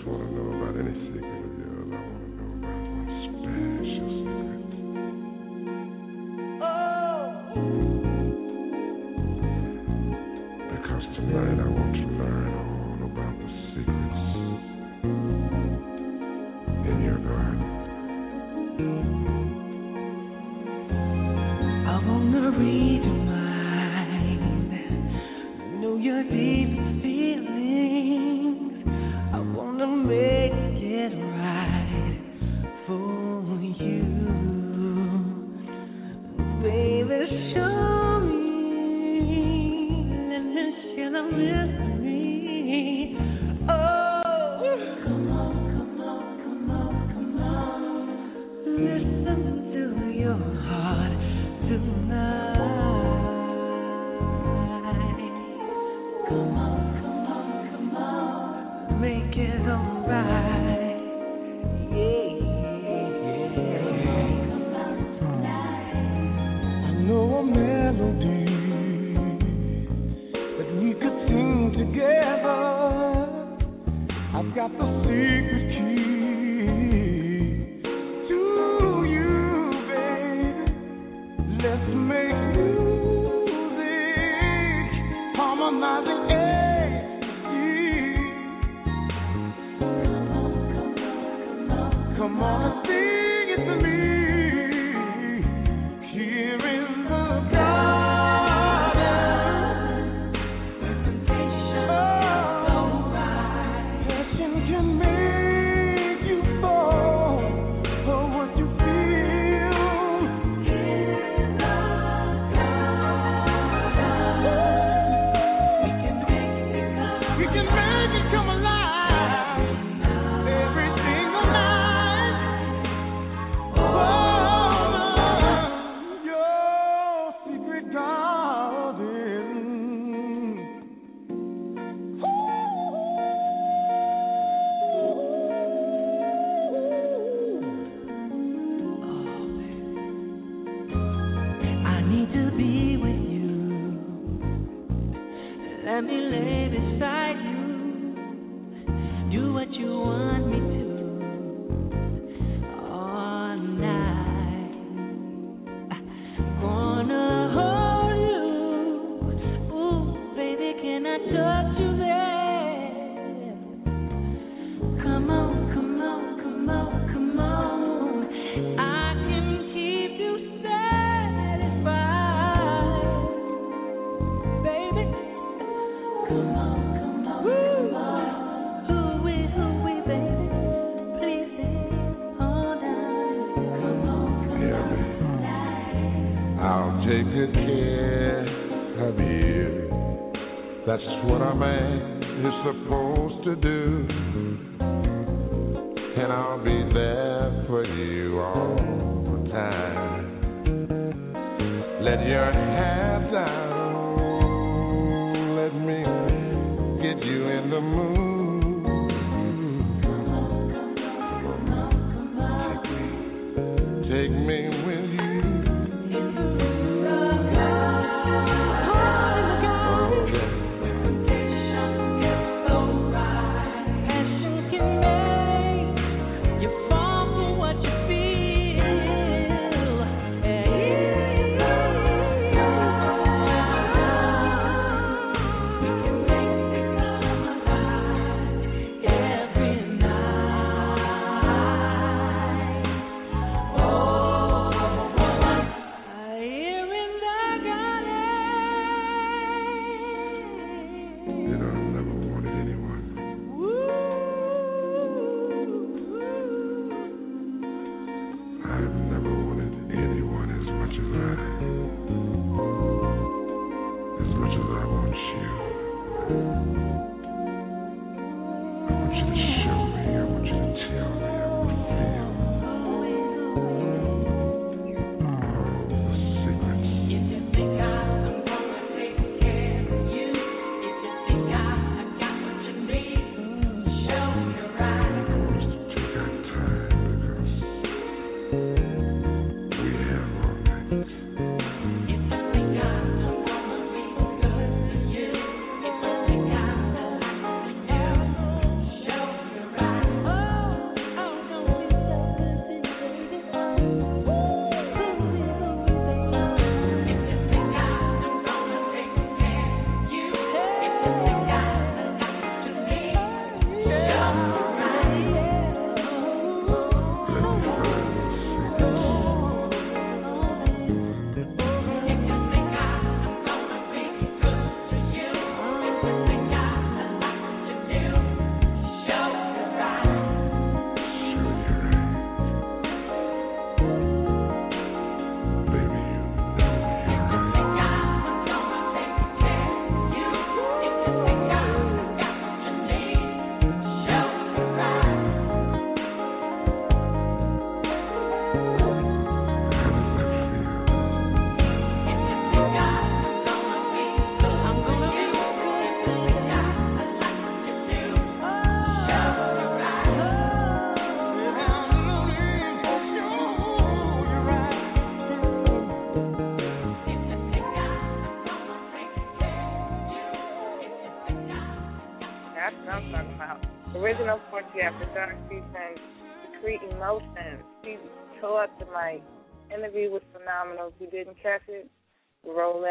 [0.06, 2.33] Want to know about any secret of yours.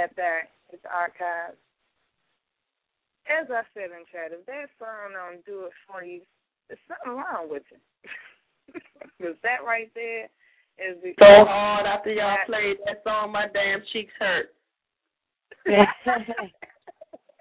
[0.02, 0.50] Roll that.
[0.72, 1.60] It's archived.
[3.28, 6.22] As I said in chat, if that song don't do it for you,
[6.68, 7.78] there's something wrong with you.
[9.18, 10.24] Because that right there
[10.78, 14.54] is the So hard after y'all played that song, my damn cheeks hurt.
[15.66, 15.86] Man,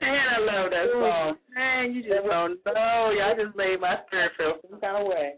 [0.02, 1.38] I love that song.
[1.56, 3.14] Man, you just don't know.
[3.16, 5.36] Y'all just made my spirit feel some kind of way.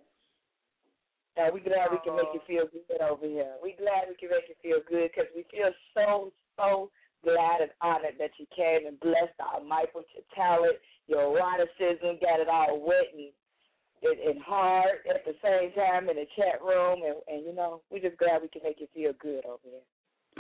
[1.38, 3.54] Now we glad we can make you feel good over here.
[3.62, 6.90] We glad we can make you feel good because we feel so so
[7.24, 10.78] glad and honored that you came and blessed our mic with your talent,
[11.08, 13.32] your eroticism, got it all wet and
[14.04, 17.82] and, and hard at the same time in the chat room, and, and you know
[17.90, 19.88] we're just glad we can make you feel good over here.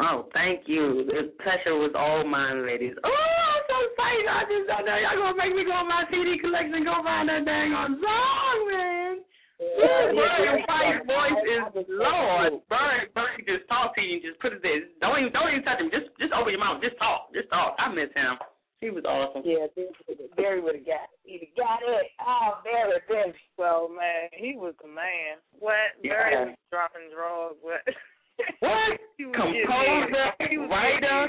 [0.03, 1.05] Oh, thank you.
[1.05, 2.97] The pleasure was all mine, ladies.
[2.97, 4.25] Oh, I'm so excited.
[4.25, 4.97] I just don't know.
[4.97, 8.01] Y'all gonna make me go on my CD collection and go find that dang on
[8.01, 9.15] song, man.
[9.59, 12.61] Yeah, White's voice is Lord.
[12.69, 14.81] Brian, Brian just talk to you and just put it there.
[14.99, 15.93] Don't even, don't even touch him.
[15.93, 16.81] Just, just open your mouth.
[16.81, 17.29] Just talk.
[17.33, 17.77] Just talk.
[17.77, 18.37] I miss him.
[18.83, 19.43] He was awesome.
[19.45, 19.71] Yeah,
[20.35, 21.15] Barry would have got it.
[21.23, 22.11] He'd have got it.
[22.19, 23.33] Oh, Barry, Barry.
[23.55, 25.39] So man, he was the man.
[25.59, 25.95] What?
[26.03, 26.11] Yeah.
[26.11, 27.55] Barry was dropping draws.
[27.61, 27.79] What?
[28.59, 28.99] What?
[29.15, 30.49] He Composer.
[30.49, 31.27] He writer,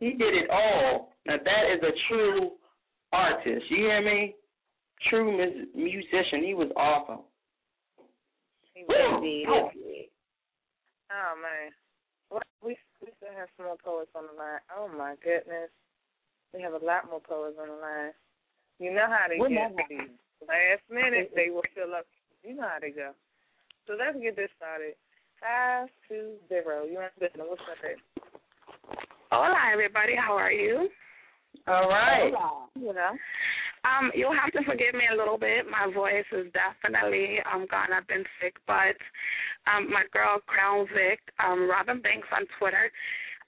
[0.00, 1.12] he did it all.
[1.24, 2.50] Now that is a true
[3.12, 3.64] artist.
[3.70, 4.34] You hear me?
[5.08, 5.32] True
[5.72, 6.42] musician.
[6.44, 7.24] He was awesome.
[8.76, 9.48] He really did.
[11.08, 11.72] Oh man.
[12.28, 14.60] What we we still have some more poets on the line.
[14.68, 15.72] Oh my goodness.
[16.52, 18.12] We have a lot more poets on the line.
[18.76, 20.12] You know how they What get these
[20.44, 22.04] last minute they will fill up
[22.44, 23.16] you know how they go.
[23.88, 24.92] So let's get this started.
[25.40, 26.84] Five two zero.
[26.84, 27.96] You want to what's up there?
[29.32, 30.12] Hola, everybody.
[30.20, 30.88] How are you?
[31.66, 32.28] All right.
[32.76, 33.16] You know.
[33.86, 35.70] Um, you'll have to forgive me a little bit.
[35.70, 37.92] My voice is definitely um gone.
[37.94, 38.98] I've been sick, but
[39.70, 42.90] um my girl Crown Vic, um Robin Banks on Twitter,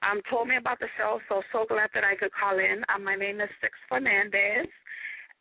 [0.07, 2.85] um told me about the show, so so glad that I could call in.
[2.95, 4.71] Um, my name is Six Fernandez,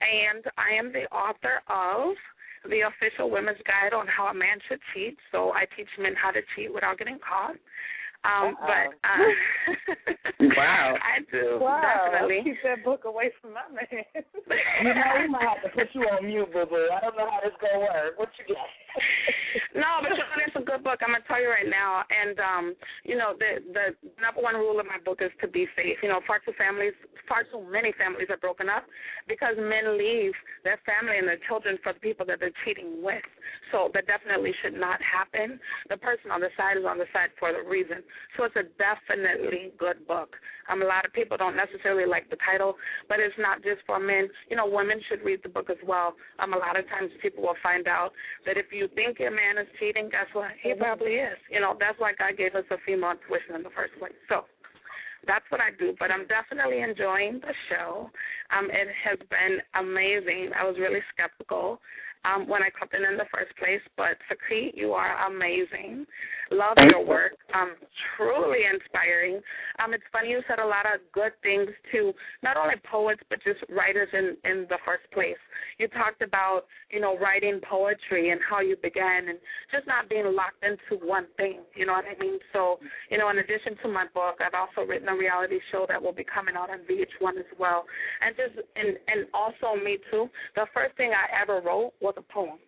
[0.01, 2.15] and I am the author of
[2.65, 5.17] the official women's guide on how a man should cheat.
[5.31, 7.55] So I teach men how to cheat without getting caught.
[8.27, 9.23] Um, but uh,
[10.57, 10.95] Wow.
[11.01, 12.11] I do Wow.
[12.11, 12.41] definitely.
[12.43, 14.03] Keep that book away from my man.
[14.83, 16.87] You know, we might have to put you on mute, boo boo.
[16.93, 18.19] I don't know how this gonna work.
[18.19, 18.67] What you got?
[19.75, 20.99] No, but it's a good book.
[21.01, 22.03] I'm gonna tell you right now.
[22.09, 22.65] And um,
[23.03, 23.85] you know, the the
[24.21, 25.97] number one rule of my book is to be safe.
[26.01, 26.93] You know, far too families,
[27.27, 28.85] far too many families are broken up
[29.27, 30.33] because men leave
[30.63, 33.23] their family and their children for the people that they're cheating with.
[33.71, 35.59] So that definitely should not happen.
[35.89, 38.03] The person on the side is on the side for a reason.
[38.35, 40.35] So it's a definitely good book.
[40.69, 42.75] Um, a lot of people don't necessarily like the title,
[43.07, 44.27] but it's not just for men.
[44.49, 46.15] You know, women should read the book as well.
[46.39, 48.11] Um, a lot of times people will find out
[48.45, 50.53] that if you think your man is cheating, guess what?
[50.61, 51.37] He probably is.
[51.49, 54.13] You know, that's why God gave us a female intuition in the first place.
[54.29, 54.45] So
[55.25, 55.97] that's what I do.
[55.97, 58.09] But I'm definitely enjoying the show.
[58.53, 60.53] Um, it has been amazing.
[60.53, 61.81] I was really skeptical
[62.25, 66.05] um, when I clicked in in the first place, but Secrete, you are amazing.
[66.51, 67.33] Love your work.
[67.53, 67.75] Um,
[68.15, 69.41] truly inspiring.
[69.83, 73.39] Um, it's funny you said a lot of good things to not only poets but
[73.43, 75.39] just writers in in the first place.
[75.77, 79.39] You talked about you know writing poetry and how you began and
[79.71, 81.59] just not being locked into one thing.
[81.75, 82.39] You know what I mean?
[82.53, 82.79] So
[83.11, 86.15] you know, in addition to my book, I've also written a reality show that will
[86.15, 87.83] be coming out on VH1 as well.
[88.23, 90.29] And just and and also me too.
[90.55, 92.59] The first thing I ever wrote was a poem.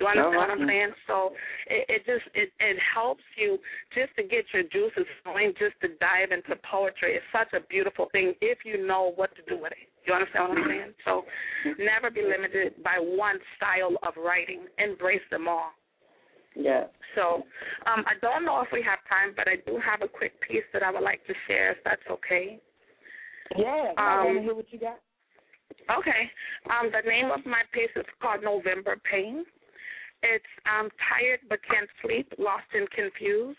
[0.00, 0.92] You understand what I'm saying?
[1.06, 1.34] So
[1.66, 3.58] it, it just it, it helps you
[3.94, 7.18] just to get your juices flowing, just to dive into poetry.
[7.18, 9.90] It's such a beautiful thing if you know what to do with it.
[10.06, 10.92] You understand what I'm saying?
[11.04, 11.24] So
[11.82, 14.70] never be limited by one style of writing.
[14.78, 15.74] Embrace them all.
[16.54, 16.84] Yeah.
[17.14, 17.42] So
[17.90, 20.66] um, I don't know if we have time, but I do have a quick piece
[20.72, 22.60] that I would like to share, if that's okay.
[23.56, 25.00] Yeah, I want to Um, hear what you got.
[25.90, 26.30] Okay.
[26.70, 29.44] Um, the name of my piece is called November Pain.
[30.22, 33.58] It's um, tired but can't sleep, lost and confused,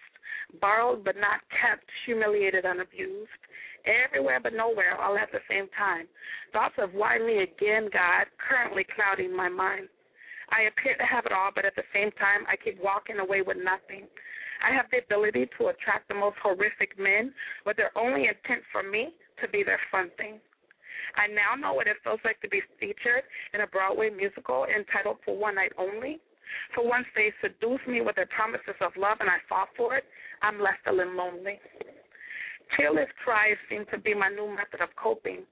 [0.59, 3.41] borrowed but not kept, humiliated and abused,
[3.87, 6.05] everywhere but nowhere, all at the same time.
[6.51, 9.87] Thoughts of why me again, God, currently clouding my mind.
[10.51, 13.41] I appear to have it all, but at the same time, I keep walking away
[13.41, 14.09] with nothing.
[14.59, 17.33] I have the ability to attract the most horrific men
[17.65, 20.41] with their only intent for me to be their fun thing.
[21.15, 23.23] I now know what it feels like to be featured
[23.53, 26.19] in a Broadway musical entitled For One Night Only.
[26.73, 30.05] For once they seduced me with their promises of love and I fought for it,
[30.41, 31.59] I'm left alone lonely.
[32.77, 35.45] Tearless cries seem to be my new method of coping.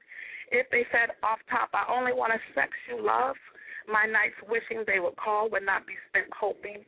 [0.52, 3.36] If they said off top, I only want to sex you, love,
[3.88, 6.84] my nights wishing they would call would not be spent hoping.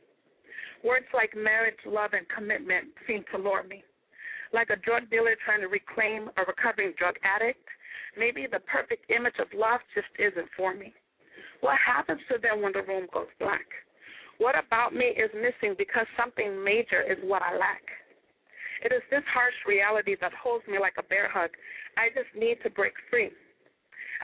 [0.84, 3.84] Words like marriage, love, and commitment seem to lure me.
[4.52, 7.64] Like a drug dealer trying to reclaim a recovering drug addict,
[8.18, 10.92] maybe the perfect image of love just isn't for me.
[11.60, 13.66] What happens to them when the room goes black?
[14.38, 17.84] What about me is missing because something major is what I lack?
[18.82, 21.50] It is this harsh reality that holds me like a bear hug.
[21.98, 23.28] I just need to break free.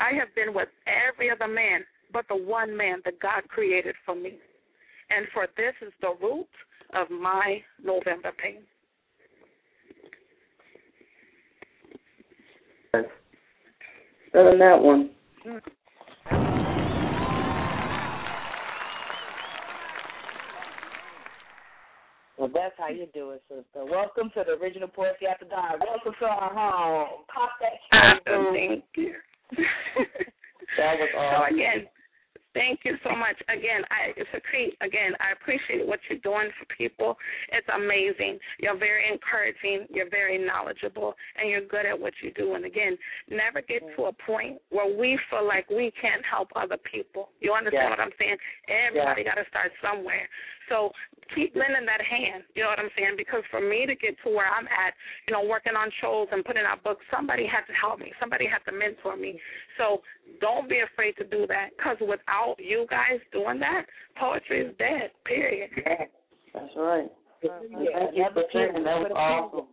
[0.01, 4.15] I have been with every other man but the one man that God created for
[4.15, 4.39] me.
[5.11, 6.49] And for this is the root
[6.95, 8.63] of my November pain.
[14.37, 15.09] Better than that one.
[22.37, 23.65] Well, that's how you do it, sister.
[23.77, 25.81] Welcome to the original Poetry After Dark.
[25.81, 27.25] Welcome to our home.
[27.35, 28.69] Pop that ah, cherry.
[28.69, 29.15] Thank you.
[30.77, 31.17] That was awesome.
[31.17, 31.55] So awesome.
[31.55, 31.89] again,
[32.57, 33.37] Thank you so much.
[33.53, 34.81] Again, I secrete.
[34.81, 37.17] Again, I appreciate what you're doing for people.
[37.53, 38.41] It's amazing.
[38.59, 39.85] You're very encouraging.
[39.93, 42.55] You're very knowledgeable, and you're good at what you do.
[42.55, 42.97] And again,
[43.29, 47.29] never get to a point where we feel like we can't help other people.
[47.45, 48.37] You understand what I'm saying?
[48.73, 49.35] Everybody Yeah.
[49.35, 50.27] got to start somewhere.
[50.69, 50.91] So
[51.35, 52.45] keep lending that hand.
[52.55, 53.15] You know what I'm saying?
[53.17, 54.95] Because for me to get to where I'm at,
[55.27, 58.13] you know, working on shows and putting out books, somebody had to help me.
[58.21, 59.39] Somebody had to mentor me.
[59.79, 60.03] So
[60.41, 61.71] don't be afraid to do that.
[61.77, 63.87] Because without you guys doing that,
[64.19, 65.11] poetry is dead.
[65.25, 65.71] Period.
[66.55, 67.11] That's right.
[67.43, 68.85] Yeah, Thank you for never sharing.
[68.85, 69.67] That was keep- awesome.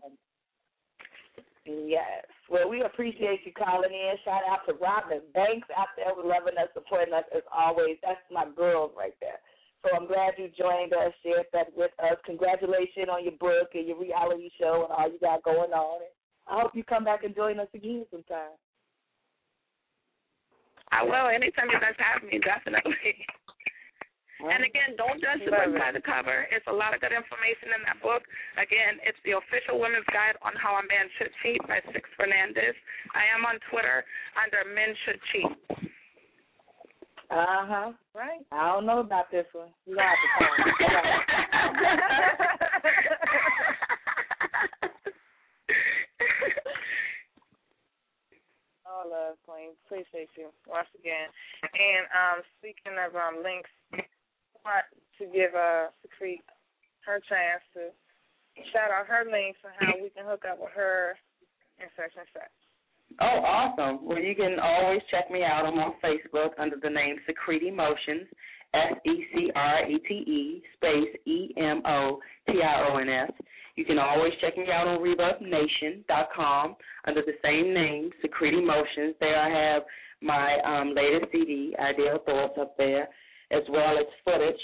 [1.65, 2.27] Yes.
[2.49, 4.13] Well, we appreciate you calling in.
[4.25, 7.95] Shout out to Robin Banks out there with loving us, supporting us as always.
[8.03, 9.39] That's my girl right there.
[9.83, 12.15] So I'm glad you joined us, shared that with us.
[12.25, 15.99] Congratulations on your book and your reality show and all you got going on.
[16.01, 16.13] And
[16.47, 18.55] I hope you come back and join us again sometime.
[20.91, 21.27] I will.
[21.27, 22.95] Anytime you guys have me, definitely.
[24.43, 26.43] And again, don't judge the book by the cover.
[26.51, 28.27] It's a lot of good information in that book.
[28.59, 32.75] Again, it's the official women's guide on how a man should cheat by Six Fernandez.
[33.15, 34.03] I am on Twitter
[34.35, 35.51] under Men Should Cheat.
[37.29, 37.91] Uh huh.
[38.13, 38.41] Right.
[38.51, 39.69] I don't know about this one.
[39.85, 40.27] You have to
[48.85, 49.71] All love, Queen.
[49.85, 51.29] Appreciate you once again.
[51.63, 54.03] And um, speaking of um, links, I
[54.63, 54.85] want
[55.19, 56.43] to give uh, Secrete
[57.05, 57.89] her chance to
[58.71, 61.17] shout out her links and how we can hook up with her
[61.79, 62.62] and such and such.
[63.21, 64.05] Oh, awesome.
[64.05, 65.65] Well, you can always check me out.
[65.65, 68.27] I'm on Facebook under the name Secrete Emotions,
[68.73, 73.09] S E C R E T E space E M O T I O N
[73.09, 73.31] S.
[73.75, 76.75] You can always check me out on ReverbNation.com
[77.05, 79.15] under the same name, Secrete Emotions.
[79.19, 79.83] There I have
[80.21, 83.07] my um, latest CD, Ideal Thoughts, up there,
[83.51, 84.61] as well as footage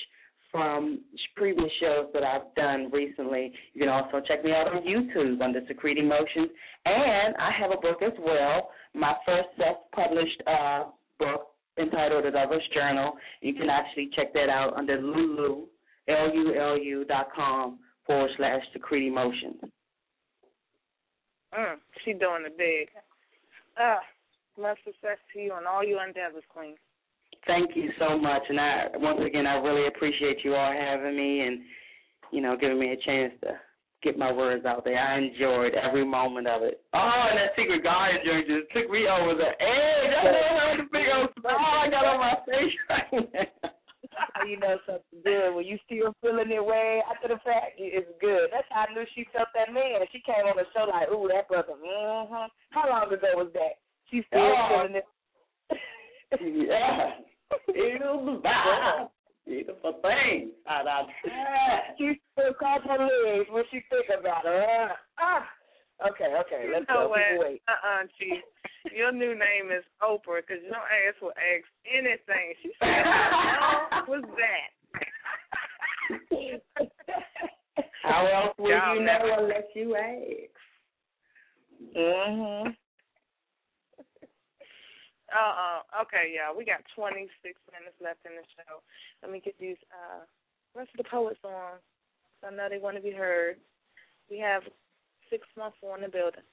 [0.51, 1.01] from
[1.35, 3.51] previous shows that I've done recently.
[3.73, 6.49] You can also check me out on YouTube under Secrete Emotions.
[6.85, 10.83] And I have a book as well, my first self-published uh,
[11.19, 11.47] book
[11.79, 13.13] entitled The Lover's Journal.
[13.41, 15.65] You can actually check that out under Lulu,
[16.07, 19.61] L-U-L-U dot com forward slash Secrete Emotions.
[21.57, 22.89] Mm, she doing it big.
[23.81, 23.97] Uh,
[24.61, 26.75] much success to you and all your endeavors, Queen.
[27.47, 28.43] Thank you so much.
[28.49, 31.59] And I once again I really appreciate you all having me and,
[32.31, 33.57] you know, giving me a chance to
[34.03, 34.97] get my words out there.
[34.99, 36.81] I enjoyed every moment of it.
[36.93, 40.13] Oh, and that secret garden drink just took me over the edge.
[40.13, 43.71] I know the big old smile I got on my face right now.
[44.47, 47.75] you know something good when you still feeling it way after the fact.
[47.77, 48.49] It's good.
[48.51, 49.99] That's how I knew she felt that man.
[50.11, 51.73] She came on the show like, ooh, that brother.
[51.75, 52.47] Mm-hmm.
[52.71, 53.79] How long ago was that?
[54.11, 54.87] She's still Oh.
[54.87, 55.07] feeling it.
[56.39, 57.11] yeah.
[57.67, 59.09] It was vibe.
[59.45, 60.51] Beautiful thing.
[60.67, 61.01] And I,
[61.97, 64.61] she still cross her legs when she think about her.
[64.63, 65.43] Uh, ah.
[66.11, 66.69] Okay, okay.
[66.71, 67.09] Let's know go.
[67.09, 67.59] What?
[67.67, 68.43] Uh-uh, Chief.
[68.95, 72.53] Your new name is Oprah because your ass will ask anything.
[72.63, 74.69] She said, "How was that?"
[78.03, 80.55] How else would Y'all you never- know unless you ask?
[85.29, 85.37] Mm-hmm.
[85.37, 86.01] Uh-uh.
[86.03, 86.57] Okay, y'all.
[86.57, 87.29] We got 26
[87.71, 88.81] minutes left in the show.
[89.21, 90.25] Let me get these uh
[90.75, 91.77] rest of the poets on.
[92.45, 93.57] I know they want to be heard.
[94.29, 94.63] We have
[95.29, 96.45] six months on the building.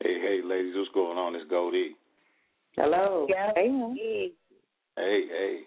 [0.00, 1.34] Hey, hey, ladies, what's going on?
[1.34, 1.96] It's Goldie.
[2.76, 3.26] Hello.
[3.28, 3.50] Yeah.
[3.54, 4.32] Hey.
[4.96, 5.60] Hey, hey.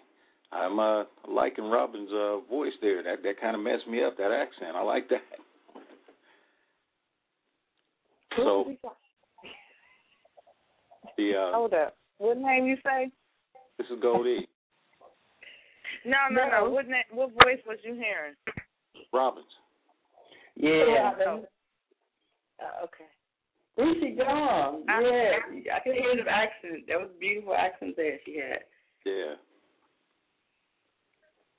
[0.50, 3.02] I'm uh liking Robin's uh voice there.
[3.02, 4.16] That that kind of messed me up.
[4.16, 4.76] That accent.
[4.76, 5.20] I like that.
[8.36, 8.72] So
[11.18, 11.97] the uh Hold up.
[12.18, 13.10] What name you say?
[13.78, 14.48] this is Goldie
[16.04, 16.64] No, no, no.
[16.64, 16.70] No.
[16.70, 17.02] What name?
[17.12, 18.34] What voice was you hearing?
[19.12, 19.46] Robbins.
[20.56, 21.12] Yeah.
[21.26, 21.44] Oh.
[22.60, 23.06] Uh, okay.
[23.74, 24.82] Where's she gone?
[24.88, 26.86] I- Yeah, I could hear the accent.
[26.88, 28.64] That was a beautiful accent there she had.
[29.04, 29.34] Yeah.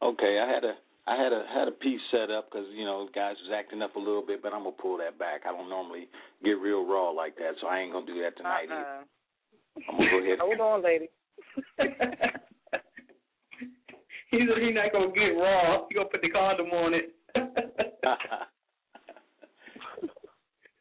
[0.01, 0.75] Okay, I had a
[1.07, 3.95] I had a had a piece set up because you know guys was acting up
[3.95, 5.41] a little bit, but I'm gonna pull that back.
[5.47, 6.07] I don't normally
[6.43, 8.63] get real raw like that, so I ain't gonna do that tonight.
[8.65, 8.73] either.
[8.75, 8.79] Uh-uh.
[8.79, 9.18] I'm gonna go ahead.
[9.87, 11.09] Hold on, lady.
[14.31, 15.87] He's he's not gonna get raw.
[15.89, 17.15] He gonna put the condom on it.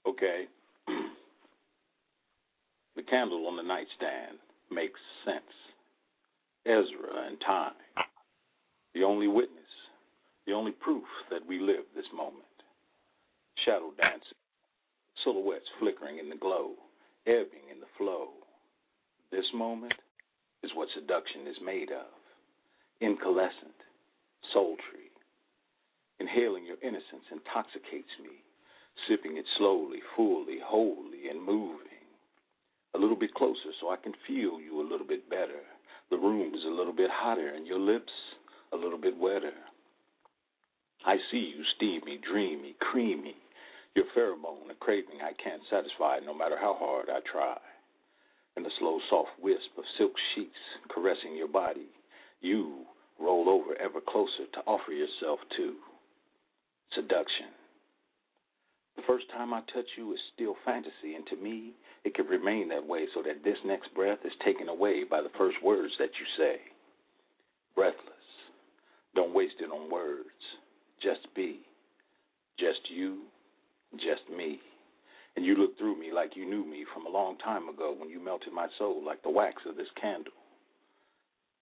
[0.07, 0.45] okay.
[2.97, 4.39] the candle on the nightstand
[4.71, 5.43] makes sense.
[6.67, 7.73] Ezra and time.
[8.95, 9.65] The only witness,
[10.47, 12.45] the only proof that we live this moment.
[13.65, 14.37] Shadow dancing,
[15.25, 16.73] silhouettes flickering in the glow,
[17.27, 18.29] ebbing in the flow.
[19.31, 19.95] This moment
[20.63, 22.07] is what seduction is made of.
[23.01, 23.77] incalescent,
[24.53, 25.11] sultry.
[26.21, 28.43] Inhaling your innocence intoxicates me,
[29.09, 31.87] sipping it slowly, fully, wholly, and moving.
[32.95, 35.63] A little bit closer so I can feel you a little bit better.
[36.11, 38.13] The room is a little bit hotter and your lips
[38.73, 39.53] a little bit wetter.
[41.07, 43.37] I see you steamy, dreamy, creamy.
[43.95, 47.59] Your pheromone, a craving I can't satisfy no matter how hard I try.
[48.59, 50.59] And the slow, soft wisp of silk sheets
[50.91, 51.87] caressing your body,
[52.41, 52.87] you
[53.21, 55.75] roll over ever closer to offer yourself to
[56.93, 57.55] seduction.
[58.97, 62.69] The first time I touch you is still fantasy, and to me, it can remain
[62.71, 66.11] that way so that this next breath is taken away by the first words that
[66.19, 66.57] you say.
[67.77, 68.27] Breathless.
[69.15, 70.43] Don't waste it on words.
[71.01, 71.61] Just be.
[72.59, 73.21] Just you.
[73.95, 74.59] Just me.
[75.39, 78.11] And you looked through me like you knew me from a long time ago when
[78.11, 80.33] you melted my soul like the wax of this candle.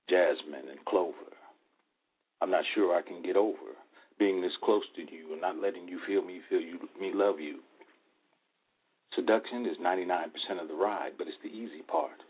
[0.09, 1.37] Jasmine and clover.
[2.41, 3.77] I'm not sure I can get over
[4.19, 7.39] being this close to you and not letting you feel me feel you me love
[7.39, 7.59] you.
[9.15, 10.25] Seduction is 99%
[10.59, 12.25] of the ride, but it's the easy part.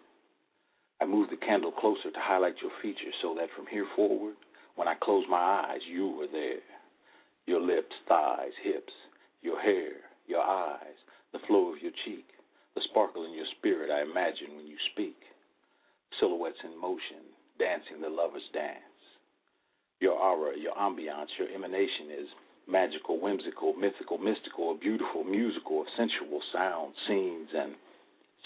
[1.01, 4.35] I move the candle closer to highlight your features so that from here forward,
[4.75, 6.67] when I close my eyes, you are there.
[7.47, 8.93] Your lips, thighs, hips,
[9.43, 9.93] your hair,
[10.27, 10.99] your eyes,
[11.33, 12.27] the flow of your cheek,
[12.75, 15.17] the sparkle in your spirit I imagine when you speak.
[16.21, 17.25] Silhouettes in motion,
[17.59, 18.81] dancing the lover's dance.
[20.01, 22.29] Your aura, your ambiance, your emanation is
[22.69, 27.75] magical, whimsical, mythical, mystical, beautiful, musical, of sensual sounds, scenes, and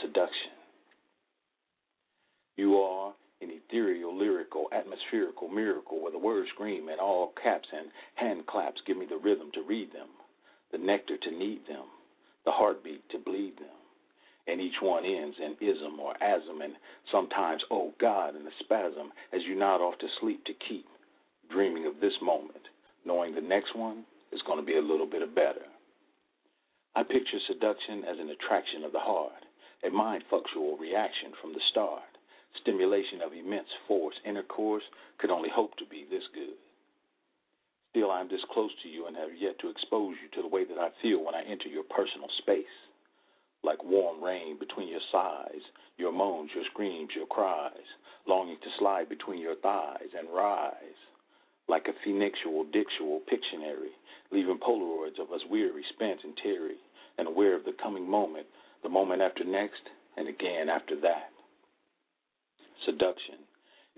[0.00, 0.54] seduction.
[2.56, 7.88] You are an ethereal, lyrical, atmospherical miracle where the words scream in all caps and
[8.14, 10.08] hand claps give me the rhythm to read them,
[10.70, 11.86] the nectar to knead them,
[12.44, 13.76] the heartbeat to bleed them.
[14.46, 16.74] And each one ends in ism or asm, and
[17.12, 20.86] sometimes, oh God, in a spasm as you nod off to sleep to keep
[21.50, 22.64] dreaming of this moment,
[23.04, 25.66] knowing the next one is going to be a little bit better.
[26.94, 29.44] I picture seduction as an attraction of the heart,
[29.86, 32.02] a mind fluctual reaction from the start,
[32.60, 34.14] stimulation of immense force.
[34.26, 34.82] Intercourse
[35.18, 36.58] could only hope to be this good.
[37.90, 40.54] Still, I am this close to you and have yet to expose you to the
[40.54, 42.76] way that I feel when I enter your personal space.
[43.62, 45.62] Like warm rain between your sighs,
[45.98, 47.88] your moans, your screams, your cries,
[48.26, 51.00] longing to slide between your thighs and rise
[51.70, 53.94] like a phoenixual, dictual Pictionary,
[54.32, 56.76] leaving Polaroids of us weary, spent, and teary,
[57.16, 58.46] and aware of the coming moment,
[58.82, 59.80] the moment after next,
[60.16, 61.30] and again after that.
[62.84, 63.36] Seduction,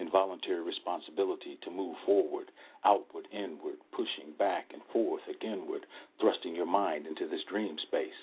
[0.02, 2.50] involuntary responsibility to move forward,
[2.84, 5.86] outward, inward, pushing back and forth, againward,
[6.20, 8.20] thrusting your mind into this dream space.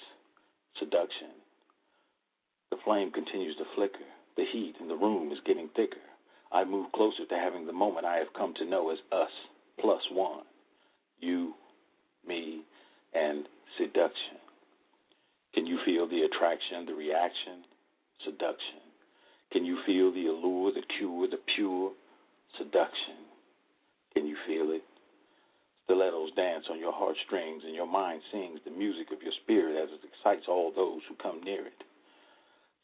[0.77, 1.31] Seduction.
[2.71, 4.05] The flame continues to flicker.
[4.35, 6.03] The heat in the room is getting thicker.
[6.51, 9.31] I move closer to having the moment I have come to know as us
[9.79, 10.43] plus one.
[11.19, 11.53] You,
[12.27, 12.61] me,
[13.13, 13.45] and
[13.77, 14.37] seduction.
[15.53, 17.63] Can you feel the attraction, the reaction?
[18.25, 18.88] Seduction.
[19.51, 21.91] Can you feel the allure, the cure, the pure?
[22.57, 23.25] Seduction.
[24.13, 24.83] Can you feel it?
[25.85, 29.89] Stilettos dance on your heartstrings, and your mind sings the music of your spirit as
[29.89, 31.83] it excites all those who come near it.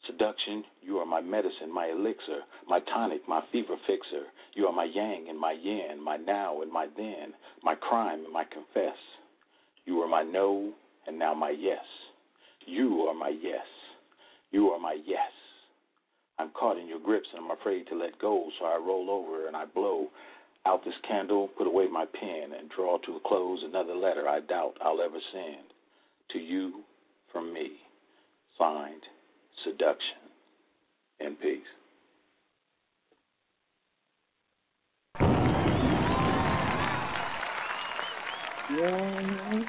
[0.06, 4.26] Seduction, you are my medicine, my elixir, my tonic, my fever fixer.
[4.54, 8.32] You are my yang and my yin, my now and my then, my crime and
[8.32, 8.98] my confess.
[9.84, 10.72] You are my no
[11.06, 11.84] and now my yes.
[12.66, 13.66] You are my yes.
[14.50, 15.30] You are my yes.
[16.38, 19.46] I'm caught in your grips and I'm afraid to let go, so I roll over
[19.46, 20.08] and I blow
[20.66, 24.40] out this candle, put away my pen, and draw to a close another letter I
[24.40, 25.66] doubt I'll ever send.
[26.32, 26.82] To you
[27.32, 27.70] from me.
[28.58, 29.02] Signed,
[29.64, 30.16] Seduction.
[31.20, 31.60] In peace.
[38.68, 39.62] Yeah.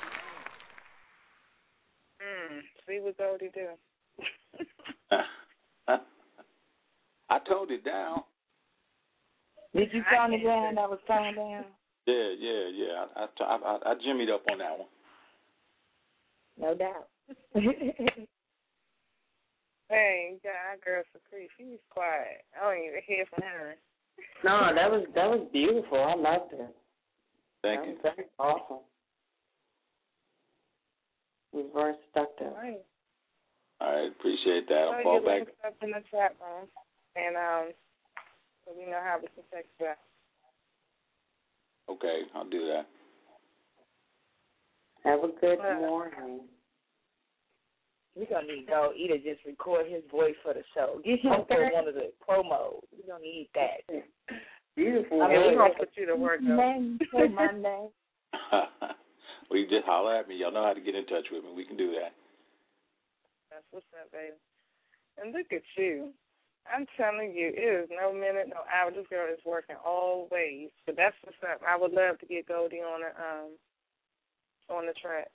[2.19, 3.67] Mm, see what Goldie do.
[7.69, 8.23] I it down.
[9.75, 10.75] Did you tone it down?
[10.75, 11.65] That was toned down.
[12.05, 13.05] Yeah, yeah, yeah.
[13.15, 14.87] I, I, I, I jimmied up on that one.
[16.59, 17.07] No doubt.
[19.89, 22.43] Hey, God, our girl, Supreme, she's quiet.
[22.51, 23.75] I don't even hear from her.
[24.43, 26.03] No, that was that was beautiful.
[26.03, 26.75] I loved it.
[27.63, 27.93] Thank that you.
[27.93, 28.83] Was very awesome.
[31.53, 31.95] It was.
[32.15, 32.27] All
[32.61, 32.83] right.
[33.79, 34.91] All right, appreciate that.
[34.91, 35.47] I'll fall back.
[35.47, 36.67] link in the chat room,
[37.17, 37.73] and um,
[38.65, 39.97] so we know how we can text back.
[41.89, 42.85] Okay, I'll do that.
[45.03, 46.41] Have a good Well, morning.
[48.15, 50.99] We're gonna need go either just record his voice for the show.
[51.05, 52.81] Get him for one of the promos.
[52.91, 54.03] We're gonna need that.
[54.75, 55.21] Beautiful.
[55.21, 56.55] I mean, we're gonna put you to work though.
[56.55, 57.89] My name.
[58.51, 60.35] well, you just holler at me.
[60.35, 61.51] Y'all know how to get in touch with me.
[61.55, 62.13] We can do that.
[63.51, 64.35] That's what's up, baby.
[65.21, 66.09] And look at you.
[66.73, 68.91] I'm telling you, it is no minute, no hour.
[68.91, 70.69] This girl is working always.
[70.85, 71.61] But that's what's up.
[71.67, 73.51] I would love to get Goldie on the um
[74.69, 75.29] on the track.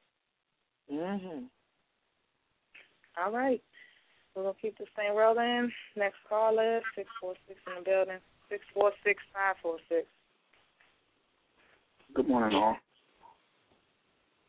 [0.91, 1.49] Mhm.
[3.19, 3.63] All right.
[4.35, 5.73] We're gonna keep this thing rolling.
[5.97, 8.19] Next caller, six four six in the building.
[8.49, 10.07] Six four six five four six.
[12.15, 12.77] Good morning, all.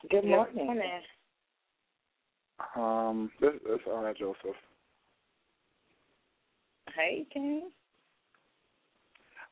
[0.10, 0.56] Good morning.
[0.56, 1.02] Good morning.
[2.76, 4.56] Um, this this uh, Joseph.
[6.96, 7.70] Hey, King.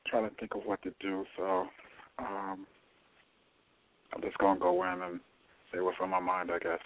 [0.06, 1.66] trying to think of what to do, so
[2.18, 2.66] um,
[4.14, 5.20] I'm just gonna go in and
[5.72, 6.78] say what's on my mind, I guess.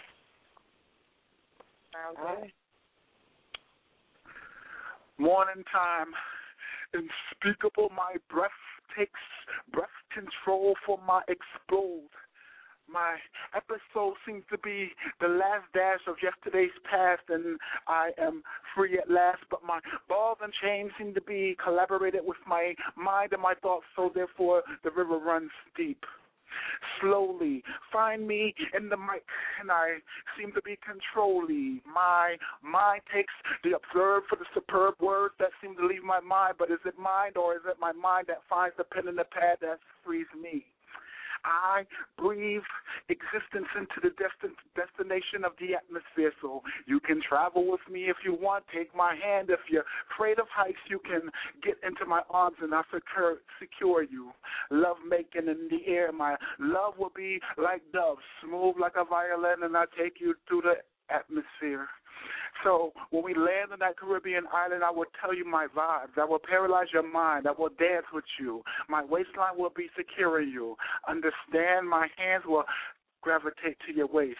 [1.93, 2.51] Sounds good.
[5.19, 6.07] Morning time,
[6.93, 7.89] unspeakable.
[7.95, 8.51] My breath
[8.97, 9.19] takes
[9.71, 12.09] breath control for my explode.
[12.91, 13.17] My
[13.53, 14.89] episode seems to be
[15.19, 18.43] the last dash of yesterday's past, and I am
[18.75, 19.43] free at last.
[19.49, 23.85] But my balls and chains seem to be collaborated with my mind and my thoughts,
[23.95, 26.03] so therefore the river runs deep.
[27.01, 27.61] Slowly,
[27.91, 29.25] find me in the mic,
[29.59, 29.97] and I
[30.37, 31.81] seem to be controlling.
[31.85, 33.33] My mind takes
[33.63, 36.97] the observe for the superb words that seem to leave my mind, but is it
[36.97, 40.27] mind or is it my mind that finds the pen and the pad that frees
[40.41, 40.65] me?
[41.47, 41.83] I
[42.17, 42.67] breathe
[43.07, 46.33] existence into the destin- destination of the atmosphere.
[46.41, 48.65] So you can travel with me if you want.
[48.75, 49.49] Take my hand.
[49.49, 51.31] If you're afraid of heights, you can
[51.63, 54.31] get into my arms and I secure, secure you.
[54.71, 56.11] Love making in the air.
[56.11, 60.61] My love will be like doves, smooth like a violin, and I take you through
[60.61, 60.75] the
[61.09, 61.87] atmosphere.
[62.63, 66.17] So when we land on that Caribbean island, I will tell you my vibes.
[66.17, 67.47] I will paralyze your mind.
[67.47, 68.63] I will dance with you.
[68.89, 70.75] My waistline will be securing you.
[71.07, 71.87] Understand?
[71.89, 72.63] My hands will
[73.21, 74.37] gravitate to your waist.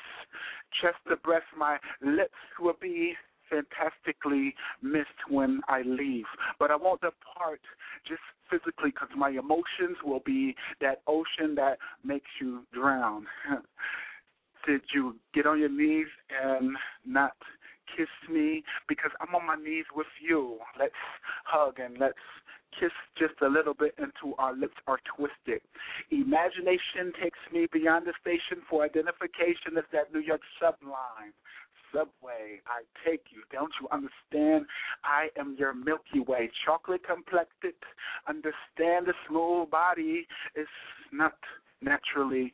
[0.82, 3.14] Chest to breast, my lips will be
[3.50, 6.26] fantastically missed when I leave.
[6.60, 7.62] But I won't depart
[8.08, 13.26] just physically because my emotions will be that ocean that makes you drown.
[14.68, 16.08] Did you get on your knees
[16.44, 16.76] and
[17.06, 17.32] not
[17.96, 18.64] kiss me?
[18.90, 20.58] Because I'm on my knees with you.
[20.78, 20.94] Let's
[21.46, 22.20] hug and let's
[22.78, 25.62] kiss just a little bit until our lips are twisted.
[26.12, 29.78] Imagination takes me beyond the station for identification.
[29.78, 31.32] It's that New York subline.
[31.94, 33.44] Subway, I take you.
[33.50, 34.66] Don't you understand?
[35.06, 37.76] I am your Milky Way, chocolate complected.
[38.28, 40.28] Understand the smooth body
[40.58, 40.68] is
[41.14, 41.36] not
[41.82, 42.54] naturally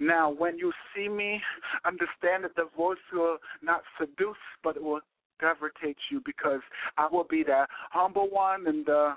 [0.00, 1.40] now, when you see me,
[1.84, 5.00] understand that the voice will not seduce, but it will
[5.38, 6.60] gravitate you because
[6.96, 9.14] I will be that humble one in the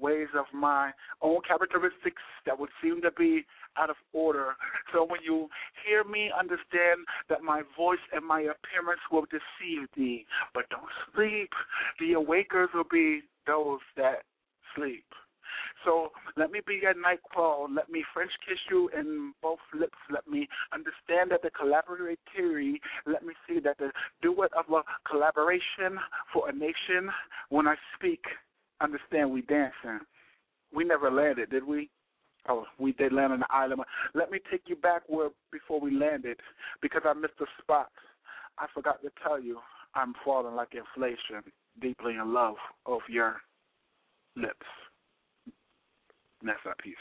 [0.00, 3.44] ways of my own characteristics that would seem to be
[3.76, 4.54] out of order.
[4.92, 5.48] So when you
[5.86, 10.26] hear me, understand that my voice and my appearance will deceive thee.
[10.54, 10.82] But don't
[11.14, 11.50] sleep.
[12.00, 14.22] The awakers will be those that
[14.76, 15.04] sleep.
[15.84, 16.94] So let me be your
[17.30, 17.68] crawl.
[17.72, 19.98] Let me French kiss you in both lips.
[20.10, 22.74] Let me understand that the collaboratory.
[23.06, 23.90] Let me see that the
[24.22, 25.98] do it of a collaboration
[26.32, 27.10] for a nation.
[27.48, 28.22] When I speak,
[28.80, 30.00] understand we dancing.
[30.74, 31.90] We never landed, did we?
[32.48, 33.82] Oh, we did land on the island.
[34.14, 36.38] Let me take you back where before we landed
[36.80, 37.90] because I missed a spot.
[38.58, 39.58] I forgot to tell you
[39.94, 41.42] I'm falling like inflation,
[41.80, 42.56] deeply in love
[42.86, 43.36] of your
[44.36, 44.66] lips.
[46.42, 46.96] And that's that piece.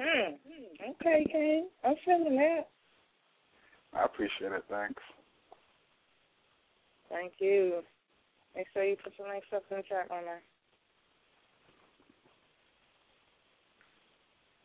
[0.00, 0.38] Mhm.
[0.80, 1.68] Okay, King.
[1.84, 2.68] I'm feeling that.
[3.92, 4.64] I appreciate it.
[4.70, 5.02] Thanks.
[7.10, 7.84] Thank you.
[8.56, 10.42] Make sure you put your links up in the chat on there.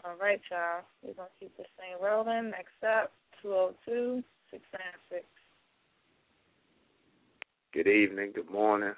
[0.06, 0.84] All right, y'all.
[1.02, 2.52] We're going to keep this thing rolling.
[2.52, 3.12] Next up,
[3.42, 5.26] 202 696.
[7.76, 8.32] Good evening.
[8.34, 8.94] Good morning.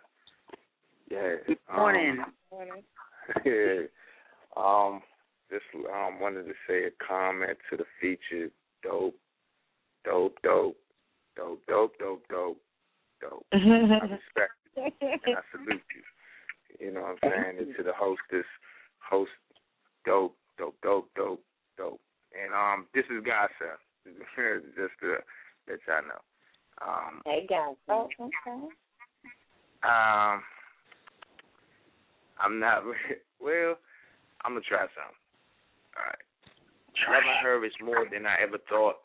[1.09, 1.37] Yeah.
[1.47, 2.23] Good morning.
[2.51, 2.83] Morning.
[3.43, 3.87] yeah.
[4.55, 5.01] Um,
[5.49, 8.51] just um wanted to say a comment to the feature.
[8.83, 9.15] Dope,
[10.05, 10.77] dope, dope,
[11.35, 12.61] dope, dope, dope, dope,
[13.19, 13.45] dope.
[13.51, 16.85] I respect you and I salute you.
[16.85, 17.57] You know what I'm saying?
[17.57, 18.45] And to the hostess,
[18.99, 19.31] host,
[20.05, 21.43] dope, dope, dope, dope,
[21.79, 21.99] dope.
[22.31, 23.81] And um, this is Gossip.
[24.05, 25.17] just to
[25.67, 26.21] let y'all know.
[26.81, 27.75] Um, Hey guys.
[27.89, 28.29] Oh, okay.
[29.83, 30.41] um,
[32.39, 32.83] I'm not.
[33.39, 33.77] Well,
[34.43, 35.21] I'm gonna try something.
[35.95, 36.25] All right.
[37.07, 38.95] Loving her is more than I ever thought.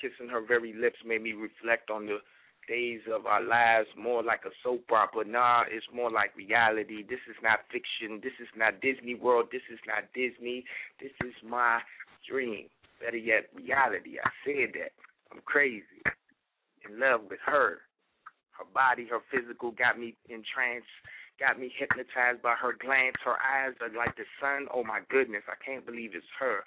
[0.00, 2.18] kissing her very lips made me reflect on the
[2.66, 5.24] days of our lives more like a soap opera.
[5.26, 7.02] Nah, it's more like reality.
[7.02, 8.18] This is not fiction.
[8.24, 9.48] This is not Disney World.
[9.52, 10.64] This is not Disney.
[10.98, 11.80] This is my
[12.28, 12.66] dream.
[13.04, 14.16] Better yet, reality.
[14.24, 14.92] I said that.
[15.30, 16.00] I'm crazy.
[16.88, 17.82] In love with her.
[18.52, 20.88] Her body, her physical got me entranced,
[21.38, 23.16] got me hypnotized by her glance.
[23.24, 24.66] Her eyes are like the sun.
[24.72, 26.64] Oh my goodness, I can't believe it's her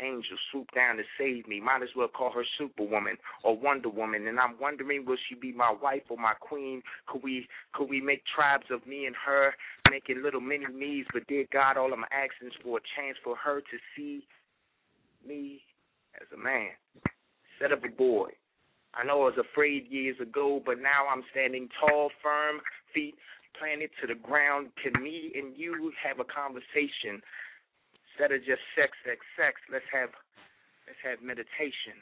[0.00, 1.60] angel swooped down to save me.
[1.60, 4.26] Might as well call her Superwoman or Wonder Woman.
[4.26, 6.82] And I'm wondering, will she be my wife or my queen?
[7.06, 9.52] Could we could we make tribes of me and her,
[9.90, 11.06] making little mini me's?
[11.12, 14.26] But dear God, all I'm asking is for a chance for her to see
[15.26, 15.62] me
[16.20, 16.70] as a man,
[17.52, 18.30] instead of a boy.
[18.94, 22.60] I know I was afraid years ago, but now I'm standing tall, firm,
[22.92, 23.14] feet
[23.58, 24.68] planted to the ground.
[24.80, 27.24] Can me and you have a conversation?
[28.12, 30.12] Instead of just sex, sex, sex, let's have
[30.84, 31.96] let's have meditation.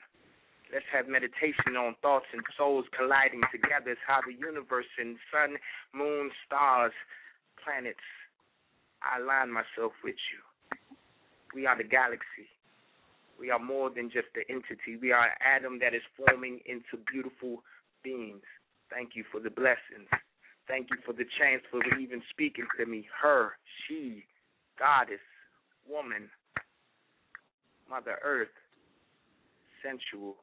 [0.73, 3.91] Let's have meditation on thoughts and souls colliding together.
[3.95, 5.59] It's how the universe and sun,
[5.95, 6.95] moon, stars,
[7.59, 8.07] planets.
[9.03, 10.41] I align myself with you.
[11.55, 12.47] We are the galaxy.
[13.41, 15.01] We are more than just the entity.
[15.01, 17.63] We are an atom that is forming into beautiful
[18.05, 18.45] beings.
[18.91, 20.13] Thank you for the blessings.
[20.69, 23.09] Thank you for the chance for even speaking to me.
[23.21, 23.53] Her,
[23.89, 24.25] she,
[24.79, 25.25] goddess,
[25.89, 26.29] woman,
[27.89, 28.53] Mother Earth,
[29.83, 30.37] sensual.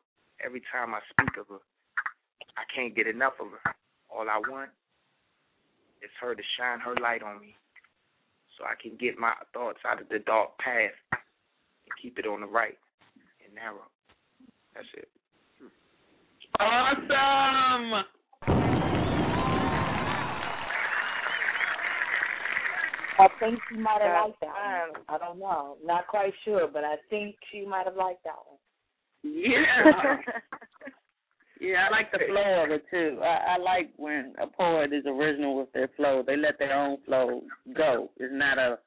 [0.44, 1.62] Every time I speak of her,
[2.58, 3.76] I can't get enough of her.
[4.10, 4.72] All I want
[6.02, 7.56] is her to shine her light on me
[8.58, 12.42] so I can get my thoughts out of the dark path and keep it on
[12.42, 12.78] the right
[13.58, 13.90] narrow.
[14.76, 15.10] That's it.
[16.60, 18.06] Awesome.
[23.20, 25.04] I think she might have liked that one.
[25.10, 25.78] I don't know.
[25.84, 28.60] Not quite sure, but I think she might have liked that one.
[29.24, 30.18] Yeah.
[31.60, 33.20] yeah, I like the flow of it too.
[33.24, 36.24] I, I like when a poet is original with their flow.
[36.26, 37.42] They let their own flow
[37.76, 38.12] go.
[38.18, 38.78] It's not a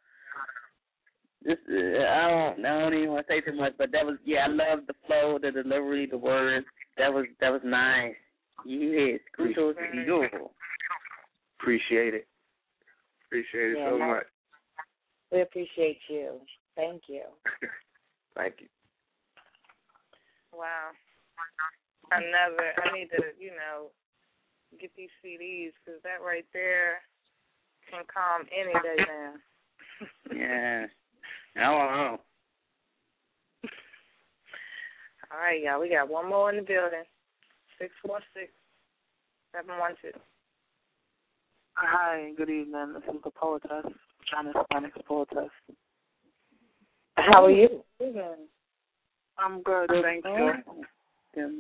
[1.43, 4.17] this uh, I don't I don't even want to say too much, but that was
[4.25, 6.67] yeah, I love the flow, the delivery, the words.
[6.99, 8.15] That was that was nice.
[8.67, 10.51] Yes, kudos to you.
[11.59, 12.27] Appreciate it.
[13.27, 14.09] Appreciate it Yeah, so nice.
[14.09, 14.27] much.
[15.33, 16.41] We appreciate you.
[16.77, 17.23] Thank you.
[18.35, 18.67] Thank you.
[20.53, 20.91] Wow.
[22.11, 22.73] Another.
[22.85, 23.91] I need to, you know,
[24.81, 27.03] get these CDs because that right there
[27.91, 29.39] can calm any day down.
[30.35, 30.87] Yeah.
[31.57, 32.19] I know.
[35.33, 35.81] All right, y'all.
[35.81, 37.05] We got one more in the building.
[37.79, 38.53] Six four six
[39.55, 40.11] seven one two.
[41.75, 42.95] Hi, good evening.
[42.95, 43.87] This is the poetess,
[44.31, 45.51] Janice Hispanic poetess.
[47.17, 47.83] How are you?
[49.39, 50.53] I'm good, thank you.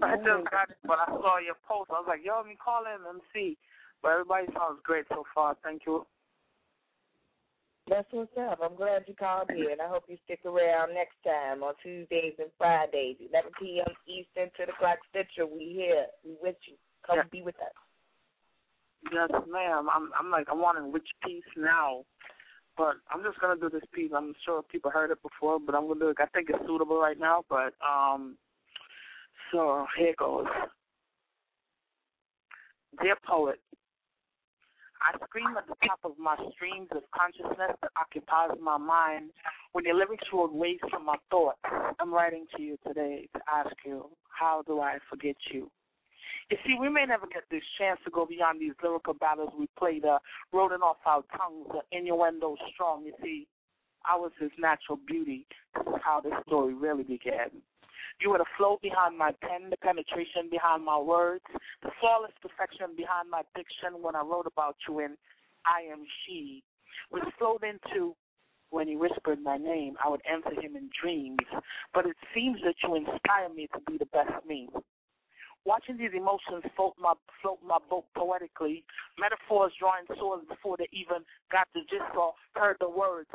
[0.03, 1.91] I just got it, but I saw your post.
[1.91, 3.57] I was like, yo, let me call in and see.
[4.03, 5.57] But everybody sounds great so far.
[5.63, 6.05] Thank you.
[7.91, 8.61] That's what's up.
[8.63, 9.83] I'm glad you called in.
[9.85, 13.93] I hope you stick around next time on Tuesdays and Fridays, 11 p.m.
[14.07, 15.51] Eastern, 10 o'clock Central.
[15.51, 16.07] We here.
[16.25, 16.77] We with you.
[17.05, 17.75] Come be with us.
[19.13, 19.89] Yes, ma'am.
[19.93, 22.05] I'm I'm like I'm wanting which piece now.
[22.77, 24.13] But I'm just gonna do this piece.
[24.17, 26.19] I'm sure people heard it before, but I'm gonna do it.
[26.21, 28.37] I think it's suitable right now, but um
[29.51, 30.47] so here goes.
[33.03, 33.59] Dear poet,
[35.03, 39.31] I scream at the top of my streams of consciousness that occupies my mind
[39.73, 41.59] when your lyrics roll waves from my thoughts.
[41.99, 45.71] I'm writing to you today to ask you, how do I forget you?
[46.51, 49.69] You see, we may never get this chance to go beyond these lyrical battles we
[49.79, 50.19] played, uh,
[50.53, 53.05] rolling off our tongues, the innuendo strong.
[53.07, 53.47] You see,
[54.05, 55.47] I was his natural beauty.
[55.77, 57.51] This is how this story really began.
[58.21, 61.45] You were the flow behind my pen, the penetration behind my words,
[61.83, 65.17] the flawless perfection behind my diction when I wrote about you in
[65.65, 66.63] I Am She,
[67.09, 68.15] which flowed into
[68.71, 71.39] when he whispered my name, I would answer him in dreams.
[71.93, 74.69] But it seems that you inspire me to be the best me.
[75.65, 78.85] Watching these emotions float my float my boat poetically,
[79.19, 83.29] metaphors drawing swords before they even got the gist or heard the words.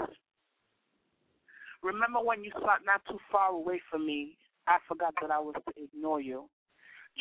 [1.84, 4.38] Remember when you sat not too far away from me?
[4.68, 6.50] I forgot that I was to ignore you.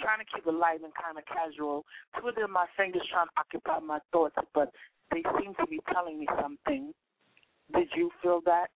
[0.02, 1.84] Trying to keep it light and kind of casual,
[2.18, 4.73] twiddling my fingers trying to occupy my thoughts, but
[5.12, 6.92] they seem to be telling me something.
[7.73, 8.68] Did you feel that?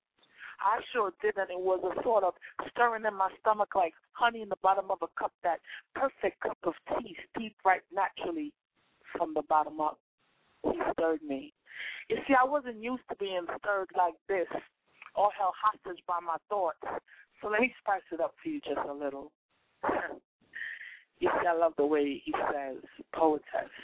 [0.61, 2.35] I sure did, and it was a sort of
[2.71, 5.61] stirring in my stomach like honey in the bottom of a cup, that
[5.95, 8.53] perfect cup of tea steeped right naturally
[9.17, 9.99] from the bottom up.
[10.65, 11.53] He stirred me.
[12.09, 14.49] You see, I wasn't used to being stirred like this,
[15.15, 16.83] or held hostage by my thoughts.
[17.41, 19.33] So let me spice it up for you just a little.
[21.21, 22.79] You see, I love the way he says
[23.13, 23.75] poetess.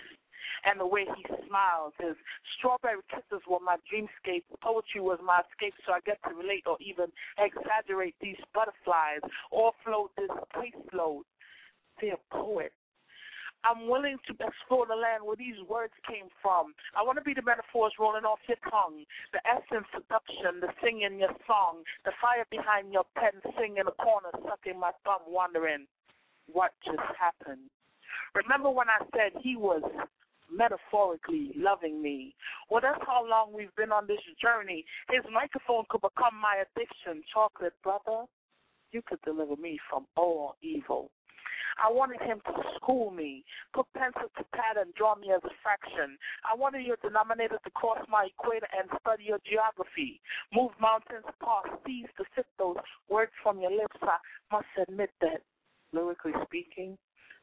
[0.65, 2.16] And the way he smiles, his
[2.57, 4.44] strawberry kisses were my dreamscape.
[4.62, 9.73] Poetry was my escape, so I get to relate or even exaggerate these butterflies or
[9.84, 11.23] float this caseload.
[12.00, 12.73] Dear poet,
[13.64, 16.76] I'm willing to explore the land where these words came from.
[16.92, 21.18] I want to be the metaphors rolling off your tongue, the essence seduction, the singing
[21.18, 25.88] your song, the fire behind your pen, singing in the corner, sucking my thumb, wondering
[26.52, 27.72] what just happened.
[28.34, 29.82] Remember when I said he was
[30.52, 32.34] metaphorically loving me?
[32.70, 34.84] Well, that's how long we've been on this journey.
[35.10, 37.22] His microphone could become my addiction.
[37.32, 38.28] Chocolate brother,
[38.92, 41.10] you could deliver me from all evil.
[41.82, 45.54] I wanted him to school me, put pencil to pad and draw me as a
[45.62, 46.18] fraction.
[46.44, 50.20] I wanted your denominator to cross my equator and study your geography.
[50.52, 52.76] Move mountains past seas to fit those
[53.08, 53.96] words from your lips.
[54.02, 54.18] I
[54.52, 55.42] must admit that,
[55.92, 56.98] lyrically speaking,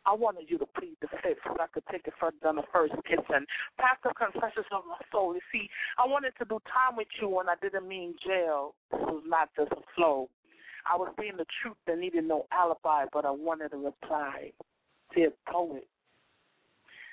[0.05, 2.93] I wanted you to plead the fifth so I could take it than the first
[3.07, 3.45] kiss and
[3.77, 5.35] pass the confessions of my soul.
[5.35, 8.73] You see, I wanted to do time with you when I didn't mean jail.
[8.91, 10.29] This was not just a flow.
[10.89, 14.51] I was being the truth that needed no alibi, but I wanted a reply.
[15.13, 15.87] Dear poet,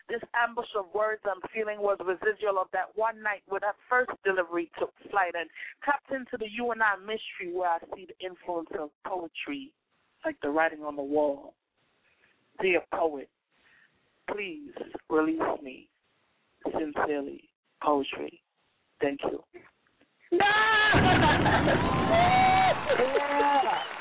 [0.08, 4.10] this ambush of words I'm feeling was residual of that one night where that first
[4.24, 5.50] delivery took flight and
[5.84, 9.72] tapped into the you and I mystery where I see the influence of poetry,
[10.24, 11.54] like the writing on the wall.
[12.62, 13.28] Dear poet,
[14.32, 14.72] please
[15.10, 15.88] release me.
[16.64, 17.44] Sincerely,
[17.82, 18.40] poetry.
[19.00, 19.42] Thank you.
[20.32, 20.48] yeah,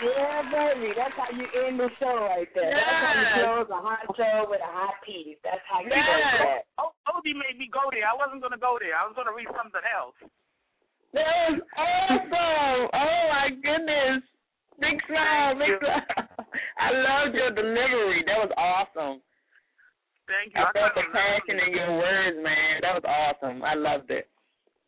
[0.04, 0.94] yeah, baby.
[0.94, 2.70] That's how you end the show right there.
[2.70, 5.38] That's how you close a hot show with a hot piece.
[5.42, 6.70] That's how you do that.
[6.78, 8.06] Oh, Odie made me go there.
[8.06, 8.94] I wasn't going to go there.
[8.94, 10.18] I was going to read something else.
[11.14, 12.82] That was awesome.
[12.94, 14.22] Oh my goodness.
[14.78, 16.30] Big smile, big smile.
[16.86, 18.22] I loved your delivery.
[18.30, 19.26] That was awesome.
[20.30, 20.62] Thank you.
[20.62, 22.84] I felt the passion in your words, man.
[22.84, 23.64] That was awesome.
[23.64, 24.30] I loved it.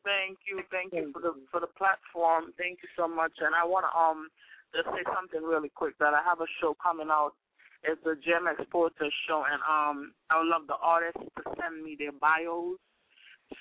[0.03, 2.55] Thank you, thank you for the for the platform.
[2.57, 3.33] Thank you so much.
[3.39, 4.29] And I want to um
[4.75, 7.33] just say something really quick that I have a show coming out.
[7.83, 11.95] It's the Gem Exporter show, and um I would love the artists to send me
[11.97, 12.77] their bios,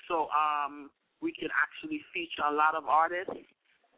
[0.07, 0.89] so um
[1.21, 3.33] we can actually feature a lot of artists.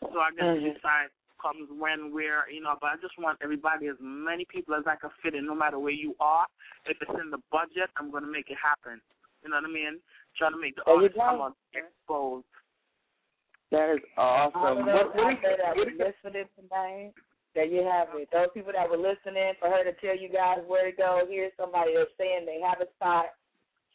[0.01, 0.73] So I guess Mhm.
[0.73, 1.09] decide
[1.41, 2.77] comes when, where, you know.
[2.79, 5.79] But I just want everybody, as many people as I can fit in, no matter
[5.79, 6.45] where you are.
[6.85, 9.01] If it's in the budget, I'm gonna make it happen.
[9.43, 9.99] You know what I mean?
[10.37, 12.45] Trying to make the There artists come on exposed.
[13.71, 14.83] That is All awesome.
[14.83, 17.15] of those What, what, out there that what, were listening tonight,
[17.55, 18.27] that you have it.
[18.31, 21.55] Those people that were listening for her to tell you guys where to go, here's
[21.55, 23.31] somebody that's saying they have a spot.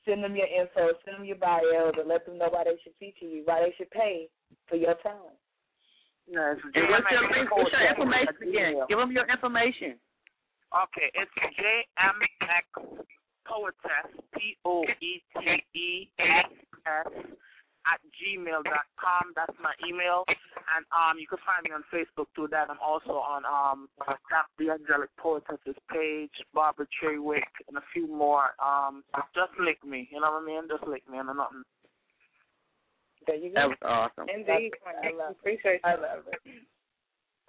[0.09, 2.95] Send them your info, send them your bio, and let them know why they should
[3.01, 4.29] feature you, why they should pay
[4.69, 5.35] for your time.
[6.29, 8.83] Yes, and what's your, what's your information again?
[8.89, 9.99] Give them your information.
[10.75, 12.67] Okay, it's JMX
[13.47, 16.51] Poetess, P O E T E S
[16.87, 17.13] S,
[17.87, 19.33] at gmail dot com.
[19.35, 20.25] That's my email.
[20.75, 22.71] And um you can find me on Facebook through that.
[22.71, 23.89] I'm also on um
[24.31, 28.59] Tap the Angelic Poetess's page, Barbara Treywick, and a few more.
[28.59, 30.69] Um just lick me, you know what I mean?
[30.69, 31.63] Just lick me and nothing.
[33.27, 33.55] There you go.
[33.55, 34.29] That was awesome.
[34.31, 34.73] Indeed.
[34.87, 35.37] I love it.
[35.41, 36.39] Appreciate I love it.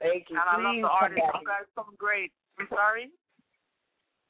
[0.02, 0.38] Thank you.
[0.38, 1.38] And I love the come artists.
[1.42, 2.32] You guys so great.
[2.60, 3.10] I'm sorry?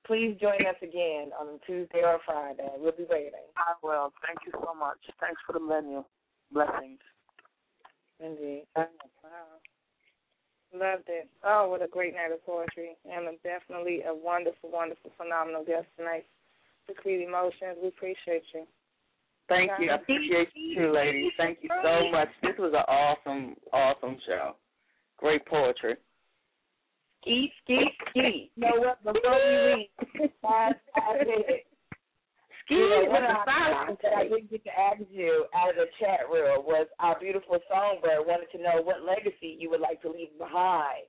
[0.07, 2.69] Please join us again on Tuesday or Friday.
[2.77, 3.43] We'll be waiting.
[3.57, 4.13] I will.
[4.25, 4.97] Thank you so much.
[5.19, 6.03] Thanks for the menu.
[6.51, 6.99] Blessings.
[8.19, 8.63] Indeed.
[8.75, 8.87] Wow.
[10.73, 11.27] Loved it.
[11.43, 12.95] Oh, what a great night of poetry.
[13.05, 16.25] And definitely a wonderful, wonderful, phenomenal guest tonight.
[16.87, 17.77] Secrete Emotions.
[17.81, 18.65] We appreciate you.
[19.49, 19.91] Thank you.
[19.91, 21.31] I appreciate you too, ladies.
[21.37, 22.29] Thank you so much.
[22.41, 24.55] This was an awesome, awesome show.
[25.17, 25.95] Great poetry.
[27.27, 28.51] Ski, ski, ski.
[28.55, 29.03] You know what?
[29.03, 31.67] Before we leave, five, five minutes.
[32.63, 33.99] Ski You know, with one a of the silence.
[34.03, 37.59] that I didn't get to ask you out of the chat room was our beautiful
[37.67, 41.03] songbird wanted to know what legacy you would like to leave behind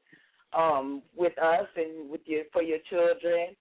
[0.57, 3.55] um, with us and with your for your children,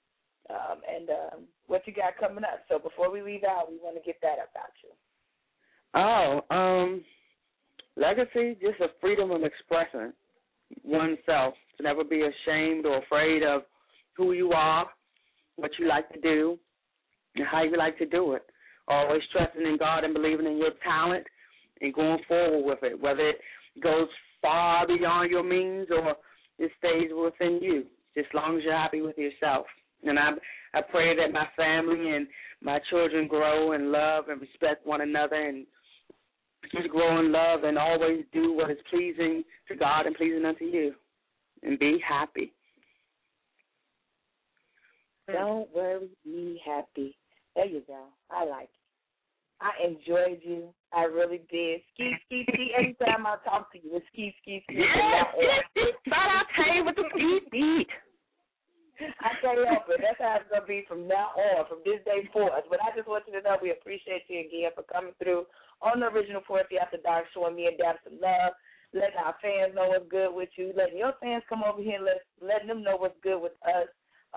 [0.50, 2.66] um, and um, what you got coming up.
[2.69, 4.90] So before we leave out, we want to get that about you.
[5.94, 7.03] Oh, um,
[7.95, 10.11] legacy, just a freedom of expressing
[10.83, 11.53] oneself.
[11.77, 13.61] To never be ashamed or afraid of
[14.15, 14.87] who you are,
[15.57, 16.57] what you like to do,
[17.35, 18.43] and how you like to do it.
[18.87, 21.25] Always trusting in God and believing in your talent
[21.81, 23.37] and going forward with it, whether it
[23.81, 24.07] goes
[24.41, 26.15] far beyond your means or
[26.57, 27.83] it stays within you,
[28.15, 29.65] just as long as you're happy with yourself.
[30.03, 30.31] And I
[30.73, 32.27] I pray that my family and
[32.61, 35.65] my children grow and love and respect one another and
[36.72, 40.66] just grow in love and always do what is pleasing to God and pleasing unto
[40.66, 40.94] you.
[41.64, 42.53] And be happy.
[45.32, 47.18] Don't worry, be happy.
[47.56, 48.06] There you go.
[48.30, 48.69] I like it.
[49.60, 50.69] I enjoyed you.
[50.94, 51.82] I really did.
[51.94, 52.72] Ski, ski, ski.
[52.77, 54.77] Anytime I talk to you, it's ski, ski, ski.
[54.77, 55.26] Yes,
[55.76, 55.88] yes.
[56.08, 57.88] Shout out Tay with the ski beat.
[59.22, 60.02] I can't help it.
[60.02, 62.66] That's how it's gonna be from now on, from this day forth.
[62.69, 65.45] But I just want you to know we appreciate you again for coming through
[65.81, 68.53] on the original Poetry After Dark, showing me and DAP some love,
[68.93, 72.06] letting our fans know what's good with you, letting your fans come over here and
[72.06, 73.88] let, letting them know what's good with us.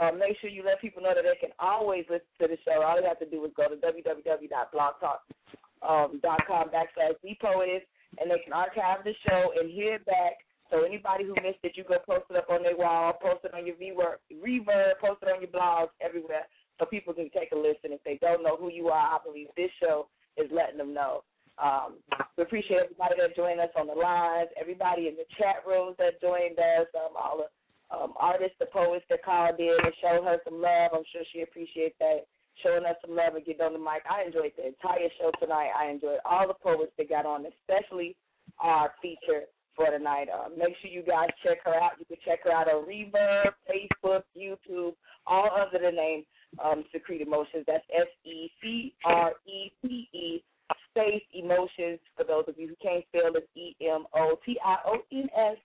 [0.00, 2.82] Um, make sure you let people know that they can always listen to the show.
[2.82, 7.84] All you have to do is go to www.blogtalk.com backslash thepoetess,
[8.18, 10.38] and they can archive the show and hear it back
[10.70, 13.54] so anybody who missed it, you go post it up on their wall, post it
[13.54, 16.46] on your reverb, post it on your blogs everywhere,
[16.78, 17.90] so people can take a listen.
[17.90, 21.24] If they don't know who you are, I believe this show is letting them know.
[21.60, 22.00] Um,
[22.36, 26.20] we appreciate everybody that joined us on the lines, everybody in the chat rooms that
[26.20, 27.48] joined us, um, all the
[27.94, 30.94] um, artists, the poets that called in and showed her some love.
[30.94, 32.24] I'm sure she appreciates that,
[32.62, 34.06] showing us some love and getting on the mic.
[34.08, 35.74] I enjoyed the entire show tonight.
[35.76, 38.16] I enjoyed all the poets that got on, especially
[38.58, 40.28] our feature for tonight.
[40.32, 41.98] Uh, make sure you guys check her out.
[41.98, 44.94] You can check her out on Reverb, Facebook, YouTube,
[45.26, 46.24] all under the name
[46.64, 47.64] um, Emotions.
[47.66, 50.42] That's S E C R E P E
[50.90, 51.98] space emotions.
[52.16, 55.28] For those of you who can't spell, it's E M O T I O N
[55.36, 55.56] S.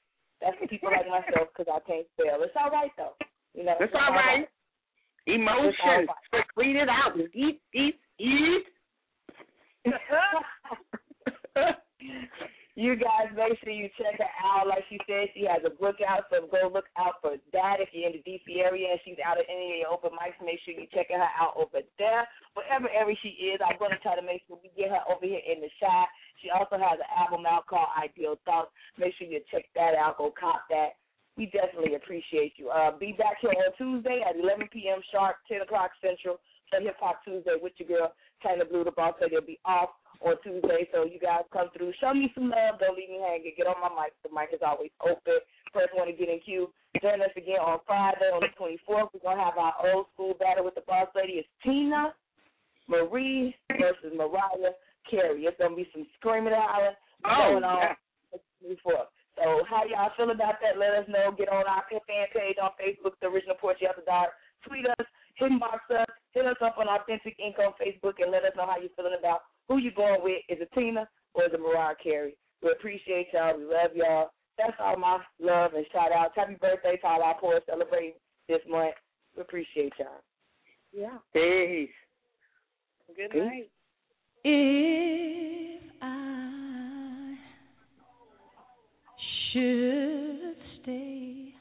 [0.42, 2.44] That's for people like myself because I can't spell.
[2.44, 3.16] It's all right though.
[3.54, 4.48] You know, It's all right.
[5.28, 6.10] Emotions.
[6.34, 7.18] Secrete it out.
[7.34, 8.66] Eat, eat, eat.
[12.76, 14.68] you guys make sure you check her out.
[14.68, 17.88] Like she said, she has a book out, so go look out for that if
[17.96, 20.36] you're in the DC area and she's out at any of your open mics.
[20.44, 22.28] Make sure you check her out over there.
[22.52, 25.24] Whatever area she is, I'm going to try to make sure we get her over
[25.24, 26.12] here in the shot.
[26.44, 28.76] She also has an album out called Ideal Thoughts.
[29.00, 30.20] Make sure you check that out.
[30.20, 31.00] Go cop that.
[31.40, 32.76] We definitely appreciate you.
[32.76, 35.00] Uh, be back here on Tuesday at 11 p.m.
[35.16, 36.44] sharp, 10 o'clock Central.
[36.72, 38.12] So Hip Hop Tuesday with your girl,
[38.44, 39.36] Chyna Blue, the boss lady.
[39.36, 41.92] will be off on Tuesday, so you guys come through.
[42.00, 42.80] Show me some love.
[42.80, 43.54] Don't leave me hanging.
[43.58, 44.14] Get on my mic.
[44.24, 45.40] The mic is always open.
[45.74, 46.72] First one to get in queue.
[47.02, 49.12] Join us again on Friday on the 24th.
[49.12, 51.44] We're going to have our old school battle with the boss lady.
[51.44, 52.16] It's Teena
[52.88, 54.76] Marie versus Mariah
[55.10, 55.44] Carey.
[55.46, 56.96] It's going to be some screaming and hollering
[57.26, 57.78] Oh, going on.
[57.82, 57.96] yeah.
[58.62, 59.10] 24th.
[59.36, 60.80] So how y'all feel about that?
[60.80, 61.34] Let us know.
[61.36, 64.32] Get on our fan page on Facebook, The Original Poetry After Dark.
[64.66, 68.42] Tweet us, hit inbox us, hit us up on Authentic Ink on Facebook, and let
[68.48, 70.42] us know how you're feeling about who you going with.
[70.50, 72.36] Is it Teena or is it Mariah Carey?
[72.62, 73.58] We appreciate y'all.
[73.58, 74.30] We love y'all.
[74.58, 76.34] That's all my love and shout outs.
[76.36, 78.14] Happy birthday to all our poets celebrating
[78.48, 78.94] this month.
[79.36, 80.22] We appreciate y'all.
[80.94, 81.18] Yeah.
[81.34, 81.90] Peace.
[83.16, 83.42] Good Peace.
[83.42, 83.70] night.
[84.44, 87.36] If I
[89.52, 91.54] should stay,